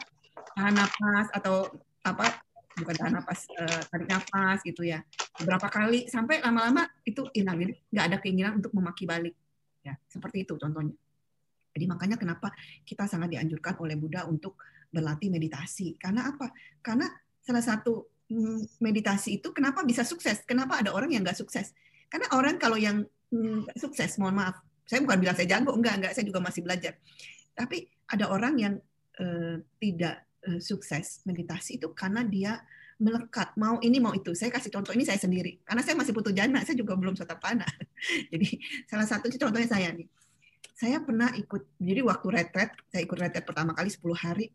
tahan 0.54 0.78
nafas 0.78 1.28
atau 1.34 1.66
apa 2.06 2.38
bukan 2.78 2.96
tahan 2.96 3.14
nafas 3.18 3.50
uh, 3.58 3.82
tarik 3.90 4.06
nafas 4.06 4.62
gitu 4.62 4.86
ya. 4.86 5.02
Beberapa 5.42 5.66
kali 5.74 6.06
sampai 6.06 6.38
lama-lama 6.46 6.86
itu 7.02 7.26
hilang. 7.34 7.58
Nggak 7.90 8.06
ada 8.14 8.18
keinginan 8.22 8.62
untuk 8.62 8.70
memaki 8.78 9.10
balik. 9.10 9.34
Ya 9.82 9.98
seperti 10.06 10.46
itu 10.46 10.54
contohnya. 10.54 10.94
Jadi 11.74 11.86
makanya 11.90 12.18
kenapa 12.22 12.54
kita 12.86 13.10
sangat 13.10 13.34
dianjurkan 13.34 13.82
oleh 13.82 13.98
Buddha 13.98 14.30
untuk 14.30 14.62
berlatih 14.94 15.34
meditasi. 15.34 15.98
Karena 15.98 16.30
apa? 16.30 16.54
Karena 16.82 17.10
salah 17.42 17.66
satu 17.66 18.19
meditasi 18.78 19.42
itu 19.42 19.50
kenapa 19.50 19.82
bisa 19.82 20.06
sukses? 20.06 20.46
Kenapa 20.46 20.80
ada 20.80 20.94
orang 20.94 21.10
yang 21.10 21.26
nggak 21.26 21.38
sukses? 21.38 21.74
Karena 22.10 22.30
orang 22.38 22.62
kalau 22.62 22.78
yang 22.78 23.06
mm, 23.34 23.74
sukses 23.78 24.18
mohon 24.22 24.38
maaf 24.38 24.62
saya 24.90 25.06
bukan 25.06 25.22
bilang 25.22 25.38
saya 25.38 25.46
jago 25.46 25.78
enggak 25.78 26.02
enggak 26.02 26.14
saya 26.18 26.26
juga 26.26 26.42
masih 26.42 26.66
belajar. 26.66 26.98
Tapi 27.54 27.86
ada 28.10 28.26
orang 28.34 28.54
yang 28.58 28.74
uh, 29.22 29.62
tidak 29.78 30.26
uh, 30.50 30.58
sukses 30.58 31.22
meditasi 31.30 31.78
itu 31.78 31.94
karena 31.94 32.26
dia 32.26 32.58
melekat. 32.98 33.54
Mau 33.54 33.78
ini 33.86 34.02
mau 34.02 34.18
itu. 34.18 34.34
Saya 34.34 34.50
kasih 34.50 34.74
contoh 34.74 34.98
ini 34.98 35.06
saya 35.06 35.22
sendiri. 35.22 35.62
Karena 35.62 35.86
saya 35.86 35.94
masih 35.94 36.10
butuh 36.18 36.34
jana 36.34 36.66
saya 36.66 36.74
juga 36.74 36.98
belum 36.98 37.14
sotapana 37.14 37.70
jadi 38.34 38.50
salah 38.90 39.06
satu 39.06 39.30
contohnya 39.30 39.70
saya 39.70 39.94
nih. 39.94 40.10
Saya 40.74 40.98
pernah 41.06 41.30
ikut 41.38 41.78
jadi 41.78 42.02
waktu 42.02 42.28
retret 42.34 42.74
saya 42.90 43.02
ikut 43.06 43.18
retret 43.22 43.46
pertama 43.46 43.78
kali 43.78 43.94
10 43.94 44.02
hari 44.18 44.50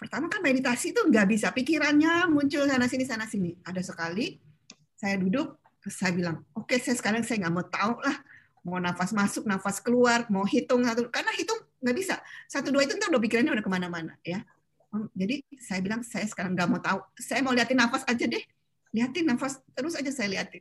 pertama 0.00 0.32
kan 0.32 0.40
meditasi 0.40 0.96
itu 0.96 1.00
nggak 1.04 1.28
bisa 1.28 1.52
pikirannya 1.52 2.32
muncul 2.32 2.64
sana 2.64 2.88
sini 2.88 3.04
sana 3.04 3.28
sini 3.28 3.52
ada 3.68 3.84
sekali 3.84 4.40
saya 4.96 5.20
duduk 5.20 5.60
saya 5.84 6.16
bilang 6.16 6.40
oke 6.56 6.72
okay, 6.72 6.80
saya 6.80 6.96
sekarang 6.96 7.20
saya 7.20 7.44
nggak 7.44 7.52
mau 7.52 7.66
tahu 7.68 8.00
lah 8.00 8.16
mau 8.64 8.76
nafas 8.76 9.12
masuk, 9.16 9.48
nafas 9.48 9.80
keluar, 9.80 10.28
mau 10.28 10.44
hitung 10.44 10.84
satu, 10.84 11.08
karena 11.08 11.32
hitung 11.32 11.56
nggak 11.80 11.96
bisa. 11.96 12.20
Satu 12.44 12.68
dua 12.68 12.84
itu 12.84 12.96
ntar 12.96 13.08
udah 13.08 13.22
pikirannya 13.22 13.52
udah 13.56 13.64
ke 13.64 13.72
mana-mana, 13.72 14.12
ya. 14.20 14.44
Jadi 15.16 15.46
saya 15.62 15.80
bilang 15.80 16.02
saya 16.02 16.26
sekarang 16.26 16.52
nggak 16.52 16.68
mau 16.68 16.80
tahu, 16.82 16.98
saya 17.16 17.40
mau 17.40 17.54
liatin 17.54 17.78
nafas 17.78 18.04
aja 18.04 18.24
deh, 18.26 18.42
liatin 18.92 19.24
nafas 19.24 19.62
terus 19.72 19.94
aja 19.96 20.10
saya 20.12 20.28
liatin, 20.28 20.60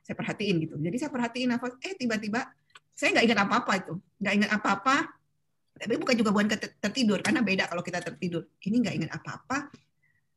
saya 0.00 0.14
perhatiin 0.16 0.56
gitu. 0.62 0.74
Jadi 0.78 0.96
saya 0.96 1.10
perhatiin 1.12 1.48
nafas, 1.52 1.72
eh 1.84 1.92
tiba-tiba 1.98 2.48
saya 2.94 3.18
nggak 3.18 3.24
ingat 3.28 3.40
apa-apa 3.44 3.72
itu, 3.82 3.94
nggak 4.22 4.34
ingat 4.40 4.50
apa-apa. 4.54 4.96
Tapi 5.74 5.94
bukan 5.98 6.14
juga 6.14 6.30
bukan 6.30 6.48
tertidur, 6.78 7.18
karena 7.18 7.42
beda 7.42 7.66
kalau 7.66 7.82
kita 7.82 7.98
tertidur. 7.98 8.46
Ini 8.62 8.76
nggak 8.78 8.94
ingat 8.94 9.10
apa-apa. 9.18 9.74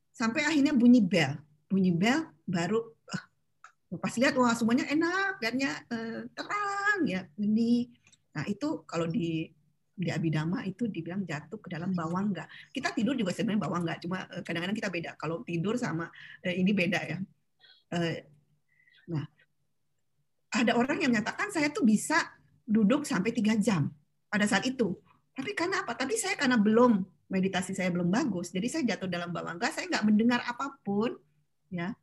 Sampai 0.09 0.41
akhirnya 0.43 0.73
bunyi 0.73 1.05
bel, 1.05 1.37
bunyi 1.69 1.93
bel, 1.93 2.25
baru 2.49 2.97
pas 3.95 4.11
lihat 4.19 4.35
wah 4.35 4.51
semuanya 4.51 4.83
enak 4.91 5.39
lihatnya 5.39 5.71
eh, 5.87 6.21
terang 6.35 6.99
ya 7.07 7.23
ini. 7.39 7.87
Nah 8.35 8.43
itu 8.43 8.83
kalau 8.83 9.07
di 9.07 9.47
di 9.97 10.09
abidama 10.11 10.61
itu 10.67 10.91
dibilang 10.91 11.23
jatuh 11.23 11.57
ke 11.57 11.73
dalam 11.73 11.95
bawang 11.95 12.35
enggak 12.35 12.45
kita 12.69 12.93
tidur 12.93 13.17
juga 13.17 13.33
sebenarnya 13.33 13.63
bawang 13.63 13.81
enggak 13.87 13.99
cuma 14.03 14.27
eh, 14.27 14.43
kadang-kadang 14.43 14.75
kita 14.75 14.89
beda. 14.91 15.11
Kalau 15.15 15.39
tidur 15.47 15.79
sama 15.79 16.11
eh, 16.43 16.59
ini 16.59 16.71
beda 16.75 16.99
ya. 16.99 17.17
Eh, 17.95 18.19
nah 19.07 19.23
ada 20.51 20.71
orang 20.75 20.99
yang 20.99 21.15
menyatakan 21.15 21.47
saya 21.55 21.71
tuh 21.71 21.87
bisa 21.87 22.19
duduk 22.67 23.07
sampai 23.07 23.31
tiga 23.31 23.55
jam 23.55 23.87
pada 24.27 24.43
saat 24.43 24.67
itu 24.67 24.99
tapi 25.37 25.53
karena 25.53 25.85
apa? 25.85 25.93
Tapi 25.93 26.17
saya 26.17 26.33
karena 26.33 26.57
belum 26.57 27.05
meditasi 27.29 27.77
saya 27.77 27.93
belum 27.93 28.09
bagus 28.09 28.49
jadi 28.49 28.65
saya 28.71 28.83
jatuh 28.95 29.05
dalam 29.11 29.29
bawang 29.29 29.59
enggak 29.59 29.75
saya 29.75 29.85
nggak 29.85 30.05
mendengar 30.09 30.41
apa 30.41 30.73
pun 30.81 31.13
ya. 31.69 31.93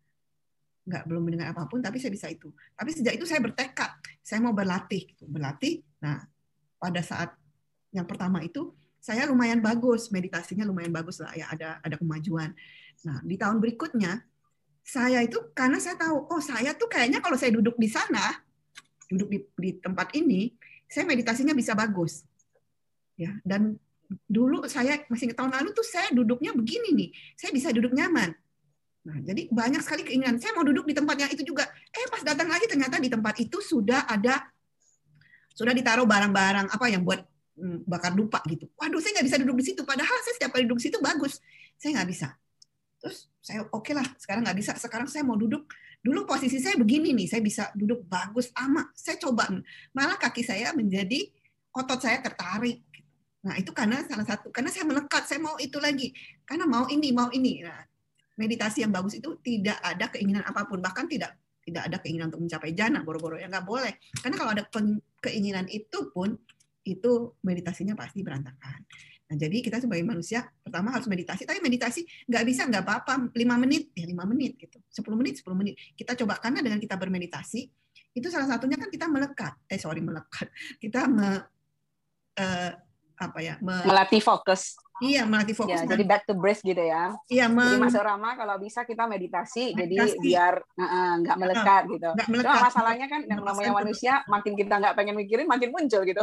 Nggak 0.87 1.03
belum 1.11 1.23
mendengar 1.27 1.51
apa 1.51 1.67
pun 1.67 1.83
tapi 1.83 1.99
saya 1.99 2.15
bisa 2.15 2.31
itu. 2.31 2.55
Tapi 2.79 2.95
sejak 2.95 3.19
itu 3.19 3.27
saya 3.27 3.43
bertekad 3.43 3.91
saya 4.23 4.39
mau 4.39 4.55
berlatih 4.55 5.11
gitu. 5.11 5.27
berlatih. 5.27 5.83
Nah 5.99 6.23
pada 6.79 7.03
saat 7.03 7.35
yang 7.91 8.07
pertama 8.07 8.39
itu 8.47 8.71
saya 9.03 9.27
lumayan 9.27 9.59
bagus 9.59 10.15
meditasinya 10.15 10.63
lumayan 10.63 10.95
bagus 10.95 11.19
lah 11.19 11.35
ya 11.35 11.51
ada 11.51 11.83
ada 11.83 11.99
kemajuan. 11.99 12.55
Nah 13.03 13.19
di 13.27 13.35
tahun 13.35 13.59
berikutnya 13.59 14.23
saya 14.87 15.27
itu 15.27 15.51
karena 15.59 15.83
saya 15.83 15.99
tahu 15.99 16.31
oh 16.31 16.39
saya 16.39 16.71
tuh 16.79 16.87
kayaknya 16.87 17.19
kalau 17.19 17.35
saya 17.35 17.51
duduk 17.51 17.75
di 17.83 17.91
sana 17.91 18.39
duduk 19.11 19.29
di, 19.33 19.39
di 19.59 19.71
tempat 19.83 20.13
ini 20.15 20.55
saya 20.87 21.09
meditasinya 21.09 21.57
bisa 21.57 21.73
bagus 21.73 22.23
ya 23.15 23.31
dan 23.47 23.79
dulu 24.29 24.67
saya 24.69 25.01
masih 25.09 25.33
tahun 25.33 25.55
lalu 25.55 25.71
tuh 25.73 25.87
saya 25.87 26.13
duduknya 26.13 26.53
begini 26.53 26.91
nih 26.93 27.09
saya 27.39 27.51
bisa 27.55 27.73
duduk 27.73 27.95
nyaman 27.95 28.35
Nah, 29.05 29.21
jadi 29.21 29.53
banyak 29.53 29.85
sekali 29.85 30.01
keinginan. 30.01 30.41
Saya 30.41 30.57
mau 30.57 30.65
duduk 30.65 30.89
di 30.89 30.97
tempat 30.97 31.17
yang 31.21 31.29
itu 31.29 31.45
juga. 31.45 31.69
Eh, 31.93 32.09
pas 32.09 32.25
datang 32.25 32.49
lagi 32.49 32.65
ternyata 32.65 32.97
di 32.97 33.13
tempat 33.13 33.37
itu 33.37 33.61
sudah 33.61 34.09
ada 34.09 34.49
sudah 35.55 35.77
ditaruh 35.77 36.09
barang-barang 36.09 36.73
apa 36.73 36.87
yang 36.89 37.05
buat 37.05 37.21
hmm, 37.61 37.85
bakar 37.85 38.17
dupa 38.17 38.41
gitu. 38.49 38.67
Waduh, 38.81 38.99
saya 39.05 39.21
nggak 39.21 39.27
bisa 39.29 39.39
duduk 39.45 39.57
di 39.61 39.65
situ. 39.69 39.85
Padahal 39.85 40.17
saya 40.25 40.35
setiap 40.41 40.57
kali 40.57 40.65
duduk 40.65 40.81
di 40.81 40.85
situ 40.89 40.99
bagus. 41.05 41.37
Saya 41.77 42.01
nggak 42.01 42.09
bisa. 42.09 42.29
Terus 43.05 43.29
saya 43.45 43.69
oke 43.69 43.85
okay 43.85 43.93
lah, 43.93 44.09
sekarang 44.17 44.43
nggak 44.49 44.59
bisa. 44.59 44.73
Sekarang 44.81 45.07
saya 45.07 45.23
mau 45.23 45.37
duduk. 45.37 45.69
Dulu 46.05 46.25
posisi 46.25 46.61
saya 46.61 46.77
begini 46.77 47.17
nih, 47.17 47.29
saya 47.29 47.41
bisa 47.45 47.73
duduk 47.77 48.05
bagus 48.09 48.53
ama. 48.57 48.89
Saya 48.93 49.17
coba, 49.21 49.49
malah 49.93 50.21
kaki 50.21 50.45
saya 50.45 50.73
menjadi 50.73 51.29
otot 51.77 52.01
saya 52.01 52.21
tertarik. 52.25 52.85
Nah 53.45 53.55
itu 53.61 53.71
karena 53.77 54.01
salah 54.09 54.25
satu, 54.25 54.49
karena 54.49 54.73
saya 54.73 54.89
melekat, 54.89 55.29
saya 55.29 55.41
mau 55.41 55.61
itu 55.61 55.77
lagi, 55.77 56.11
karena 56.49 56.65
mau 56.65 56.89
ini, 56.89 57.13
mau 57.13 57.29
ini. 57.29 57.61
Nah 57.61 57.81
meditasi 58.35 58.83
yang 58.83 58.91
bagus 58.91 59.15
itu 59.19 59.39
tidak 59.41 59.79
ada 59.79 60.11
keinginan 60.11 60.43
apa 60.43 60.67
pun. 60.67 60.83
Bahkan 60.83 61.07
tidak 61.07 61.39
tidak 61.65 61.83
ada 61.89 61.97
keinginan 62.03 62.29
untuk 62.29 62.45
mencapai 62.45 62.77
jana 62.77 63.01
boro-boro. 63.01 63.41
Ya 63.41 63.49
nggak 63.49 63.65
boleh. 63.65 63.97
Karena 64.21 64.37
kalau 64.37 64.51
ada 64.53 64.65
keinginan 65.23 65.65
itu 65.71 66.13
pun 66.13 66.35
itu 66.85 67.13
meditasinya 67.41 67.97
pasti 67.97 68.21
berantakan. 68.21 68.85
Nah 69.25 69.37
jadi 69.41 69.57
kita 69.65 69.81
sebagai 69.81 70.05
manusia 70.05 70.45
pertama 70.61 70.93
harus 70.93 71.09
meditasi. 71.09 71.49
Tapi 71.49 71.65
meditasi 71.65 72.05
nggak 72.29 72.45
bisa 72.45 72.69
nggak 72.69 72.85
apa-apa. 72.85 73.33
Lima 73.33 73.57
menit 73.57 73.97
ya 73.97 74.05
lima 74.05 74.29
menit 74.29 74.61
gitu. 74.61 74.77
Sepuluh 74.93 75.17
menit 75.17 75.41
sepuluh 75.41 75.57
menit. 75.57 75.81
Kita 75.97 76.13
coba 76.13 76.37
karena 76.37 76.61
dengan 76.61 76.77
kita 76.77 77.01
bermeditasi 77.01 77.61
itu 78.15 78.27
salah 78.31 78.47
satunya 78.47 78.77
kan 78.77 78.93
kita 78.93 79.09
melekat. 79.09 79.57
Eh 79.67 79.81
sorry 79.81 80.05
melekat. 80.05 80.53
Kita 80.77 81.09
me, 81.09 81.41
uh, 82.39 82.71
apa 83.15 83.39
ya 83.41 83.55
me, 83.63 83.75
melatih 83.87 84.19
fokus 84.21 84.75
Iya, 85.03 85.27
melatih 85.27 85.59
fokus. 85.59 85.75
Ya, 85.83 85.91
jadi 85.91 86.05
back 86.07 86.23
to 86.23 86.39
breath 86.39 86.63
gitu 86.63 86.79
ya. 86.79 87.11
Iya. 87.27 87.51
Jadi 87.51 87.83
Mas 87.83 87.99
Rama 87.99 88.39
kalau 88.39 88.63
bisa 88.63 88.87
kita 88.87 89.11
meditasi, 89.11 89.75
meditasi. 89.75 90.15
jadi 90.15 90.23
biar 90.23 90.55
nggak 91.19 91.35
uh, 91.35 91.41
melekat 91.43 91.83
uh, 91.83 91.91
gitu. 91.99 92.11
Gak 92.15 92.29
melekat. 92.31 92.55
Cuma 92.55 92.67
masalahnya 92.71 93.07
kan 93.11 93.21
yang 93.27 93.43
namanya 93.43 93.73
manusia, 93.75 94.23
makin 94.31 94.55
kita 94.55 94.75
nggak 94.79 94.95
pengen 94.95 95.19
mikirin, 95.19 95.51
makin 95.51 95.75
muncul 95.75 96.07
gitu. 96.07 96.23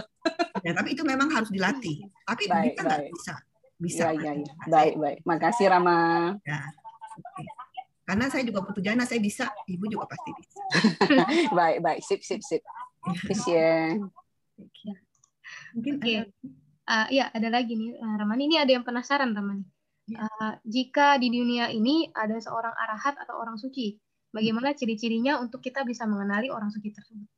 Ya, 0.64 0.72
tapi 0.72 0.96
itu 0.96 1.04
memang 1.04 1.28
harus 1.36 1.52
dilatih. 1.52 2.00
Tapi 2.24 2.44
baik, 2.48 2.80
kita 2.80 2.82
nggak 2.88 3.02
bisa. 3.12 3.34
Bisa. 3.76 4.06
Ya, 4.16 4.32
ya, 4.32 4.32
ya. 4.40 4.54
Baik, 4.72 4.94
baik. 4.96 5.20
Makasih 5.28 5.68
Rama. 5.68 6.00
Ya. 6.48 6.64
Okay. 7.12 7.48
Karena 8.08 8.26
saya 8.32 8.44
juga 8.48 8.60
butuh 8.64 8.80
jana, 8.80 9.04
saya 9.04 9.20
bisa. 9.20 9.52
Ibu 9.68 9.84
juga 9.92 10.08
pasti 10.08 10.32
bisa. 10.32 10.62
baik, 11.60 11.78
baik. 11.84 12.00
Sip, 12.08 12.24
sip, 12.24 12.40
sip. 12.40 12.64
Terima 13.28 14.00
Mungkin 15.76 15.94
okay 16.00 16.24
uh, 16.92 17.08
ya 17.08 17.32
ada 17.32 17.48
lagi 17.48 17.80
nih 17.80 17.96
uh, 17.96 18.16
Ramani 18.20 18.52
ini 18.52 18.58
ada 18.60 18.72
yang 18.76 18.84
penasaran 18.84 19.32
Ramani. 19.32 19.64
Uh, 20.12 20.60
jika 20.68 21.16
di 21.16 21.32
dunia 21.32 21.72
ini 21.72 22.12
ada 22.12 22.36
seorang 22.36 22.76
arahat 22.76 23.16
atau 23.16 23.40
orang 23.40 23.56
suci, 23.56 23.96
bagaimana 24.36 24.76
ciri-cirinya 24.76 25.40
untuk 25.40 25.64
kita 25.64 25.88
bisa 25.88 26.04
mengenali 26.04 26.52
orang 26.52 26.68
suci 26.68 26.92
tersebut? 26.92 27.30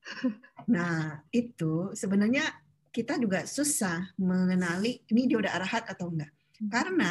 Nah, 0.70 1.26
itu 1.34 1.90
sebenarnya 1.98 2.46
kita 2.94 3.18
juga 3.18 3.42
susah 3.42 4.14
mengenali 4.22 5.02
ini 5.10 5.26
dia 5.26 5.42
udah 5.42 5.52
arahat 5.58 5.88
atau 5.90 6.08
enggak. 6.08 6.30
Hmm. 6.30 6.70
Karena 6.70 7.10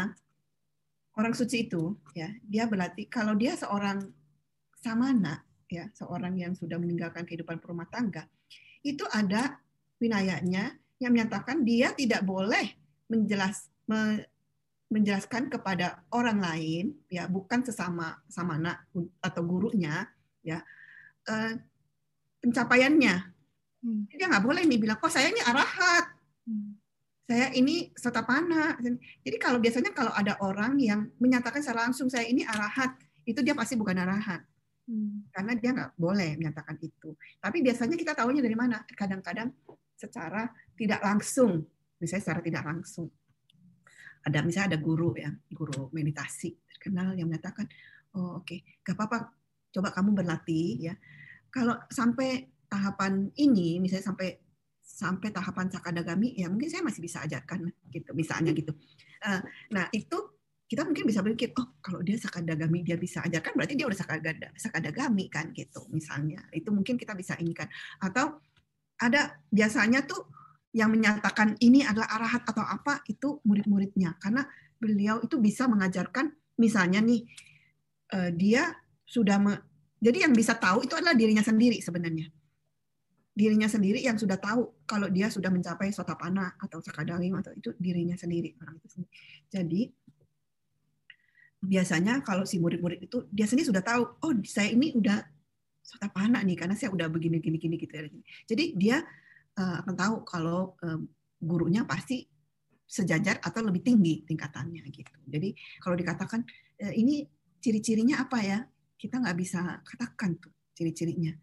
orang 1.20 1.34
suci 1.36 1.68
itu 1.68 2.00
ya, 2.16 2.32
dia 2.40 2.66
berarti 2.72 3.12
kalau 3.12 3.36
dia 3.36 3.60
seorang 3.60 4.00
samana 4.80 5.44
ya, 5.68 5.92
seorang 5.92 6.40
yang 6.40 6.56
sudah 6.56 6.80
meninggalkan 6.80 7.28
kehidupan 7.28 7.60
rumah 7.60 7.90
tangga, 7.92 8.26
itu 8.80 9.04
ada 9.12 9.60
winayanya 10.00 10.72
yang 11.00 11.16
menyatakan 11.16 11.64
dia 11.64 11.96
tidak 11.96 12.22
boleh 12.28 12.76
menjelas, 13.08 13.72
me, 13.88 14.28
menjelaskan 14.92 15.48
kepada 15.48 16.04
orang 16.12 16.44
lain 16.44 16.86
ya 17.08 17.26
bukan 17.26 17.64
sesama 17.64 18.20
sama 18.28 18.60
anak 18.60 18.84
atau 19.24 19.42
gurunya 19.46 20.06
ya 20.44 20.60
eh, 21.30 21.54
pencapaiannya 22.44 23.16
hmm. 23.86 24.02
dia 24.12 24.28
nggak 24.28 24.46
boleh 24.46 24.66
nih 24.66 24.80
bilang 24.82 24.98
kok 24.98 25.14
saya 25.14 25.30
ini 25.30 25.42
arahat 25.46 26.06
hmm. 26.50 26.70
saya 27.30 27.54
ini 27.54 27.94
sotapana. 27.94 28.74
Jadi 29.22 29.38
kalau 29.38 29.62
biasanya 29.62 29.94
kalau 29.94 30.10
ada 30.10 30.34
orang 30.42 30.82
yang 30.82 31.06
menyatakan 31.22 31.62
secara 31.62 31.86
langsung 31.86 32.10
saya 32.10 32.26
ini 32.26 32.42
arahat, 32.42 32.98
itu 33.22 33.46
dia 33.46 33.54
pasti 33.54 33.78
bukan 33.78 33.94
arahat. 34.02 34.42
Hmm. 34.90 35.30
Karena 35.30 35.54
dia 35.54 35.70
nggak 35.70 35.94
boleh 35.94 36.34
menyatakan 36.42 36.82
itu. 36.82 37.14
Tapi 37.38 37.62
biasanya 37.62 37.94
kita 37.94 38.18
tahunya 38.18 38.42
dari 38.42 38.58
mana? 38.58 38.82
Kadang-kadang 38.82 39.54
secara 40.00 40.48
tidak 40.80 41.04
langsung, 41.04 41.68
misalnya 42.00 42.24
secara 42.24 42.40
tidak 42.40 42.64
langsung. 42.64 43.12
Ada 44.24 44.40
misalnya 44.44 44.76
ada 44.76 44.80
guru 44.80 45.12
ya, 45.20 45.28
guru 45.52 45.92
meditasi 45.92 46.56
terkenal 46.72 47.12
yang 47.20 47.28
menyatakan, 47.28 47.68
oh 48.16 48.40
oke, 48.40 48.48
okay, 48.48 48.64
gak 48.80 48.96
apa-apa, 48.96 49.36
coba 49.76 49.92
kamu 49.92 50.24
berlatih 50.24 50.88
ya. 50.92 50.96
Kalau 51.52 51.76
sampai 51.92 52.48
tahapan 52.72 53.28
ini, 53.36 53.84
misalnya 53.84 54.16
sampai 54.16 54.40
sampai 54.80 55.30
tahapan 55.32 55.68
sakadagami, 55.70 56.36
ya 56.40 56.48
mungkin 56.48 56.72
saya 56.72 56.84
masih 56.84 57.04
bisa 57.04 57.24
ajarkan 57.24 57.68
gitu, 57.92 58.12
misalnya 58.16 58.52
gitu. 58.56 58.74
Eh, 59.20 59.42
nah 59.76 59.86
itu 59.92 60.40
kita 60.70 60.86
mungkin 60.86 61.10
bisa 61.10 61.26
berpikir, 61.26 61.50
oh 61.58 61.82
kalau 61.82 62.06
dia 62.06 62.14
sakadagami 62.22 62.86
dia 62.86 62.94
bisa 62.94 63.26
ajarkan, 63.26 63.58
berarti 63.58 63.74
dia 63.74 63.90
udah 63.90 63.98
sakadagami 64.54 65.26
kan 65.26 65.50
gitu, 65.50 65.90
misalnya. 65.90 66.46
Itu 66.54 66.70
mungkin 66.70 66.94
kita 66.94 67.18
bisa 67.18 67.34
inikan. 67.42 67.66
Atau 67.98 68.38
ada 69.00 69.40
biasanya 69.50 70.04
tuh 70.04 70.28
yang 70.76 70.94
menyatakan 70.94 71.58
ini 71.64 71.82
adalah 71.82 72.14
arahat 72.20 72.46
atau 72.46 72.62
apa 72.62 73.02
itu 73.10 73.42
murid-muridnya. 73.42 74.20
Karena 74.22 74.46
beliau 74.78 75.24
itu 75.24 75.42
bisa 75.42 75.66
mengajarkan 75.66 76.30
misalnya 76.62 77.02
nih 77.02 77.26
eh, 78.14 78.32
dia 78.36 78.70
sudah 79.08 79.38
me, 79.42 79.54
jadi 79.98 80.30
yang 80.30 80.34
bisa 80.36 80.56
tahu 80.56 80.86
itu 80.86 80.94
adalah 80.94 81.18
dirinya 81.18 81.42
sendiri 81.42 81.82
sebenarnya. 81.82 82.30
Dirinya 83.34 83.72
sendiri 83.72 84.04
yang 84.04 84.20
sudah 84.20 84.36
tahu 84.36 84.84
kalau 84.84 85.08
dia 85.08 85.32
sudah 85.32 85.48
mencapai 85.50 85.96
sotapana 85.96 86.60
atau 86.60 86.84
sakadagami 86.84 87.32
atau 87.34 87.56
itu 87.56 87.72
dirinya 87.80 88.14
sendiri 88.20 88.54
orang 88.60 88.78
itu 88.78 88.88
sendiri. 89.00 89.12
Jadi 89.48 89.82
biasanya 91.60 92.24
kalau 92.24 92.48
si 92.48 92.60
murid-murid 92.60 93.04
itu 93.04 93.28
dia 93.32 93.48
sendiri 93.48 93.68
sudah 93.68 93.84
tahu, 93.84 94.04
oh 94.22 94.34
saya 94.48 94.72
ini 94.72 94.96
udah 94.96 95.39
sotapana 95.90 96.46
nih 96.46 96.54
karena 96.54 96.78
saya 96.78 96.94
udah 96.94 97.10
begini 97.10 97.42
gini 97.42 97.58
gini 97.58 97.76
gitu 97.82 97.94
ya. 97.98 98.06
Jadi 98.46 98.66
dia 98.78 98.98
uh, 99.58 99.76
akan 99.82 99.96
tahu 99.98 100.16
kalau 100.22 100.78
uh, 100.86 101.02
gurunya 101.42 101.82
pasti 101.90 102.30
sejajar 102.86 103.42
atau 103.42 103.66
lebih 103.66 103.82
tinggi 103.82 104.22
tingkatannya 104.26 104.86
gitu. 104.94 105.14
Jadi 105.26 105.50
kalau 105.82 105.98
dikatakan 105.98 106.46
uh, 106.86 106.94
ini 106.94 107.26
ciri-cirinya 107.58 108.22
apa 108.22 108.38
ya, 108.46 108.60
kita 109.02 109.18
nggak 109.18 109.38
bisa 109.38 109.82
katakan 109.82 110.38
tuh 110.38 110.54
ciri-cirinya 110.78 111.34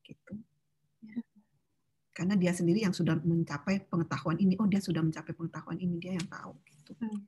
gitu. 0.00 0.34
Ya. 1.04 1.20
Karena 2.16 2.34
dia 2.40 2.56
sendiri 2.56 2.80
yang 2.80 2.96
sudah 2.96 3.20
mencapai 3.20 3.84
pengetahuan 3.92 4.40
ini, 4.40 4.56
oh 4.56 4.68
dia 4.68 4.80
sudah 4.80 5.04
mencapai 5.04 5.36
pengetahuan 5.36 5.76
ini 5.76 6.00
dia 6.00 6.16
yang 6.16 6.28
tahu 6.32 6.56
gitu. 6.64 6.96
Hmm. 6.96 7.20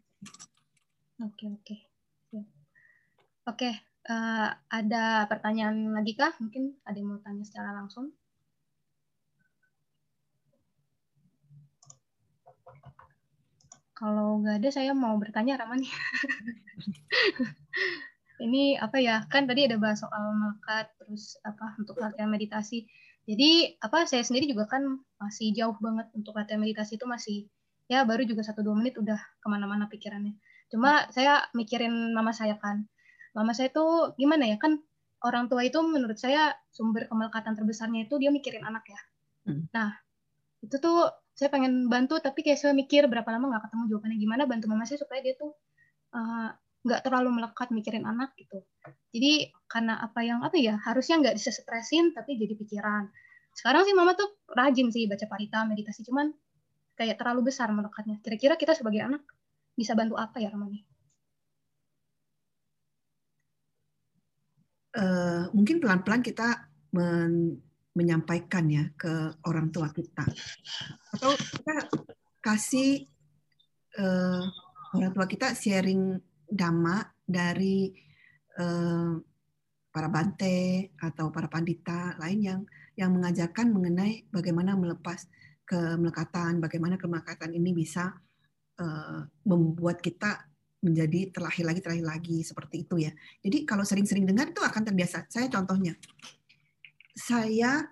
Oke 1.28 1.46
oke. 1.52 1.94
Oke, 3.44 3.76
uh, 4.08 4.48
ada 4.68 5.24
pertanyaan 5.28 5.96
lagi 5.96 6.12
kah? 6.16 6.32
Mungkin 6.40 6.76
ada 6.84 6.96
yang 6.96 7.16
mau 7.16 7.20
tanya 7.24 7.44
secara 7.44 7.72
langsung? 7.72 8.12
Kalau 13.94 14.42
nggak 14.42 14.60
ada, 14.60 14.68
saya 14.74 14.92
mau 14.92 15.14
bertanya, 15.16 15.54
Ramani. 15.54 15.86
Ini 18.44 18.82
apa 18.82 18.98
ya? 18.98 19.22
Kan 19.30 19.46
tadi 19.46 19.70
ada 19.70 19.78
bahas 19.78 20.02
soal 20.02 20.34
melekat, 20.34 20.90
terus 20.98 21.38
apa 21.46 21.78
untuk 21.78 21.96
latihan 22.02 22.28
meditasi. 22.28 22.84
Jadi 23.24 23.78
apa? 23.80 24.04
Saya 24.04 24.26
sendiri 24.26 24.50
juga 24.50 24.68
kan 24.68 24.82
masih 25.16 25.54
jauh 25.54 25.78
banget 25.80 26.10
untuk 26.12 26.36
latihan 26.36 26.60
meditasi 26.60 26.98
itu 26.98 27.06
masih 27.06 27.48
ya 27.88 28.04
baru 28.04 28.24
juga 28.24 28.44
satu 28.44 28.64
dua 28.64 28.76
menit 28.76 28.98
udah 28.98 29.16
ke 29.16 29.46
mana-mana 29.48 29.88
pikirannya. 29.88 30.36
Cuma 30.68 31.08
saya 31.14 31.46
mikirin 31.54 32.12
mama 32.12 32.34
saya 32.34 32.58
kan 32.58 32.84
mama 33.34 33.52
saya 33.52 33.68
tuh 33.74 34.14
gimana 34.14 34.46
ya 34.46 34.56
kan 34.56 34.78
orang 35.26 35.50
tua 35.50 35.66
itu 35.66 35.80
menurut 35.82 36.16
saya 36.20 36.54
sumber 36.70 37.10
kemelekatan 37.10 37.58
terbesarnya 37.58 38.06
itu 38.06 38.14
dia 38.20 38.30
mikirin 38.30 38.62
anak 38.62 38.84
ya. 38.86 39.00
Hmm. 39.50 39.66
Nah 39.74 39.90
itu 40.64 40.76
tuh 40.80 41.10
saya 41.34 41.50
pengen 41.50 41.90
bantu 41.90 42.22
tapi 42.22 42.46
kayak 42.46 42.62
saya 42.62 42.72
mikir 42.72 43.10
berapa 43.10 43.26
lama 43.26 43.50
nggak 43.50 43.68
ketemu 43.68 43.82
jawabannya 43.90 44.18
gimana 44.22 44.42
bantu 44.46 44.64
mama 44.70 44.86
saya 44.86 45.02
supaya 45.02 45.20
dia 45.20 45.34
tuh 45.34 45.50
eh, 46.14 46.48
nggak 46.86 47.00
uh, 47.00 47.04
terlalu 47.04 47.42
melekat 47.42 47.68
mikirin 47.74 48.06
anak 48.06 48.36
gitu. 48.38 48.62
Jadi 49.10 49.50
karena 49.66 49.98
apa 49.98 50.20
yang 50.22 50.46
apa 50.46 50.54
ya 50.60 50.78
harusnya 50.78 51.18
nggak 51.20 51.34
disetresin 51.34 52.14
tapi 52.14 52.38
jadi 52.38 52.54
pikiran. 52.54 53.10
Sekarang 53.50 53.82
sih 53.82 53.94
mama 53.96 54.14
tuh 54.14 54.30
rajin 54.52 54.94
sih 54.94 55.10
baca 55.10 55.26
parita 55.26 55.66
meditasi 55.66 56.06
cuman 56.06 56.30
kayak 56.94 57.18
terlalu 57.18 57.50
besar 57.50 57.72
melekatnya. 57.74 58.22
Kira-kira 58.22 58.54
kita 58.54 58.78
sebagai 58.78 59.02
anak 59.02 59.26
bisa 59.74 59.98
bantu 59.98 60.14
apa 60.14 60.38
ya 60.38 60.54
Ramani? 60.54 60.93
Uh, 64.98 65.50
mungkin 65.52 65.82
pelan-pelan 65.82 66.22
kita 66.22 66.70
men 66.94 67.60
menyampaikan 67.94 68.66
ya 68.66 68.90
ke 68.98 69.38
orang 69.46 69.70
tua 69.70 69.86
kita. 69.94 70.26
Atau 71.14 71.30
kita 71.38 71.86
kasih 72.42 73.06
uh, 74.02 74.42
orang 74.98 75.14
tua 75.14 75.30
kita 75.30 75.54
sharing 75.54 76.18
dhamma 76.50 77.06
dari 77.22 77.94
uh, 78.58 79.14
para 79.94 80.10
bante 80.10 80.90
atau 80.98 81.30
para 81.30 81.46
pandita 81.46 82.18
lain 82.18 82.40
yang 82.42 82.60
yang 82.98 83.14
mengajarkan 83.14 83.70
mengenai 83.70 84.26
bagaimana 84.26 84.74
melepas 84.74 85.30
kemelekatan, 85.62 86.58
bagaimana 86.58 86.98
kemelekatan 86.98 87.54
ini 87.54 87.70
bisa 87.70 88.10
uh, 88.82 89.22
membuat 89.46 90.02
kita 90.02 90.50
menjadi 90.84 91.32
terlahir 91.32 91.64
lagi 91.64 91.80
terlahir 91.80 92.04
lagi 92.04 92.44
seperti 92.44 92.84
itu 92.84 93.00
ya. 93.00 93.12
Jadi 93.40 93.64
kalau 93.64 93.82
sering-sering 93.82 94.28
dengar 94.28 94.52
itu 94.52 94.60
akan 94.60 94.82
terbiasa. 94.84 95.24
Saya 95.32 95.48
contohnya, 95.48 95.96
saya 97.16 97.88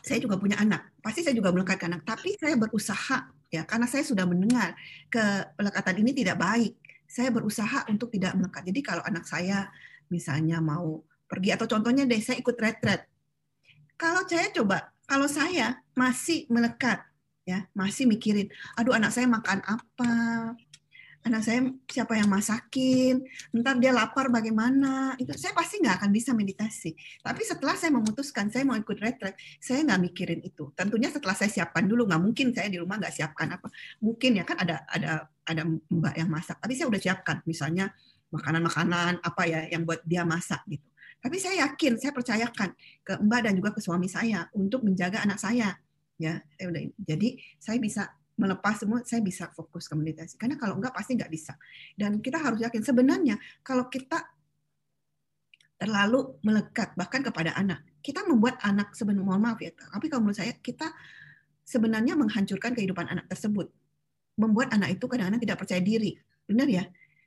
saya 0.00 0.18
juga 0.18 0.40
punya 0.40 0.56
anak. 0.56 0.96
Pasti 1.04 1.20
saya 1.20 1.36
juga 1.36 1.52
melekat 1.52 1.84
anak, 1.84 2.08
tapi 2.08 2.34
saya 2.40 2.56
berusaha 2.56 3.28
ya 3.52 3.62
karena 3.68 3.84
saya 3.84 4.06
sudah 4.06 4.24
mendengar 4.24 4.72
kelekatan 5.12 6.00
ini 6.00 6.16
tidak 6.16 6.40
baik. 6.40 6.74
Saya 7.04 7.28
berusaha 7.28 7.84
untuk 7.90 8.08
tidak 8.08 8.32
melekat. 8.38 8.62
Jadi 8.64 8.80
kalau 8.80 9.02
anak 9.04 9.28
saya 9.28 9.68
misalnya 10.08 10.62
mau 10.62 11.04
pergi 11.30 11.54
atau 11.54 11.66
contohnya 11.70 12.08
deh 12.08 12.18
saya 12.18 12.40
ikut 12.40 12.56
retret. 12.56 13.06
Kalau 14.00 14.24
saya 14.24 14.48
coba, 14.50 14.90
kalau 15.04 15.28
saya 15.28 15.82
masih 15.92 16.48
melekat 16.48 17.04
ya, 17.44 17.66
masih 17.76 18.06
mikirin, 18.06 18.48
aduh 18.78 18.94
anak 18.96 19.12
saya 19.12 19.28
makan 19.28 19.60
apa, 19.66 20.12
anak 21.20 21.42
saya 21.44 21.60
siapa 21.84 22.16
yang 22.16 22.32
masakin, 22.32 23.20
ntar 23.52 23.76
dia 23.76 23.92
lapar 23.92 24.32
bagaimana, 24.32 25.12
itu 25.20 25.28
saya 25.36 25.52
pasti 25.52 25.76
nggak 25.84 26.00
akan 26.00 26.10
bisa 26.16 26.32
meditasi. 26.32 26.96
Tapi 27.20 27.42
setelah 27.44 27.76
saya 27.76 27.92
memutuskan 27.92 28.48
saya 28.48 28.64
mau 28.64 28.76
ikut 28.76 28.96
retret, 28.96 29.36
saya 29.60 29.84
nggak 29.84 30.00
mikirin 30.00 30.40
itu. 30.40 30.72
Tentunya 30.72 31.12
setelah 31.12 31.36
saya 31.36 31.52
siapkan 31.52 31.84
dulu, 31.84 32.08
nggak 32.08 32.22
mungkin 32.24 32.56
saya 32.56 32.72
di 32.72 32.80
rumah 32.80 32.96
nggak 32.96 33.12
siapkan 33.12 33.52
apa. 33.52 33.68
Mungkin 34.00 34.40
ya 34.40 34.44
kan 34.48 34.64
ada 34.64 34.80
ada 34.88 35.28
ada 35.44 35.62
mbak 35.68 36.14
yang 36.16 36.30
masak, 36.32 36.56
tapi 36.56 36.72
saya 36.72 36.88
udah 36.88 37.00
siapkan, 37.00 37.44
misalnya 37.44 37.92
makanan-makanan 38.32 39.20
apa 39.20 39.42
ya 39.44 39.60
yang 39.68 39.84
buat 39.84 40.00
dia 40.06 40.24
masak 40.24 40.64
gitu. 40.72 40.86
Tapi 41.20 41.36
saya 41.36 41.68
yakin, 41.68 42.00
saya 42.00 42.16
percayakan 42.16 42.72
ke 43.04 43.12
mbak 43.20 43.40
dan 43.44 43.52
juga 43.60 43.76
ke 43.76 43.80
suami 43.84 44.08
saya 44.08 44.48
untuk 44.56 44.80
menjaga 44.88 45.20
anak 45.20 45.36
saya. 45.36 45.76
Ya, 46.16 46.40
saya 46.56 46.68
udah. 46.68 46.82
Jadi 47.00 47.40
saya 47.56 47.76
bisa 47.80 48.08
melepas 48.40 48.80
semua, 48.80 49.04
saya 49.04 49.20
bisa 49.20 49.52
fokus 49.52 49.84
ke 49.84 49.92
meditasi. 49.92 50.40
Karena 50.40 50.56
kalau 50.56 50.80
enggak 50.80 50.96
pasti 50.96 51.12
enggak 51.12 51.28
bisa. 51.28 51.52
Dan 51.92 52.24
kita 52.24 52.40
harus 52.40 52.64
yakin 52.64 52.80
sebenarnya 52.80 53.36
kalau 53.60 53.92
kita 53.92 54.24
terlalu 55.76 56.40
melekat 56.44 56.96
bahkan 56.96 57.20
kepada 57.20 57.52
anak, 57.56 57.84
kita 58.00 58.24
membuat 58.24 58.56
anak 58.64 58.96
sebenarnya 58.96 59.24
mohon 59.24 59.40
maaf 59.44 59.60
ya, 59.60 59.72
tapi 59.72 60.12
kalau 60.12 60.28
menurut 60.28 60.40
saya 60.40 60.52
kita 60.56 60.88
sebenarnya 61.64 62.16
menghancurkan 62.16 62.72
kehidupan 62.72 63.08
anak 63.08 63.28
tersebut. 63.28 63.68
Membuat 64.40 64.72
anak 64.72 64.96
itu 64.96 65.04
kadang-kadang 65.04 65.40
tidak 65.40 65.58
percaya 65.60 65.80
diri. 65.84 66.16
Benar 66.48 66.68
ya? 66.68 66.84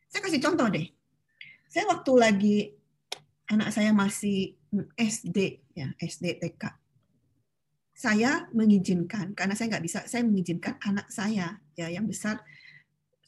Saya 0.09 0.21
kasih 0.25 0.41
contoh 0.41 0.65
deh. 0.69 0.85
Saya 1.69 1.89
waktu 1.89 2.11
lagi 2.17 2.57
anak 3.49 3.69
saya 3.69 3.93
masih 3.93 4.57
SD 4.97 5.37
ya, 5.77 5.93
SD 5.97 6.41
TK 6.41 6.82
saya 7.93 8.49
mengizinkan 8.49 9.37
karena 9.37 9.53
saya 9.53 9.77
nggak 9.77 9.85
bisa 9.85 9.99
saya 10.09 10.25
mengizinkan 10.25 10.81
anak 10.81 11.07
saya 11.13 11.61
ya 11.77 11.93
yang 11.93 12.09
besar 12.09 12.41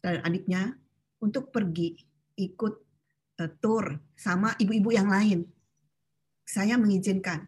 dan 0.02 0.26
adiknya 0.26 0.74
untuk 1.22 1.54
pergi 1.54 1.94
ikut 2.38 2.74
uh, 3.42 3.52
tour 3.62 3.94
sama 4.18 4.58
ibu-ibu 4.58 4.90
yang 4.94 5.10
lain. 5.10 5.46
Saya 6.46 6.78
mengizinkan. 6.78 7.46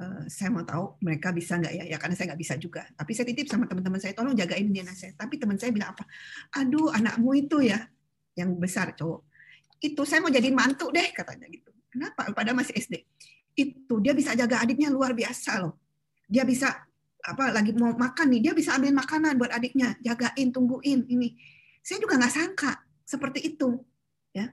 Uh, 0.00 0.24
saya 0.32 0.48
mau 0.48 0.64
tahu 0.64 0.96
mereka 1.04 1.28
bisa 1.32 1.60
nggak 1.60 1.72
ya? 1.76 1.84
Ya 1.84 1.96
karena 2.00 2.16
saya 2.16 2.32
nggak 2.32 2.40
bisa 2.40 2.54
juga. 2.56 2.84
Tapi 2.96 3.12
saya 3.12 3.26
titip 3.28 3.48
sama 3.48 3.68
teman-teman 3.68 4.00
saya 4.00 4.16
tolong 4.16 4.36
jagain 4.36 4.68
anak 4.72 4.96
saya. 4.96 5.12
Tapi 5.16 5.36
teman 5.36 5.60
saya 5.60 5.72
bilang 5.72 5.92
apa? 5.92 6.04
Aduh 6.56 6.88
anakmu 6.92 7.36
itu 7.36 7.64
ya 7.64 7.80
yang 8.36 8.56
besar 8.56 8.96
cowok. 8.96 9.28
Itu 9.80 10.04
saya 10.04 10.24
mau 10.24 10.32
jadi 10.32 10.48
mantu 10.52 10.88
deh 10.92 11.12
katanya 11.12 11.48
gitu. 11.48 11.72
Kenapa? 11.92 12.32
Pada 12.32 12.56
masih 12.56 12.76
SD 12.76 13.04
itu 13.58 13.94
dia 14.00 14.14
bisa 14.16 14.32
jaga 14.32 14.62
adiknya 14.62 14.88
luar 14.88 15.12
biasa 15.12 15.60
loh 15.60 15.79
dia 16.30 16.46
bisa 16.46 16.70
apa 17.20 17.52
lagi 17.52 17.76
mau 17.76 17.92
makan 17.92 18.32
nih 18.32 18.40
dia 18.48 18.52
bisa 18.56 18.78
ambil 18.78 18.96
makanan 18.96 19.36
buat 19.36 19.52
adiknya 19.52 19.98
jagain 20.00 20.54
tungguin 20.54 21.04
ini. 21.10 21.36
Saya 21.82 22.00
juga 22.00 22.16
nggak 22.16 22.32
sangka 22.32 22.72
seperti 23.04 23.50
itu 23.50 23.76
ya. 24.32 24.48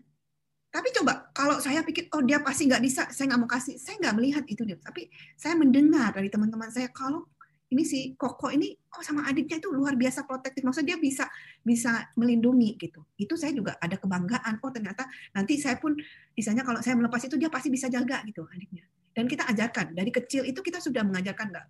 Tapi 0.68 0.90
coba 0.92 1.32
kalau 1.32 1.62
saya 1.64 1.86
pikir 1.86 2.12
oh 2.12 2.26
dia 2.26 2.44
pasti 2.44 2.68
nggak 2.68 2.84
bisa 2.84 3.08
saya 3.14 3.32
nggak 3.32 3.40
mau 3.40 3.48
kasih 3.48 3.78
saya 3.80 3.96
nggak 4.02 4.16
melihat 4.18 4.44
itu 4.50 4.66
dia. 4.66 4.76
Tapi 4.82 5.08
saya 5.38 5.56
mendengar 5.56 6.12
dari 6.12 6.28
teman-teman 6.28 6.68
saya 6.74 6.90
kalau 6.92 7.30
ini 7.68 7.84
si 7.84 8.16
Koko 8.16 8.48
ini 8.52 8.72
oh 8.96 9.04
sama 9.04 9.28
adiknya 9.28 9.62
itu 9.64 9.72
luar 9.72 9.96
biasa 9.96 10.28
protektif. 10.28 10.66
Maksudnya 10.66 10.96
dia 10.96 11.00
bisa 11.00 11.26
bisa 11.64 12.10
melindungi 12.20 12.76
gitu. 12.76 13.06
Itu 13.16 13.40
saya 13.40 13.56
juga 13.56 13.80
ada 13.80 13.96
kebanggaan 13.96 14.60
oh 14.60 14.72
ternyata 14.74 15.08
nanti 15.32 15.56
saya 15.56 15.80
pun 15.80 15.96
misalnya 16.36 16.68
kalau 16.68 16.84
saya 16.84 17.00
melepas 17.00 17.24
itu 17.24 17.40
dia 17.40 17.48
pasti 17.48 17.72
bisa 17.72 17.88
jaga 17.88 18.26
gitu 18.28 18.44
adiknya 18.50 18.84
dan 19.18 19.26
kita 19.26 19.49
ajarkan. 19.49 19.97
Dari 19.97 20.13
kecil 20.13 20.45
itu 20.45 20.61
kita 20.61 20.78
sudah 20.78 21.01
mengajarkan 21.01 21.49
nggak 21.49 21.65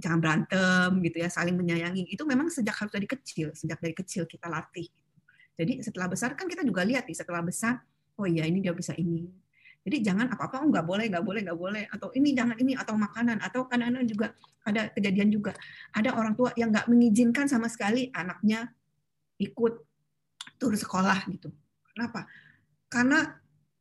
jangan 0.00 0.18
berantem 0.18 0.90
gitu 1.06 1.22
ya 1.22 1.30
saling 1.30 1.54
menyayangi. 1.54 2.10
Itu 2.10 2.26
memang 2.26 2.50
sejak 2.50 2.74
harus 2.74 2.90
dari 2.90 3.06
kecil 3.06 3.54
sejak 3.54 3.78
dari 3.78 3.94
kecil 3.94 4.26
kita 4.26 4.50
latih 4.50 4.90
jadi 5.60 5.84
setelah 5.84 6.08
besar 6.08 6.32
kan 6.32 6.48
kita 6.48 6.64
juga 6.64 6.80
lihat 6.88 7.04
nih 7.04 7.12
setelah 7.12 7.44
besar 7.44 7.84
oh 8.16 8.24
iya 8.24 8.48
ini 8.48 8.64
dia 8.64 8.72
bisa 8.72 8.96
ini. 8.96 9.28
Jadi 9.80 10.00
jangan 10.00 10.28
apa-apa 10.32 10.64
oh 10.64 10.68
nggak 10.72 10.84
boleh, 10.88 11.08
nggak 11.08 11.24
boleh, 11.24 11.40
nggak 11.40 11.56
boleh, 11.60 11.84
atau 11.88 12.12
ini 12.12 12.36
jangan 12.36 12.56
ini 12.60 12.76
atau 12.76 12.96
makanan. 12.96 13.40
Atau 13.40 13.64
kadang-kadang 13.68 14.08
juga 14.08 14.32
ada 14.64 14.88
kejadian 14.92 15.28
juga. 15.32 15.52
Ada 15.92 16.16
orang 16.16 16.36
tua 16.36 16.52
yang 16.56 16.72
nggak 16.72 16.88
mengizinkan 16.88 17.48
sama 17.48 17.68
sekali 17.68 18.12
anaknya 18.12 18.72
ikut 19.40 19.84
tur 20.60 20.72
sekolah 20.76 21.28
gitu. 21.32 21.48
Kenapa? 21.96 22.28
Karena 22.92 23.39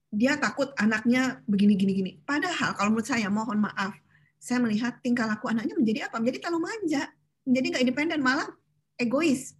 dia 0.09 0.33
takut 0.41 0.73
anaknya 0.81 1.41
begini 1.45 1.77
gini 1.77 1.93
gini. 1.93 2.11
Padahal 2.25 2.73
kalau 2.73 2.89
menurut 2.93 3.09
saya 3.09 3.29
mohon 3.29 3.61
maaf, 3.61 3.93
saya 4.41 4.57
melihat 4.57 4.97
tingkah 5.05 5.29
laku 5.29 5.49
anaknya 5.53 5.77
menjadi 5.77 5.99
apa? 6.09 6.17
Menjadi 6.17 6.37
terlalu 6.41 6.59
manja, 6.65 7.03
menjadi 7.45 7.65
nggak 7.69 7.83
independen, 7.85 8.19
malah 8.25 8.49
egois. 8.97 9.53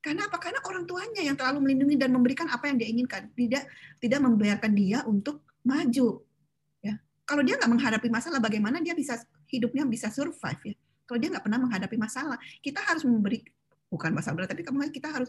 Karena 0.00 0.30
apa? 0.30 0.38
Karena 0.40 0.62
orang 0.64 0.88
tuanya 0.88 1.20
yang 1.20 1.36
terlalu 1.36 1.68
melindungi 1.68 1.96
dan 2.00 2.14
memberikan 2.14 2.48
apa 2.48 2.70
yang 2.70 2.80
dia 2.80 2.88
inginkan, 2.88 3.28
tidak 3.36 3.68
tidak 4.00 4.20
membiarkan 4.22 4.72
dia 4.72 5.04
untuk 5.04 5.44
maju. 5.66 6.24
Ya, 6.80 6.94
kalau 7.26 7.42
dia 7.44 7.58
nggak 7.58 7.68
menghadapi 7.68 8.08
masalah, 8.08 8.38
bagaimana 8.38 8.80
dia 8.80 8.96
bisa 8.96 9.20
hidupnya 9.50 9.84
bisa 9.84 10.08
survive 10.08 10.72
ya? 10.72 10.74
Kalau 11.04 11.18
dia 11.18 11.28
nggak 11.34 11.44
pernah 11.44 11.60
menghadapi 11.60 11.96
masalah, 11.98 12.38
kita 12.62 12.80
harus 12.80 13.02
memberi 13.02 13.42
bukan 13.90 14.14
masalah 14.14 14.46
berat, 14.46 14.54
tapi 14.54 14.62
kita 14.94 15.10
harus 15.10 15.26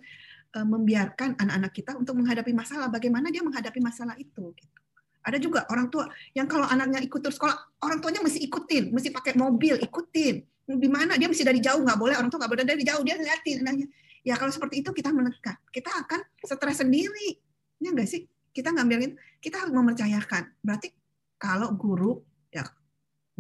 membiarkan 0.60 1.40
anak-anak 1.40 1.72
kita 1.72 1.92
untuk 1.96 2.20
menghadapi 2.20 2.52
masalah. 2.52 2.92
Bagaimana 2.92 3.32
dia 3.32 3.40
menghadapi 3.40 3.80
masalah 3.80 4.20
itu? 4.20 4.52
Gitu. 4.52 4.78
Ada 5.24 5.38
juga 5.38 5.64
orang 5.72 5.88
tua 5.88 6.10
yang 6.36 6.50
kalau 6.50 6.68
anaknya 6.68 7.00
ikut 7.00 7.22
terus 7.24 7.40
sekolah, 7.40 7.56
orang 7.86 8.04
tuanya 8.04 8.20
mesti 8.26 8.44
ikutin, 8.44 8.92
mesti 8.92 9.10
pakai 9.14 9.38
mobil, 9.38 9.78
ikutin. 9.80 10.36
Di 10.72 10.90
mana 10.90 11.16
dia 11.16 11.32
mesti 11.32 11.46
dari 11.46 11.64
jauh 11.64 11.84
nggak 11.84 12.00
boleh, 12.00 12.16
orang 12.18 12.30
tua 12.32 12.42
nggak 12.44 12.52
boleh 12.58 12.66
dari 12.66 12.82
jauh 12.84 13.04
dia 13.06 13.16
liatin 13.16 13.64
anaknya. 13.64 13.88
Ya 14.22 14.38
kalau 14.38 14.54
seperti 14.54 14.86
itu 14.86 14.90
kita 14.94 15.10
menekan, 15.10 15.58
kita 15.74 15.90
akan 15.90 16.20
stres 16.46 16.82
sendiri, 16.82 17.42
ya 17.82 17.90
nggak 17.90 18.10
sih? 18.10 18.26
kita 18.52 18.70
ngambilin 18.76 19.16
kita 19.40 19.64
harus 19.64 19.74
mempercayakan 19.74 20.52
berarti 20.60 20.92
kalau 21.40 21.74
guru 21.74 22.20
ya 22.52 22.68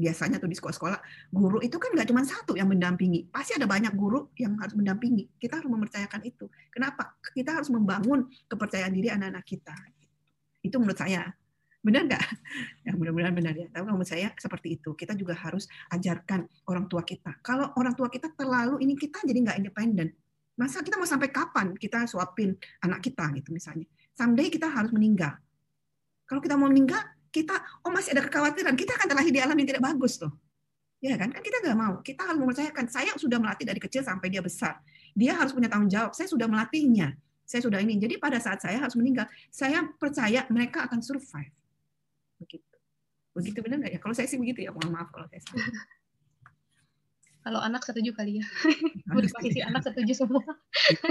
biasanya 0.02 0.42
tuh 0.42 0.50
di 0.50 0.58
sekolah-sekolah 0.58 1.00
guru 1.30 1.62
itu 1.62 1.78
kan 1.78 1.94
nggak 1.94 2.10
cuma 2.10 2.26
satu 2.26 2.58
yang 2.58 2.66
mendampingi. 2.68 3.30
Pasti 3.30 3.54
ada 3.54 3.70
banyak 3.70 3.94
guru 3.94 4.34
yang 4.42 4.58
harus 4.58 4.74
mendampingi. 4.74 5.38
Kita 5.38 5.62
harus 5.62 5.70
mempercayakan 5.70 6.26
itu. 6.26 6.50
Kenapa? 6.74 7.14
Kita 7.22 7.54
harus 7.54 7.70
membangun 7.70 8.26
kepercayaan 8.50 8.90
diri 8.90 9.14
anak-anak 9.14 9.46
kita. 9.46 9.76
Itu 10.66 10.82
menurut 10.82 10.98
saya. 10.98 11.30
Benar 11.82 12.10
nggak? 12.10 12.26
Ya 12.90 12.98
mudah-mudahan 12.98 13.34
benar 13.38 13.54
ya. 13.54 13.70
Tapi 13.70 13.86
menurut 13.86 14.10
saya 14.10 14.34
seperti 14.34 14.82
itu. 14.82 14.98
Kita 14.98 15.14
juga 15.14 15.38
harus 15.38 15.70
ajarkan 15.94 16.50
orang 16.66 16.90
tua 16.90 17.06
kita. 17.06 17.38
Kalau 17.46 17.70
orang 17.78 17.94
tua 17.94 18.10
kita 18.10 18.34
terlalu 18.34 18.82
ini 18.82 18.98
kita 18.98 19.22
jadi 19.22 19.38
nggak 19.38 19.58
independen. 19.62 20.10
Masa 20.58 20.82
kita 20.82 20.98
mau 20.98 21.08
sampai 21.08 21.30
kapan 21.30 21.78
kita 21.78 22.10
suapin 22.10 22.58
anak 22.82 23.06
kita 23.06 23.30
gitu 23.38 23.54
misalnya? 23.54 23.86
Someday 24.18 24.50
kita 24.50 24.68
harus 24.68 24.90
meninggal. 24.92 25.38
Kalau 26.28 26.40
kita 26.40 26.56
mau 26.56 26.72
meninggal, 26.72 27.02
kita 27.32 27.56
oh 27.88 27.92
masih 27.92 28.12
ada 28.14 28.28
kekhawatiran, 28.28 28.76
kita 28.76 29.00
akan 29.00 29.08
terlahir 29.08 29.32
di 29.32 29.40
alam 29.40 29.56
yang 29.56 29.70
tidak 29.72 29.84
bagus 29.88 30.20
tuh. 30.20 30.32
Ya 31.02 31.18
kan? 31.18 31.34
Kan 31.34 31.42
kita 31.42 31.66
nggak 31.66 31.78
mau. 31.80 31.94
Kita 32.06 32.22
harus 32.30 32.38
mempercayakan 32.38 32.86
saya 32.86 33.12
sudah 33.18 33.42
melatih 33.42 33.66
dari 33.66 33.82
kecil 33.82 34.06
sampai 34.06 34.30
dia 34.30 34.44
besar. 34.44 34.78
Dia 35.18 35.34
harus 35.34 35.50
punya 35.50 35.66
tanggung 35.66 35.90
jawab. 35.90 36.14
Saya 36.14 36.30
sudah 36.30 36.46
melatihnya. 36.46 37.18
Saya 37.42 37.66
sudah 37.66 37.82
ini. 37.82 37.98
Jadi 37.98 38.22
pada 38.22 38.38
saat 38.38 38.62
saya 38.62 38.78
harus 38.78 38.94
meninggal, 38.94 39.26
saya 39.50 39.82
percaya 39.98 40.46
mereka 40.54 40.86
akan 40.86 41.02
survive. 41.02 41.50
Begitu. 42.38 42.78
Begitu 43.34 43.58
benar 43.66 43.82
nggak 43.82 43.92
ya? 43.98 44.00
Kalau 44.00 44.14
saya 44.14 44.30
sih 44.30 44.38
begitu 44.38 44.62
ya. 44.62 44.70
Mohon 44.70 44.94
maaf 44.94 45.10
kalau 45.10 45.26
saya 45.26 45.42
salah. 45.42 45.68
Kalau 47.42 47.60
anak 47.66 47.82
setuju 47.82 48.14
kali 48.14 48.38
ya. 48.38 48.46
Posisi 49.10 49.60
anak 49.66 49.82
setuju 49.82 50.14
semua. 50.14 50.46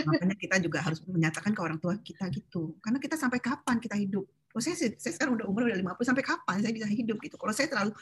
Makanya 0.07 0.39
kita 0.39 0.63
juga 0.63 0.87
harus 0.87 1.03
menyatakan 1.03 1.51
ke 1.51 1.61
orang 1.67 1.83
tua 1.83 1.99
kita 1.99 2.31
gitu. 2.31 2.79
Karena 2.79 3.03
kita 3.03 3.19
sampai 3.19 3.43
kapan 3.43 3.83
kita 3.83 3.99
hidup? 3.99 4.31
Kalau 4.51 4.63
saya, 4.67 4.77
saya 4.99 5.13
sekarang 5.15 5.39
udah 5.39 5.47
umur 5.47 5.71
udah 5.71 5.79
50, 5.79 6.11
sampai 6.11 6.25
kapan 6.27 6.59
saya 6.59 6.73
bisa 6.75 6.91
hidup 6.91 7.23
gitu. 7.23 7.39
Kalau 7.39 7.55
saya 7.55 7.71
terlalu 7.71 7.95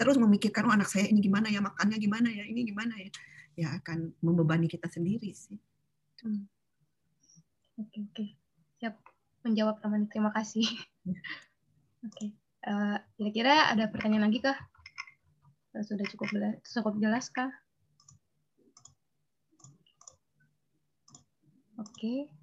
terus 0.00 0.16
memikirkan 0.16 0.64
oh 0.64 0.72
anak 0.72 0.88
saya 0.88 1.04
ini 1.12 1.20
gimana 1.20 1.52
ya, 1.52 1.60
makannya 1.60 2.00
gimana 2.00 2.28
ya, 2.32 2.44
ini 2.48 2.64
gimana 2.64 2.96
ya. 2.96 3.10
Ya 3.58 3.68
akan 3.76 4.16
membebani 4.24 4.64
kita 4.64 4.88
sendiri 4.88 5.36
sih. 5.36 5.60
Hmm. 6.24 6.48
Oke, 7.76 8.00
oke. 8.08 8.24
Siap 8.80 8.96
menjawab 9.44 9.80
teman. 9.84 10.08
Terima 10.08 10.32
kasih. 10.32 10.64
Ya. 11.04 11.20
Oke. 12.08 12.32
Uh, 12.64 12.96
kira-kira 13.16 13.72
ada 13.72 13.88
pertanyaan 13.88 14.28
lagi 14.28 14.40
kah? 14.40 14.56
Sudah 15.84 16.04
cukup 16.08 16.32
cukup 16.64 16.94
jelas 17.00 17.28
kah? 17.28 17.48
Oke. 21.80 22.24
Oke. 22.28 22.39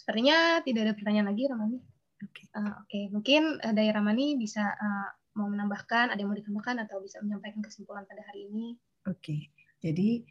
Sepertinya 0.00 0.64
tidak 0.64 0.88
ada 0.88 0.94
pertanyaan 0.96 1.28
lagi, 1.28 1.44
Ramani. 1.44 1.76
Oke. 2.24 2.42
Uh, 2.56 2.72
Oke, 2.80 3.00
mungkin 3.12 3.60
uh, 3.60 3.74
dari 3.76 3.92
Ramani 3.92 4.40
bisa 4.40 4.64
uh, 4.64 5.08
mau 5.36 5.52
menambahkan, 5.52 6.08
ada 6.08 6.16
yang 6.16 6.32
mau 6.32 6.38
ditambahkan 6.40 6.88
atau 6.88 7.04
bisa 7.04 7.20
menyampaikan 7.20 7.60
kesimpulan 7.60 8.08
pada 8.08 8.24
hari 8.24 8.48
ini. 8.48 8.80
Oke. 9.04 9.52
Jadi 9.76 10.24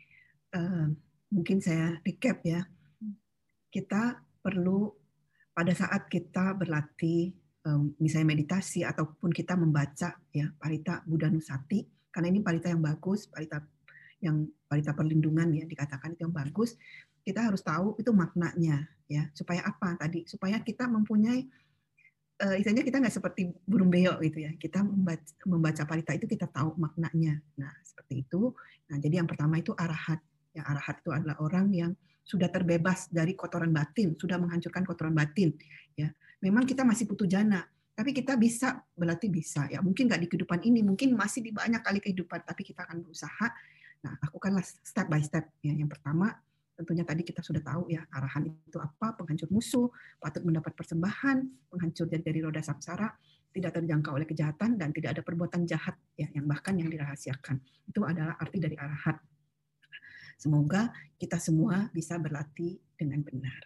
uh, 0.57 0.89
mungkin 1.29 1.61
saya 1.61 2.01
recap 2.01 2.41
ya. 2.41 2.65
Hmm. 2.97 3.13
Kita 3.69 4.17
perlu 4.41 4.89
pada 5.53 5.77
saat 5.77 6.09
kita 6.09 6.57
berlatih 6.57 7.29
um, 7.69 7.93
misalnya 8.01 8.33
meditasi 8.33 8.81
ataupun 8.81 9.29
kita 9.29 9.53
membaca 9.53 10.17
ya 10.33 10.49
Parita 10.57 11.05
Buddha 11.05 11.29
Nusati 11.29 11.85
karena 12.09 12.33
ini 12.33 12.41
parita 12.41 12.73
yang 12.73 12.81
bagus, 12.81 13.29
parita 13.29 13.61
yang 14.19 14.49
parita 14.65 14.97
perlindungan 14.97 15.53
ya 15.53 15.63
dikatakan 15.63 16.17
itu 16.17 16.27
yang 16.27 16.35
bagus 16.35 16.75
kita 17.23 17.45
harus 17.45 17.63
tahu 17.63 17.95
itu 17.99 18.11
maknanya 18.11 18.87
ya 19.09 19.27
supaya 19.33 19.65
apa 19.65 19.97
tadi? 19.97 20.23
Supaya 20.29 20.61
kita 20.61 20.85
mempunyai 20.85 21.43
uh, 22.45 22.55
istilahnya 22.55 22.85
kita 22.85 23.01
nggak 23.01 23.15
seperti 23.17 23.49
burung 23.65 23.89
beo 23.89 24.15
gitu 24.21 24.45
ya. 24.45 24.53
Kita 24.55 24.85
membaca, 24.85 25.31
membaca 25.49 25.83
parita 25.83 26.13
itu 26.13 26.29
kita 26.29 26.45
tahu 26.47 26.77
maknanya. 26.77 27.41
Nah 27.57 27.73
seperti 27.81 28.23
itu. 28.23 28.53
Nah 28.93 29.01
jadi 29.01 29.19
yang 29.19 29.27
pertama 29.27 29.57
itu 29.57 29.73
arahat. 29.73 30.21
Ya 30.53 30.63
arahat 30.65 31.01
itu 31.01 31.09
adalah 31.09 31.35
orang 31.41 31.67
yang 31.73 31.91
sudah 32.21 32.49
terbebas 32.53 33.09
dari 33.09 33.33
kotoran 33.33 33.73
batin 33.73 34.13
sudah 34.13 34.37
menghancurkan 34.37 34.85
kotoran 34.85 35.17
batin 35.17 35.49
ya. 35.97 36.13
Memang 36.45 36.69
kita 36.69 36.85
masih 36.85 37.09
butuh 37.09 37.25
jana 37.25 37.65
tapi 37.99 38.15
kita 38.15 38.39
bisa 38.39 38.79
berarti 38.95 39.27
bisa. 39.27 39.67
Ya 39.67 39.83
mungkin 39.83 40.07
nggak 40.07 40.21
di 40.23 40.27
kehidupan 40.31 40.63
ini 40.63 40.79
mungkin 40.85 41.19
masih 41.19 41.43
di 41.43 41.51
banyak 41.51 41.83
kali 41.83 41.99
kehidupan 41.99 42.47
tapi 42.47 42.63
kita 42.63 42.87
akan 42.87 43.03
berusaha. 43.03 43.47
Nah, 43.99 44.15
lakukanlah 44.23 44.63
step 44.63 45.11
by 45.11 45.19
step. 45.19 45.51
Ya, 45.59 45.75
yang 45.75 45.91
pertama, 45.91 46.31
tentunya 46.79 47.03
tadi 47.03 47.27
kita 47.27 47.43
sudah 47.43 47.59
tahu 47.59 47.91
ya 47.91 48.07
arahan 48.15 48.47
itu 48.47 48.79
apa, 48.79 49.11
penghancur 49.19 49.51
musuh, 49.51 49.91
patut 50.15 50.47
mendapat 50.47 50.71
persembahan, 50.79 51.43
penghancur 51.67 52.07
dari, 52.07 52.39
roda 52.39 52.63
samsara, 52.63 53.11
tidak 53.51 53.75
terjangkau 53.75 54.15
oleh 54.15 54.23
kejahatan 54.23 54.79
dan 54.79 54.95
tidak 54.95 55.19
ada 55.19 55.21
perbuatan 55.27 55.67
jahat 55.67 55.99
ya 56.15 56.31
yang 56.31 56.47
bahkan 56.47 56.79
yang 56.79 56.87
dirahasiakan. 56.87 57.59
Itu 57.83 58.07
adalah 58.07 58.39
arti 58.39 58.63
dari 58.63 58.79
arahat. 58.79 59.19
Semoga 60.39 60.87
kita 61.19 61.35
semua 61.35 61.91
bisa 61.91 62.15
berlatih 62.15 62.79
dengan 62.95 63.19
benar. 63.27 63.59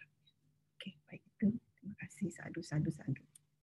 Oke, 0.74 0.98
baik 1.06 1.22
itu. 1.22 1.54
Terima 1.78 1.94
kasih. 2.02 2.34
Sadu, 2.34 2.60
sadu, 2.66 2.90
sadu. 2.90 3.33